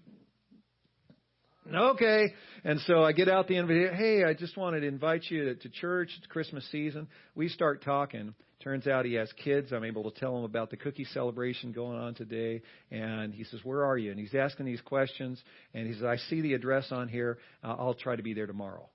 Okay. 1.73 2.35
And 2.65 2.81
so 2.81 3.03
I 3.03 3.13
get 3.13 3.29
out 3.29 3.49
the 3.49 3.57
invitation. 3.57 3.95
Hey, 3.95 4.25
I 4.25 4.35
just 4.35 4.57
wanted 4.57 4.81
to 4.81 4.87
invite 4.87 5.25
you 5.29 5.45
to, 5.47 5.55
to 5.55 5.69
church. 5.69 6.11
It's 6.19 6.27
Christmas 6.27 6.67
season. 6.71 7.09
We 7.35 7.49
start 7.49 7.83
talking. 7.83 8.35
Turns 8.63 8.87
out 8.87 9.05
he 9.05 9.15
has 9.15 9.31
kids. 9.45 9.73
I'm 9.73 9.85
able 9.85 10.11
to 10.11 10.19
tell 10.19 10.37
him 10.37 10.45
about 10.45 10.71
the 10.71 10.77
cookie 10.77 11.05
celebration 11.05 11.73
going 11.73 11.99
on 11.99 12.15
today. 12.15 12.63
And 12.91 13.35
he 13.35 13.45
says, 13.45 13.61
Where 13.65 13.85
are 13.85 13.97
you? 13.97 14.11
And 14.11 14.21
he's 14.21 14.35
asking 14.35 14.67
these 14.67 14.81
questions. 14.81 15.43
And 15.73 15.87
he 15.87 15.95
says, 15.95 16.05
I 16.05 16.17
see 16.29 16.41
the 16.41 16.55
address 16.55 16.91
on 16.91 17.09
here. 17.09 17.39
Uh, 17.63 17.77
I'll 17.79 17.95
try 17.95 18.17
to 18.17 18.23
be 18.23 18.35
there 18.35 18.47
tomorrow. 18.47 18.89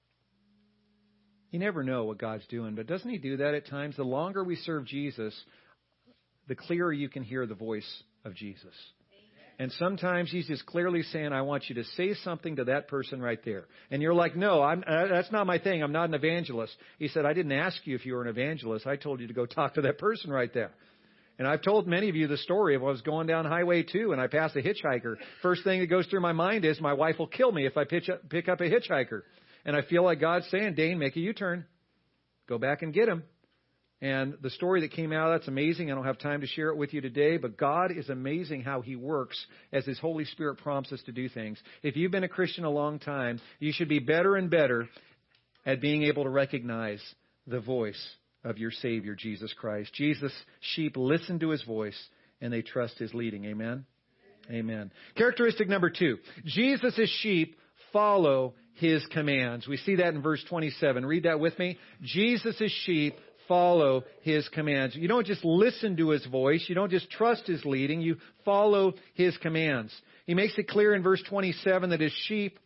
You 1.51 1.59
never 1.59 1.83
know 1.83 2.03
what 2.03 2.19
God's 2.19 2.45
doing, 2.47 2.75
but 2.75 2.85
doesn't 2.85 3.09
He 3.09 3.17
do 3.17 3.37
that 3.37 3.55
at 3.55 3.67
times? 3.67 3.95
The 3.95 4.03
longer 4.03 4.43
we 4.43 4.55
serve 4.55 4.85
Jesus, 4.85 5.33
the 6.47 6.55
clearer 6.55 6.93
you 6.93 7.09
can 7.09 7.23
hear 7.23 7.47
the 7.47 7.55
voice 7.55 8.03
of 8.23 8.35
Jesus. 8.35 8.73
And 9.59 9.73
sometimes 9.73 10.31
he's 10.31 10.47
just 10.47 10.65
clearly 10.65 11.03
saying, 11.03 11.33
I 11.33 11.41
want 11.41 11.65
you 11.67 11.75
to 11.75 11.83
say 11.83 12.13
something 12.23 12.55
to 12.55 12.63
that 12.65 12.87
person 12.87 13.21
right 13.21 13.43
there. 13.43 13.65
And 13.91 14.01
you're 14.01 14.13
like, 14.13 14.37
no, 14.37 14.63
I'm, 14.63 14.85
uh, 14.87 15.07
that's 15.07 15.33
not 15.33 15.45
my 15.45 15.59
thing. 15.59 15.83
I'm 15.83 15.91
not 15.91 16.07
an 16.07 16.13
evangelist. 16.13 16.73
He 16.97 17.09
said, 17.09 17.25
I 17.25 17.33
didn't 17.33 17.51
ask 17.51 17.75
you 17.83 17.93
if 17.93 18.05
you 18.05 18.13
were 18.13 18.21
an 18.21 18.29
evangelist. 18.29 18.87
I 18.87 18.95
told 18.95 19.19
you 19.19 19.27
to 19.27 19.33
go 19.33 19.45
talk 19.45 19.73
to 19.73 19.81
that 19.81 19.97
person 19.97 20.31
right 20.31 20.51
there. 20.53 20.71
And 21.37 21.47
I've 21.47 21.61
told 21.61 21.87
many 21.87 22.07
of 22.07 22.15
you 22.15 22.27
the 22.27 22.37
story 22.37 22.75
of 22.75 22.83
I 22.83 22.87
was 22.87 23.01
going 23.01 23.27
down 23.27 23.45
Highway 23.45 23.83
2 23.83 24.13
and 24.13 24.21
I 24.21 24.27
passed 24.27 24.55
a 24.55 24.61
hitchhiker. 24.61 25.15
First 25.41 25.65
thing 25.65 25.81
that 25.81 25.87
goes 25.87 26.05
through 26.07 26.21
my 26.21 26.33
mind 26.33 26.63
is 26.63 26.79
my 26.79 26.93
wife 26.93 27.19
will 27.19 27.27
kill 27.27 27.51
me 27.51 27.65
if 27.65 27.75
I 27.75 27.83
pitch 27.83 28.09
up, 28.09 28.29
pick 28.29 28.47
up 28.47 28.61
a 28.61 28.69
hitchhiker. 28.69 29.21
And 29.65 29.75
I 29.75 29.81
feel 29.81 30.03
like 30.03 30.21
God's 30.21 30.49
saying, 30.51 30.75
Dane, 30.75 30.99
make 30.99 31.17
a 31.17 31.19
U-turn. 31.19 31.65
Go 32.47 32.57
back 32.57 32.81
and 32.81 32.93
get 32.93 33.09
him. 33.09 33.23
And 34.01 34.35
the 34.41 34.49
story 34.49 34.81
that 34.81 34.91
came 34.91 35.11
out, 35.11 35.31
that's 35.31 35.49
amazing. 35.49 35.91
I 35.91 35.95
don't 35.95 36.05
have 36.05 36.19
time 36.19 36.39
to 36.41 36.47
share 36.47 36.69
it 36.69 36.77
with 36.77 36.93
you 36.93 37.01
today, 37.01 37.35
but 37.35 37.57
God 37.57 37.91
is 37.91 38.09
amazing 38.09 38.61
how 38.61 38.79
He 38.79 38.95
works 38.95 39.37
as 39.73 39.85
His 39.85 39.99
Holy 39.99 40.23
Spirit 40.23 40.59
prompts 40.59 40.93
us 40.93 41.01
to 41.05 41.11
do 41.11 41.27
things. 41.27 41.59
If 41.83 41.97
you've 41.97 42.11
been 42.11 42.23
a 42.23 42.29
Christian 42.29 42.63
a 42.63 42.69
long 42.69 42.99
time, 42.99 43.41
you 43.59 43.73
should 43.73 43.89
be 43.89 43.99
better 43.99 44.37
and 44.37 44.49
better 44.49 44.87
at 45.65 45.81
being 45.81 46.03
able 46.03 46.23
to 46.23 46.29
recognize 46.29 47.01
the 47.45 47.59
voice 47.59 48.01
of 48.45 48.57
your 48.57 48.71
Savior, 48.71 49.15
Jesus 49.15 49.53
Christ. 49.53 49.93
Jesus' 49.93 50.33
sheep 50.61 50.95
listen 50.95 51.39
to 51.39 51.49
His 51.49 51.63
voice 51.63 51.99
and 52.39 52.53
they 52.53 52.61
trust 52.61 52.97
His 52.99 53.13
leading. 53.13 53.43
Amen? 53.45 53.85
Amen. 54.49 54.91
Characteristic 55.17 55.67
number 55.67 55.89
two. 55.89 56.19
Jesus' 56.45 57.09
sheep 57.21 57.57
follow 57.91 58.53
His 58.75 59.05
commands. 59.07 59.67
We 59.67 59.75
see 59.75 59.97
that 59.97 60.13
in 60.13 60.21
verse 60.21 60.43
27. 60.47 61.05
Read 61.05 61.23
that 61.23 61.41
with 61.41 61.59
me. 61.59 61.77
Jesus' 62.01 62.71
sheep 62.85 63.15
follow 63.49 64.05
his 64.21 64.47
commands. 64.49 64.95
You 64.95 65.09
don't 65.09 65.27
just 65.27 65.43
listen 65.43 65.97
to 65.97 66.11
his 66.11 66.25
voice. 66.25 66.63
You 66.69 66.75
don't 66.75 66.91
just 66.91 67.11
trust 67.11 67.47
his 67.47 67.65
leading. 67.65 67.99
You 67.99 68.15
follow 68.45 68.93
his 69.15 69.35
commands. 69.39 69.93
He 70.25 70.33
makes 70.35 70.57
it 70.57 70.69
clear 70.69 70.95
in 70.95 71.03
verse 71.03 71.21
27 71.27 71.89
that 71.89 71.99
his 71.99 72.13
sheep 72.27 72.57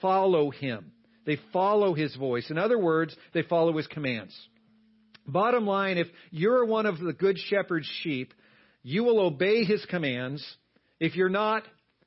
follow 0.00 0.50
him. 0.50 0.92
They 1.24 1.38
follow 1.52 1.94
his 1.94 2.14
voice. 2.14 2.50
In 2.50 2.58
other 2.58 2.78
words, 2.78 3.16
they 3.34 3.42
follow 3.42 3.76
his 3.76 3.88
commands. 3.88 4.32
Bottom 5.26 5.66
line, 5.66 5.98
if 5.98 6.06
you're 6.30 6.64
one 6.64 6.86
of 6.86 7.00
the 7.00 7.12
good 7.12 7.36
shepherd's 7.36 7.90
sheep, 8.02 8.32
you 8.84 9.02
will 9.02 9.18
obey 9.18 9.64
his 9.64 9.84
commands. 9.86 10.46
If 11.00 11.16
you're 11.16 11.28
not, 11.28 11.64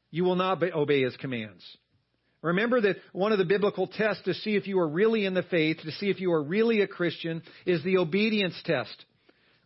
you 0.09 0.23
will 0.23 0.38
not 0.38 0.63
obey 0.63 1.01
his 1.01 1.17
commands. 1.17 1.65
Remember 2.42 2.80
that 2.82 2.98
one 3.12 3.32
of 3.32 3.38
the 3.38 3.46
biblical 3.46 3.88
tests 3.88 4.24
to 4.24 4.34
see 4.34 4.56
if 4.56 4.66
you 4.66 4.80
are 4.80 4.88
really 4.88 5.26
in 5.26 5.34
the 5.34 5.44
faith, 5.44 5.78
to 5.84 5.92
see 5.92 6.10
if 6.10 6.22
you 6.22 6.32
are 6.32 6.42
really 6.42 6.82
a 6.82 6.88
Christian, 6.88 7.42
is 7.66 7.84
the 7.84 7.98
obedience 7.98 8.56
test. 8.64 9.06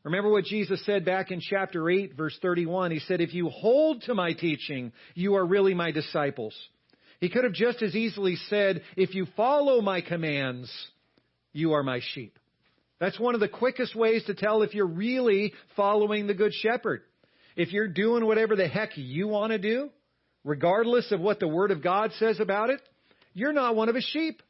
Remember 0.03 0.29
what 0.29 0.45
Jesus 0.45 0.83
said 0.85 1.05
back 1.05 1.31
in 1.31 1.39
chapter 1.39 1.89
8, 1.89 2.15
verse 2.15 2.37
31. 2.41 2.91
He 2.91 2.99
said, 2.99 3.21
If 3.21 3.33
you 3.33 3.49
hold 3.49 4.01
to 4.03 4.15
my 4.15 4.33
teaching, 4.33 4.91
you 5.13 5.35
are 5.35 5.45
really 5.45 5.73
my 5.73 5.91
disciples. 5.91 6.55
He 7.21 7.29
could 7.29 7.45
have 7.45 7.53
just 7.53 7.81
as 7.81 7.95
easily 7.95 8.35
said, 8.49 8.81
If 8.97 9.15
you 9.15 9.27
follow 9.37 9.79
my 9.81 10.01
commands, 10.01 10.69
you 11.53 11.73
are 11.73 11.83
my 11.83 12.01
sheep. 12.13 12.37
That's 12.99 13.19
one 13.19 13.33
of 13.33 13.39
the 13.39 13.47
quickest 13.47 13.95
ways 13.95 14.23
to 14.25 14.33
tell 14.33 14.61
if 14.61 14.73
you're 14.73 14.87
really 14.87 15.53
following 15.75 16.27
the 16.27 16.33
Good 16.33 16.53
Shepherd. 16.53 17.01
If 17.55 17.71
you're 17.71 17.87
doing 17.87 18.25
whatever 18.25 18.55
the 18.55 18.67
heck 18.67 18.91
you 18.95 19.27
want 19.27 19.51
to 19.51 19.57
do, 19.57 19.89
regardless 20.43 21.11
of 21.11 21.19
what 21.19 21.39
the 21.39 21.47
Word 21.47 21.71
of 21.71 21.83
God 21.83 22.11
says 22.19 22.39
about 22.39 22.69
it, 22.69 22.81
you're 23.33 23.53
not 23.53 23.75
one 23.75 23.89
of 23.89 23.95
his 23.95 24.05
sheep. 24.05 24.41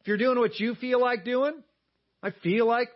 If 0.00 0.08
you're 0.08 0.16
doing 0.16 0.38
what 0.38 0.58
you 0.58 0.74
feel 0.76 1.00
like 1.00 1.24
doing, 1.24 1.62
I 2.22 2.30
feel 2.42 2.66
like 2.66 2.88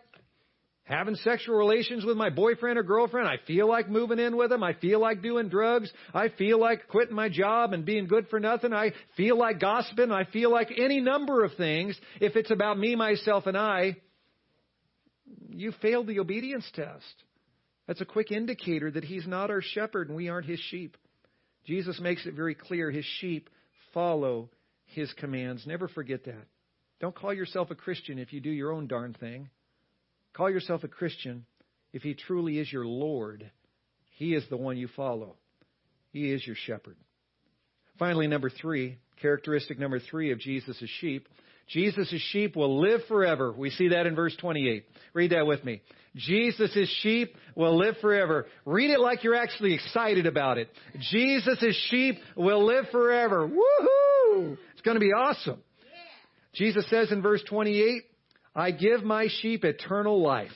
having 0.85 1.15
sexual 1.15 1.55
relations 1.55 2.05
with 2.05 2.15
my 2.15 2.29
boyfriend 2.29 2.77
or 2.77 2.83
girlfriend. 2.83 3.27
I 3.27 3.37
feel 3.45 3.67
like 3.67 3.89
moving 3.89 4.19
in 4.19 4.37
with 4.37 4.51
them. 4.51 4.63
I 4.63 4.73
feel 4.73 4.99
like 4.99 5.21
doing 5.21 5.49
drugs. 5.49 5.91
I 6.13 6.29
feel 6.29 6.59
like 6.59 6.87
quitting 6.87 7.15
my 7.15 7.27
job 7.27 7.73
and 7.73 7.85
being 7.85 8.07
good 8.07 8.27
for 8.29 8.39
nothing. 8.39 8.71
I 8.71 8.93
feel 9.17 9.37
like 9.37 9.59
gossiping. 9.59 10.11
I 10.11 10.25
feel 10.25 10.51
like 10.51 10.71
any 10.77 11.01
number 11.01 11.43
of 11.43 11.53
things. 11.55 11.99
If 12.21 12.35
it's 12.35 12.51
about 12.51 12.77
me, 12.77 12.95
myself, 12.95 13.47
and 13.47 13.57
I, 13.57 13.97
you 15.49 15.73
failed 15.81 16.07
the 16.07 16.19
obedience 16.19 16.69
test. 16.75 17.23
That's 17.87 18.01
a 18.01 18.05
quick 18.05 18.31
indicator 18.31 18.91
that 18.91 19.03
he's 19.03 19.27
not 19.27 19.49
our 19.49 19.61
shepherd 19.61 20.07
and 20.09 20.15
we 20.15 20.29
aren't 20.29 20.47
his 20.47 20.59
sheep. 20.59 20.97
Jesus 21.65 21.99
makes 21.99 22.25
it 22.25 22.33
very 22.33 22.55
clear 22.55 22.91
his 22.91 23.05
sheep 23.19 23.49
follow 23.93 24.49
his 24.85 25.11
commands. 25.13 25.65
Never 25.65 25.87
forget 25.87 26.25
that. 26.25 26.45
Don't 26.99 27.15
call 27.15 27.33
yourself 27.33 27.71
a 27.71 27.75
Christian 27.75 28.19
if 28.19 28.31
you 28.31 28.39
do 28.39 28.49
your 28.49 28.71
own 28.71 28.87
darn 28.87 29.13
thing. 29.13 29.49
Call 30.33 30.49
yourself 30.49 30.83
a 30.83 30.87
Christian 30.87 31.45
if 31.93 32.01
he 32.03 32.13
truly 32.13 32.59
is 32.59 32.71
your 32.71 32.85
Lord. 32.85 33.49
He 34.17 34.33
is 34.33 34.43
the 34.49 34.57
one 34.57 34.77
you 34.77 34.87
follow. 34.95 35.35
He 36.11 36.31
is 36.31 36.45
your 36.45 36.55
shepherd. 36.55 36.97
Finally, 37.97 38.27
number 38.27 38.49
three, 38.49 38.97
characteristic 39.21 39.79
number 39.79 39.99
three 39.99 40.31
of 40.31 40.39
Jesus' 40.39 40.77
sheep 40.99 41.27
Jesus' 41.67 42.13
sheep 42.31 42.55
will 42.55 42.81
live 42.81 43.01
forever. 43.07 43.51
We 43.51 43.69
see 43.71 43.89
that 43.89 44.05
in 44.05 44.15
verse 44.15 44.35
28. 44.37 44.85
Read 45.13 45.31
that 45.31 45.47
with 45.47 45.63
me. 45.63 45.81
Jesus' 46.15 46.89
sheep 47.01 47.35
will 47.55 47.77
live 47.77 47.95
forever. 48.01 48.45
Read 48.65 48.91
it 48.91 48.99
like 48.99 49.23
you're 49.23 49.35
actually 49.35 49.73
excited 49.73 50.27
about 50.27 50.57
it. 50.57 50.69
Jesus' 51.11 51.75
sheep 51.89 52.15
will 52.35 52.65
live 52.65 52.85
forever. 52.91 53.47
Woohoo! 53.47 54.57
It's 54.73 54.81
going 54.81 54.95
to 54.95 55.01
be 55.01 55.11
awesome. 55.11 55.59
Jesus 56.53 56.89
says 56.89 57.11
in 57.11 57.21
verse 57.21 57.43
28, 57.49 58.03
I 58.55 58.71
give 58.71 59.03
my 59.03 59.27
sheep 59.41 59.65
eternal 59.65 60.21
life. 60.21 60.51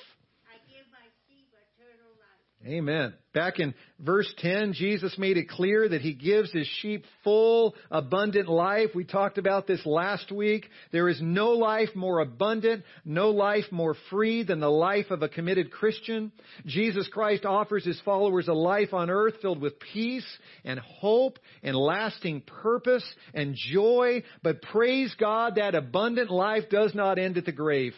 Amen. 2.68 3.14
Back 3.34 3.60
in 3.60 3.74
verse 3.99 4.32
10, 4.39 4.74
Jesus 4.74 5.18
made 5.18 5.38
it 5.38 5.47
clear 5.47 5.88
that 5.88 6.01
he 6.01 6.14
gives 6.14 6.51
his 6.51 6.68
sheep 6.82 7.05
full, 7.24 7.74
abundant 7.89 8.49
life. 8.49 8.89
We 8.93 9.05
talked 9.05 9.38
about 9.38 9.66
this 9.66 9.86
last 9.86 10.30
week. 10.30 10.66
There 10.91 11.07
is 11.07 11.22
no 11.22 11.51
life 11.51 11.95
more 11.95 12.20
abundant, 12.20 12.84
no 13.05 13.30
life 13.30 13.64
more 13.72 13.95
free 14.10 14.43
than 14.43 14.60
the 14.60 14.70
life 14.70 15.10
of 15.10 15.22
a 15.22 15.30
committed 15.30 15.72
Christian. 15.72 16.34
Jesus 16.66 17.07
Christ 17.07 17.45
offers 17.45 17.86
his 17.86 18.01
followers 18.01 18.49
a 18.49 18.53
life 18.53 18.93
on 18.93 19.10
earth 19.10 19.36
filled 19.41 19.62
with 19.62 19.80
peace 19.80 20.28
and 20.66 20.82
hope 20.82 21.39
and 21.64 21.78
lasting 21.78 22.41
purpose 22.41 23.05
and 23.34 23.55
joy. 23.55 24.22
But 24.43 24.62
praise 24.64 25.16
God, 25.18 25.55
that 25.55 25.76
abundant 25.76 26.30
life 26.30 26.70
does 26.70 26.93
not 26.93 27.20
end 27.20 27.38
at 27.38 27.45
the 27.45 27.53
grave. 27.53 27.93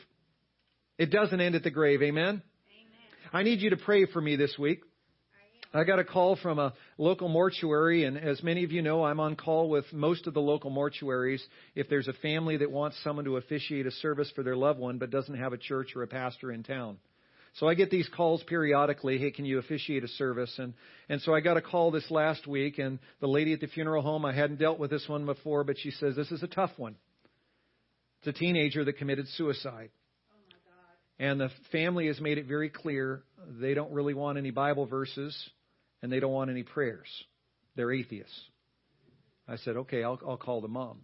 It 1.00 1.10
doesn't 1.10 1.42
end 1.42 1.56
at 1.56 1.64
the 1.64 1.72
grave. 1.72 2.04
Amen? 2.04 2.44
I 3.34 3.44
need 3.44 3.62
you 3.62 3.70
to 3.70 3.78
pray 3.78 4.06
for 4.08 4.20
me 4.20 4.36
this 4.36 4.58
week. 4.60 4.82
I 5.74 5.86
got 5.86 6.00
a 6.00 6.04
call 6.04 6.36
from 6.36 6.60
a 6.60 6.74
local 6.98 7.30
mortuary, 7.30 8.04
and 8.04 8.18
as 8.18 8.44
many 8.44 8.66
of 8.66 8.74
you 8.74 8.82
know, 8.82 9.06
I'm 9.06 9.22
on 9.22 9.38
call 9.38 9.70
with 9.70 9.86
most 9.94 10.28
of 10.28 10.34
the 10.34 10.42
local 10.42 10.70
mortuaries. 10.70 11.42
If 11.74 11.88
there's 11.88 12.10
a 12.10 12.14
family 12.14 12.58
that 12.58 12.70
wants 12.70 12.98
someone 13.06 13.24
to 13.24 13.38
officiate 13.38 13.86
a 13.86 13.92
service 13.92 14.30
for 14.36 14.44
their 14.44 14.58
loved 14.58 14.80
one 14.80 14.98
but 14.98 15.12
doesn't 15.12 15.38
have 15.38 15.54
a 15.54 15.58
church 15.58 15.96
or 15.96 16.04
a 16.04 16.08
pastor 16.08 16.52
in 16.52 16.64
town. 16.64 16.98
So 17.54 17.70
I 17.70 17.74
get 17.74 17.90
these 17.90 18.10
calls 18.14 18.44
periodically. 18.44 19.18
Hey, 19.18 19.32
can 19.32 19.46
you 19.46 19.60
officiate 19.60 20.04
a 20.04 20.10
service? 20.10 20.54
And 20.58 20.74
and 21.08 21.22
so 21.22 21.34
I 21.34 21.40
got 21.40 21.56
a 21.56 21.62
call 21.62 21.92
this 21.92 22.12
last 22.12 22.48
week, 22.48 22.80
and 22.80 23.00
the 23.22 23.28
lady 23.28 23.54
at 23.54 23.62
the 23.62 23.68
funeral 23.68 24.04
home, 24.04 24.26
I 24.26 24.34
hadn't 24.34 24.60
dealt 24.60 24.78
with 24.78 24.92
this 24.92 25.08
one 25.08 25.26
before, 25.26 25.64
but 25.64 25.78
she 25.80 25.92
says 25.92 26.18
this 26.18 26.34
is 26.34 26.44
a 26.44 26.48
tough 26.48 26.72
one. 26.76 26.98
It's 28.20 28.36
a 28.36 28.38
teenager 28.38 28.84
that 28.84 28.98
committed 28.98 29.30
suicide. 29.30 29.90
And 31.22 31.40
the 31.40 31.52
family 31.72 32.08
has 32.08 32.20
made 32.20 32.40
it 32.40 32.48
very 32.48 32.70
clear 32.70 33.22
they 33.48 33.76
don't 33.76 33.92
really 33.92 34.16
want 34.16 34.40
any 34.40 34.50
Bible 34.50 34.88
verses 34.88 35.38
and 36.02 36.12
they 36.12 36.20
don't 36.20 36.32
want 36.32 36.50
any 36.50 36.64
prayers. 36.64 37.08
They're 37.76 37.92
atheists. 37.92 38.34
I 39.48 39.58
said, 39.58 39.78
okay, 39.78 40.04
I'll, 40.04 40.20
I'll 40.28 40.38
call 40.38 40.62
the 40.62 40.68
mom. 40.68 41.02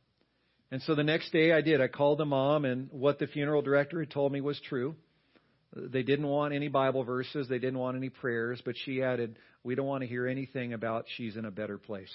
And 0.72 0.82
so 0.82 0.96
the 0.96 1.04
next 1.04 1.32
day 1.32 1.52
I 1.52 1.62
did. 1.62 1.82
I 1.82 1.88
called 1.88 2.18
the 2.18 2.26
mom, 2.26 2.66
and 2.66 2.90
what 2.92 3.20
the 3.20 3.28
funeral 3.28 3.62
director 3.62 4.00
had 4.00 4.10
told 4.10 4.32
me 4.32 4.42
was 4.42 4.60
true. 4.68 4.96
They 5.76 6.02
didn't 6.02 6.28
want 6.28 6.52
any 6.52 6.68
Bible 6.68 7.04
verses, 7.04 7.48
they 7.48 7.60
didn't 7.60 7.78
want 7.78 7.96
any 7.96 8.10
prayers, 8.10 8.60
but 8.66 8.74
she 8.86 9.04
added, 9.04 9.38
We 9.64 9.76
don't 9.76 9.86
want 9.86 10.02
to 10.02 10.08
hear 10.08 10.28
anything 10.28 10.74
about 10.74 11.06
she's 11.16 11.38
in 11.38 11.46
a 11.46 11.52
better 11.52 11.78
place. 11.78 12.12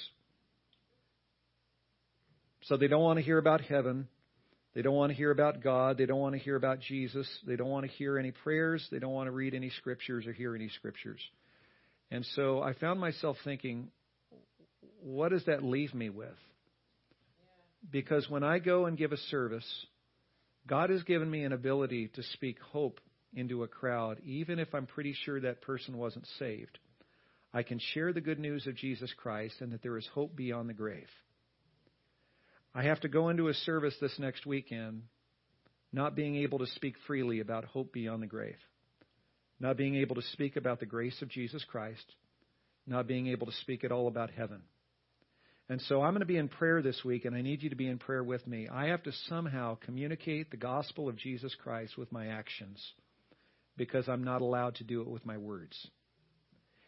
So 2.63 2.77
they 2.77 2.89
don't 2.89 3.03
want 3.03 3.21
to 3.21 3.25
hear 3.25 3.39
about 3.39 3.61
heaven. 3.61 4.09
They 4.75 4.83
don't 4.83 4.95
want 4.95 5.11
to 5.11 5.17
hear 5.17 5.31
about 5.31 5.63
God. 5.63 5.99
They 5.99 6.07
don't 6.07 6.21
want 6.21 6.35
to 6.35 6.41
hear 6.41 6.57
about 6.57 6.81
Jesus. 6.81 7.29
They 7.47 7.57
don't 7.57 7.69
want 7.69 7.87
to 7.87 7.93
hear 7.93 8.19
any 8.19 8.31
prayers. 8.31 8.87
They 8.91 8.99
don't 8.99 9.13
want 9.13 9.27
to 9.27 9.33
read 9.33 9.55
any 9.55 9.71
scriptures 9.71 10.27
or 10.27 10.33
hear 10.33 10.55
any 10.55 10.69
scriptures. 10.71 11.21
And 12.11 12.25
so 12.35 12.63
I 12.63 12.73
found 12.75 12.99
myself 12.99 13.37
thinking, 13.45 13.89
what 15.03 15.31
does 15.31 15.45
that 15.47 15.63
leave 15.63 15.95
me 15.95 16.11
with? 16.11 16.29
Because 17.91 18.29
when 18.31 18.45
I 18.45 18.59
go 18.61 18.87
and 18.87 18.97
give 18.97 19.13
a 19.13 19.17
service, 19.17 19.67
God 20.67 20.91
has 20.91 21.03
given 21.03 21.31
me 21.31 21.45
an 21.45 21.53
ability 21.53 22.09
to 22.15 22.23
speak 22.35 22.59
hope 22.61 23.01
into 23.35 23.65
a 23.65 23.69
crowd, 23.69 24.21
even 24.25 24.59
if 24.59 24.75
I'm 24.75 24.87
pretty 24.87 25.15
sure 25.25 25.41
that 25.41 25.63
person 25.63 25.99
wasn't 25.99 26.27
saved. 26.39 26.79
I 27.53 27.63
can 27.63 27.81
share 27.93 28.13
the 28.13 28.21
good 28.21 28.39
news 28.39 28.67
of 28.67 28.77
Jesus 28.77 29.13
Christ 29.17 29.57
and 29.61 29.73
that 29.73 29.83
there 29.83 29.99
is 29.99 30.09
hope 30.15 30.37
beyond 30.37 30.69
the 30.69 30.75
grave. 30.75 31.09
I 32.75 32.85
have 32.85 33.01
to 33.01 33.09
go 33.09 33.29
into 33.29 33.49
a 33.49 33.55
service 33.55 33.95
this 34.01 34.19
next 34.19 34.47
weekend 34.47 35.03
not 35.93 36.17
being 36.17 36.37
able 36.37 36.59
to 36.59 36.67
speak 36.67 36.95
freely 37.07 37.41
about 37.41 37.67
hope 37.67 37.93
beyond 37.93 38.23
the 38.23 38.27
grave, 38.27 38.57
not 39.61 39.77
being 39.77 39.97
able 39.97 40.15
to 40.15 40.23
speak 40.33 40.57
about 40.57 40.81
the 40.81 40.87
grace 40.87 41.21
of 41.21 41.29
Jesus 41.29 41.65
Christ, 41.65 42.05
not 42.87 43.07
being 43.07 43.27
able 43.27 43.47
to 43.47 43.53
speak 43.61 43.85
at 43.85 43.93
all 43.93 44.09
about 44.09 44.31
heaven. 44.31 44.63
And 45.69 45.81
so 45.83 46.03
I'm 46.03 46.13
going 46.13 46.21
to 46.21 46.27
be 46.27 46.39
in 46.39 46.49
prayer 46.49 46.83
this 46.83 47.05
week, 47.05 47.25
and 47.25 47.37
I 47.37 47.43
need 47.43 47.63
you 47.63 47.71
to 47.71 47.77
be 47.77 47.89
in 47.89 47.99
prayer 47.99 48.25
with 48.25 48.47
me. 48.47 48.69
I 48.69 48.87
have 48.87 49.03
to 49.05 49.13
somehow 49.29 49.77
communicate 49.77 50.51
the 50.51 50.57
gospel 50.57 51.09
of 51.09 51.17
Jesus 51.17 51.55
Christ 51.63 51.97
with 51.97 52.11
my 52.11 52.29
actions 52.29 52.83
because 53.77 54.09
I'm 54.09 54.25
not 54.25 54.41
allowed 54.43 54.77
to 54.77 54.85
do 54.85 55.03
it 55.03 55.09
with 55.09 55.25
my 55.25 55.37
words. 55.37 55.77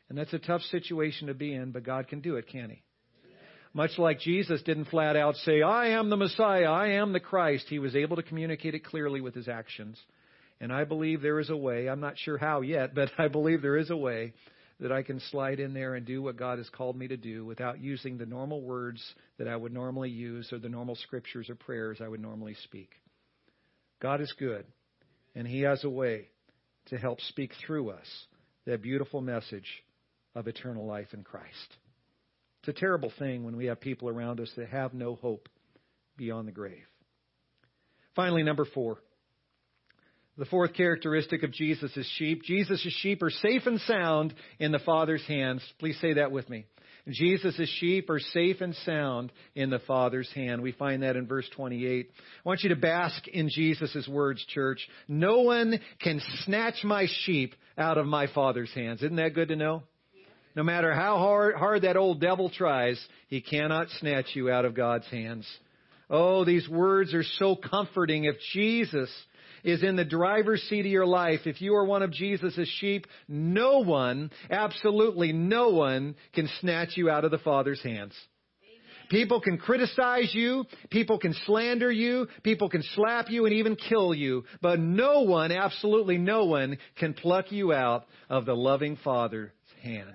And 0.09 0.18
that's 0.18 0.32
a 0.32 0.39
tough 0.39 0.62
situation 0.62 1.28
to 1.28 1.35
be 1.35 1.55
in, 1.55 1.72
but 1.72 1.85
God 1.85 2.09
can 2.09 2.20
do 2.20 2.37
it, 2.37 2.49
can't 2.49 2.72
He? 2.72 2.82
Much 3.77 3.99
like 3.99 4.20
Jesus 4.20 4.62
didn't 4.62 4.85
flat 4.85 5.16
out 5.16 5.35
say, 5.35 5.61
I 5.61 5.89
am 5.89 6.09
the 6.09 6.16
Messiah, 6.16 6.70
I 6.70 6.91
am 6.93 7.12
the 7.12 7.18
Christ, 7.18 7.66
he 7.68 7.81
was 7.81 7.97
able 7.97 8.16
to 8.16 8.22
communicate 8.22 8.77
it 8.77 8.85
clearly 8.85 9.20
with 9.20 9.35
his 9.35 9.49
actions. 9.49 10.01
And 10.61 10.72
I 10.72 10.85
believe 10.85 11.20
there 11.20 11.41
is 11.41 11.51
a 11.51 11.57
way, 11.57 11.89
I'm 11.89 12.01
not 12.01 12.16
sure 12.16 12.39
how 12.39 12.61
yet, 12.61 12.95
but 12.95 13.11
I 13.18 13.27
believe 13.27 13.61
there 13.61 13.77
is 13.77 13.91
a 13.91 13.97
way 13.97 14.33
that 14.79 14.93
I 14.93 15.03
can 15.03 15.18
slide 15.31 15.59
in 15.59 15.75
there 15.75 15.95
and 15.95 16.07
do 16.07 16.22
what 16.22 16.37
God 16.37 16.59
has 16.59 16.68
called 16.68 16.97
me 16.97 17.09
to 17.09 17.16
do 17.16 17.45
without 17.45 17.81
using 17.81 18.16
the 18.16 18.27
normal 18.27 18.61
words 18.61 19.03
that 19.39 19.49
I 19.49 19.57
would 19.57 19.72
normally 19.72 20.11
use 20.11 20.53
or 20.53 20.59
the 20.59 20.68
normal 20.68 20.95
scriptures 20.95 21.51
or 21.51 21.57
prayers 21.57 21.99
I 22.01 22.09
would 22.09 22.20
normally 22.20 22.55
speak. 22.64 22.91
God 24.01 24.20
is 24.20 24.33
good, 24.39 24.66
and 25.35 25.47
He 25.49 25.62
has 25.62 25.83
a 25.83 25.91
way 25.91 26.29
to 26.87 26.99
help 26.99 27.20
speak 27.22 27.53
through 27.66 27.91
us 27.91 28.07
that 28.66 28.83
beautiful 28.83 29.20
message 29.20 29.83
of 30.35 30.47
eternal 30.47 30.87
life 30.87 31.12
in 31.12 31.22
Christ. 31.22 31.77
It's 32.66 32.78
a 32.78 32.80
terrible 32.80 33.12
thing 33.18 33.44
when 33.44 33.58
we 33.58 33.66
have 33.66 33.78
people 33.78 34.08
around 34.08 34.40
us 34.40 34.50
that 34.56 34.70
have 34.70 34.94
no 34.94 35.16
hope 35.16 35.50
beyond 36.16 36.48
the 36.48 36.52
grave. 36.52 36.86
Finally, 38.16 38.42
number 38.42 38.64
four. 38.64 38.96
The 40.38 40.46
fourth 40.46 40.72
characteristic 40.72 41.42
of 41.42 41.52
Jesus' 41.52 42.08
sheep. 42.16 42.42
Jesus' 42.42 42.80
sheep 43.00 43.22
are 43.22 43.28
safe 43.28 43.66
and 43.66 43.78
sound 43.80 44.32
in 44.58 44.72
the 44.72 44.78
Father's 44.78 45.24
hands. 45.26 45.62
Please 45.78 45.98
say 46.00 46.14
that 46.14 46.32
with 46.32 46.48
me. 46.48 46.64
Jesus' 47.06 47.68
sheep 47.80 48.08
are 48.08 48.18
safe 48.18 48.62
and 48.62 48.74
sound 48.76 49.30
in 49.54 49.68
the 49.68 49.80
Father's 49.80 50.32
hand. 50.32 50.62
We 50.62 50.72
find 50.72 51.02
that 51.02 51.16
in 51.16 51.26
verse 51.26 51.46
28. 51.54 52.10
I 52.10 52.48
want 52.48 52.62
you 52.62 52.70
to 52.70 52.76
bask 52.76 53.28
in 53.28 53.50
Jesus' 53.50 54.08
words, 54.08 54.42
church. 54.46 54.88
No 55.06 55.40
one 55.40 55.80
can 56.00 56.18
snatch 56.46 56.82
my 56.82 57.08
sheep 57.24 57.54
out 57.76 57.98
of 57.98 58.06
my 58.06 58.26
Father's 58.28 58.72
hands. 58.72 59.02
Isn't 59.02 59.16
that 59.16 59.34
good 59.34 59.48
to 59.48 59.56
know? 59.56 59.82
No 60.57 60.62
matter 60.62 60.94
how 60.94 61.18
hard, 61.18 61.57
hard 61.57 61.82
that 61.82 61.96
old 61.96 62.20
devil 62.20 62.48
tries, 62.48 63.00
he 63.28 63.40
cannot 63.40 63.88
snatch 63.98 64.26
you 64.34 64.50
out 64.50 64.64
of 64.64 64.74
God's 64.74 65.07
hands. 65.09 65.46
Oh, 66.09 66.44
these 66.44 66.68
words 66.68 67.12
are 67.12 67.24
so 67.24 67.57
comforting. 67.57 68.24
If 68.24 68.36
Jesus 68.52 69.11
is 69.64 69.82
in 69.82 69.96
the 69.96 70.05
driver's 70.05 70.62
seat 70.64 70.80
of 70.80 70.86
your 70.86 71.07
life, 71.07 71.40
if 71.46 71.61
you 71.61 71.74
are 71.74 71.84
one 71.84 72.02
of 72.02 72.12
Jesus' 72.12 72.68
sheep, 72.78 73.07
no 73.26 73.80
one, 73.80 74.30
absolutely 74.48 75.32
no 75.32 75.70
one, 75.70 76.14
can 76.34 76.48
snatch 76.61 76.96
you 76.96 77.11
out 77.11 77.24
of 77.24 77.32
the 77.32 77.38
Father's 77.38 77.82
hands. 77.82 78.12
People 79.11 79.40
can 79.40 79.59
criticize 79.59 80.32
you, 80.34 80.64
people 80.90 81.18
can 81.18 81.34
slander 81.46 81.90
you, 81.90 82.26
people 82.42 82.68
can 82.70 82.82
slap 82.94 83.28
you 83.28 83.44
and 83.44 83.55
even 83.55 83.76
kill 83.76 84.14
you, 84.14 84.44
but 84.62 84.78
no 84.78 85.22
one, 85.22 85.52
absolutely 85.52 86.16
no 86.16 86.44
one, 86.44 86.78
can 86.96 87.12
pluck 87.12 87.50
you 87.50 87.72
out 87.72 88.07
of 88.30 88.46
the 88.46 88.55
loving 88.55 88.96
Father's 89.02 89.50
hands 89.82 90.14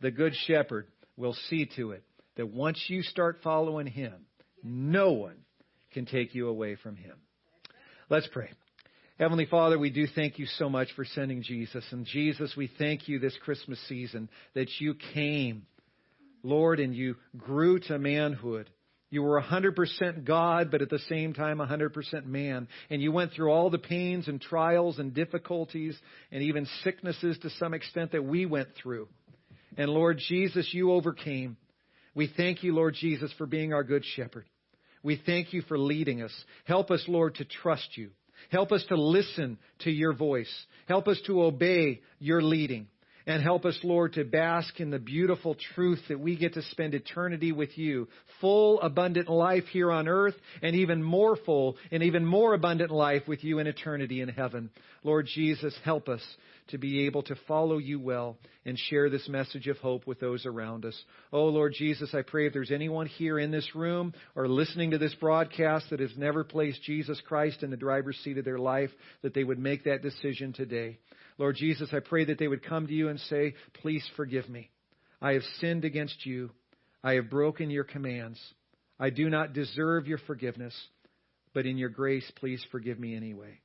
the 0.00 0.10
Good 0.10 0.34
Shepherd 0.46 0.86
will 1.16 1.34
see 1.48 1.68
to 1.76 1.92
it 1.92 2.02
that 2.36 2.48
once 2.48 2.82
you 2.88 3.02
start 3.02 3.40
following 3.42 3.86
Him, 3.86 4.14
no 4.62 5.12
one 5.12 5.36
can 5.92 6.06
take 6.06 6.34
you 6.34 6.48
away 6.48 6.76
from 6.76 6.96
Him. 6.96 7.16
Let's 8.08 8.28
pray. 8.32 8.50
Heavenly 9.18 9.46
Father, 9.46 9.78
we 9.78 9.90
do 9.90 10.06
thank 10.06 10.38
you 10.38 10.46
so 10.46 10.70
much 10.70 10.88
for 10.96 11.04
sending 11.04 11.42
Jesus. 11.42 11.84
And 11.90 12.06
Jesus, 12.06 12.54
we 12.56 12.70
thank 12.78 13.06
you 13.06 13.18
this 13.18 13.36
Christmas 13.44 13.78
season 13.86 14.30
that 14.54 14.68
you 14.78 14.94
came, 15.12 15.66
Lord, 16.42 16.80
and 16.80 16.94
you 16.94 17.16
grew 17.36 17.78
to 17.80 17.98
manhood. 17.98 18.70
You 19.10 19.22
were 19.22 19.42
100% 19.42 20.24
God, 20.24 20.70
but 20.70 20.80
at 20.82 20.88
the 20.88 21.00
same 21.00 21.34
time 21.34 21.58
100% 21.58 22.24
man. 22.24 22.68
And 22.88 23.02
you 23.02 23.12
went 23.12 23.32
through 23.32 23.50
all 23.50 23.68
the 23.68 23.78
pains 23.78 24.28
and 24.28 24.40
trials 24.40 24.98
and 24.98 25.12
difficulties 25.12 25.98
and 26.32 26.42
even 26.44 26.66
sicknesses 26.82 27.36
to 27.42 27.50
some 27.50 27.74
extent 27.74 28.12
that 28.12 28.24
we 28.24 28.46
went 28.46 28.68
through. 28.80 29.08
And 29.76 29.90
Lord 29.90 30.18
Jesus, 30.18 30.68
you 30.72 30.92
overcame. 30.92 31.56
We 32.14 32.32
thank 32.36 32.62
you, 32.62 32.74
Lord 32.74 32.94
Jesus, 32.94 33.32
for 33.38 33.46
being 33.46 33.72
our 33.72 33.84
good 33.84 34.04
shepherd. 34.04 34.46
We 35.02 35.20
thank 35.24 35.52
you 35.52 35.62
for 35.62 35.78
leading 35.78 36.22
us. 36.22 36.32
Help 36.64 36.90
us, 36.90 37.04
Lord, 37.08 37.36
to 37.36 37.44
trust 37.44 37.96
you. 37.96 38.10
Help 38.50 38.72
us 38.72 38.84
to 38.88 39.00
listen 39.00 39.58
to 39.80 39.90
your 39.90 40.12
voice. 40.12 40.52
Help 40.86 41.08
us 41.08 41.20
to 41.26 41.42
obey 41.42 42.00
your 42.18 42.42
leading. 42.42 42.88
And 43.26 43.42
help 43.42 43.64
us, 43.64 43.78
Lord, 43.82 44.14
to 44.14 44.24
bask 44.24 44.80
in 44.80 44.90
the 44.90 44.98
beautiful 44.98 45.56
truth 45.74 46.00
that 46.08 46.20
we 46.20 46.36
get 46.36 46.54
to 46.54 46.62
spend 46.62 46.94
eternity 46.94 47.52
with 47.52 47.76
you. 47.76 48.08
Full, 48.40 48.80
abundant 48.80 49.28
life 49.28 49.64
here 49.72 49.92
on 49.92 50.08
earth, 50.08 50.34
and 50.62 50.74
even 50.74 51.02
more 51.02 51.36
full 51.36 51.76
and 51.90 52.02
even 52.02 52.24
more 52.24 52.54
abundant 52.54 52.90
life 52.90 53.22
with 53.28 53.44
you 53.44 53.58
in 53.58 53.66
eternity 53.66 54.20
in 54.20 54.28
heaven. 54.28 54.70
Lord 55.04 55.26
Jesus, 55.26 55.76
help 55.84 56.08
us 56.08 56.22
to 56.68 56.78
be 56.78 57.06
able 57.06 57.22
to 57.24 57.34
follow 57.48 57.78
you 57.78 57.98
well 57.98 58.36
and 58.64 58.78
share 58.78 59.10
this 59.10 59.28
message 59.28 59.66
of 59.66 59.76
hope 59.78 60.06
with 60.06 60.20
those 60.20 60.46
around 60.46 60.84
us. 60.84 60.98
Oh, 61.32 61.46
Lord 61.46 61.74
Jesus, 61.76 62.14
I 62.14 62.22
pray 62.22 62.46
if 62.46 62.52
there's 62.52 62.70
anyone 62.70 63.06
here 63.06 63.38
in 63.38 63.50
this 63.50 63.74
room 63.74 64.12
or 64.36 64.48
listening 64.48 64.92
to 64.92 64.98
this 64.98 65.14
broadcast 65.14 65.90
that 65.90 66.00
has 66.00 66.16
never 66.16 66.44
placed 66.44 66.82
Jesus 66.82 67.20
Christ 67.26 67.62
in 67.62 67.70
the 67.70 67.76
driver's 67.76 68.18
seat 68.18 68.38
of 68.38 68.44
their 68.44 68.58
life, 68.58 68.90
that 69.22 69.34
they 69.34 69.44
would 69.44 69.58
make 69.58 69.84
that 69.84 70.02
decision 70.02 70.52
today. 70.52 70.98
Lord 71.40 71.56
Jesus, 71.56 71.88
I 71.94 72.00
pray 72.00 72.26
that 72.26 72.38
they 72.38 72.48
would 72.48 72.62
come 72.62 72.86
to 72.86 72.92
you 72.92 73.08
and 73.08 73.18
say, 73.18 73.54
Please 73.80 74.06
forgive 74.14 74.46
me. 74.50 74.68
I 75.22 75.32
have 75.32 75.42
sinned 75.58 75.86
against 75.86 76.26
you. 76.26 76.50
I 77.02 77.14
have 77.14 77.30
broken 77.30 77.70
your 77.70 77.84
commands. 77.84 78.38
I 78.98 79.08
do 79.08 79.30
not 79.30 79.54
deserve 79.54 80.06
your 80.06 80.18
forgiveness, 80.18 80.74
but 81.54 81.64
in 81.64 81.78
your 81.78 81.88
grace, 81.88 82.30
please 82.36 82.62
forgive 82.70 83.00
me 83.00 83.16
anyway. 83.16 83.58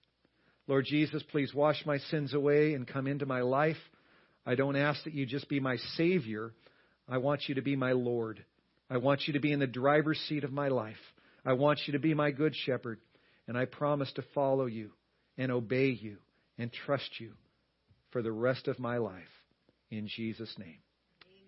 Lord 0.70 0.86
Jesus, 0.86 1.22
please 1.32 1.54
wash 1.54 1.86
my 1.86 1.98
sins 1.98 2.34
away 2.34 2.76
and 2.76 2.88
come 2.88 3.08
into 3.08 3.26
my 3.26 3.42
life. 3.42 3.76
I 4.46 4.56
don't 4.56 4.78
ask 4.78 5.04
that 5.04 5.14
you 5.14 5.26
just 5.26 5.50
be 5.50 5.60
my 5.60 5.76
Savior. 5.98 6.54
I 7.10 7.18
want 7.18 7.42
you 7.50 7.56
to 7.56 7.62
be 7.62 7.76
my 7.76 7.92
Lord. 7.92 8.46
I 8.90 9.00
want 9.00 9.24
you 9.28 9.34
to 9.34 9.42
be 9.42 9.52
in 9.52 9.60
the 9.60 9.68
driver's 9.68 10.20
seat 10.30 10.46
of 10.46 10.54
my 10.54 10.70
life. 10.70 10.96
I 11.46 11.52
want 11.52 11.82
you 11.88 11.92
to 11.92 12.00
be 12.00 12.14
my 12.14 12.32
good 12.32 12.56
shepherd. 12.56 13.02
And 13.50 13.58
I 13.58 13.66
promise 13.66 14.14
to 14.14 14.24
follow 14.34 14.66
you 14.66 14.92
and 15.38 15.52
obey 15.52 15.88
you 15.90 16.20
and 16.58 16.72
trust 16.72 17.20
you 17.20 17.34
for 18.16 18.22
the 18.22 18.32
rest 18.32 18.70
of 18.70 18.80
my 18.80 18.95
life. 18.95 19.43
In 19.91 20.07
Jesus' 20.07 20.57
name, 20.57 20.80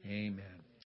amen. 0.06 0.34
amen. 0.34 0.67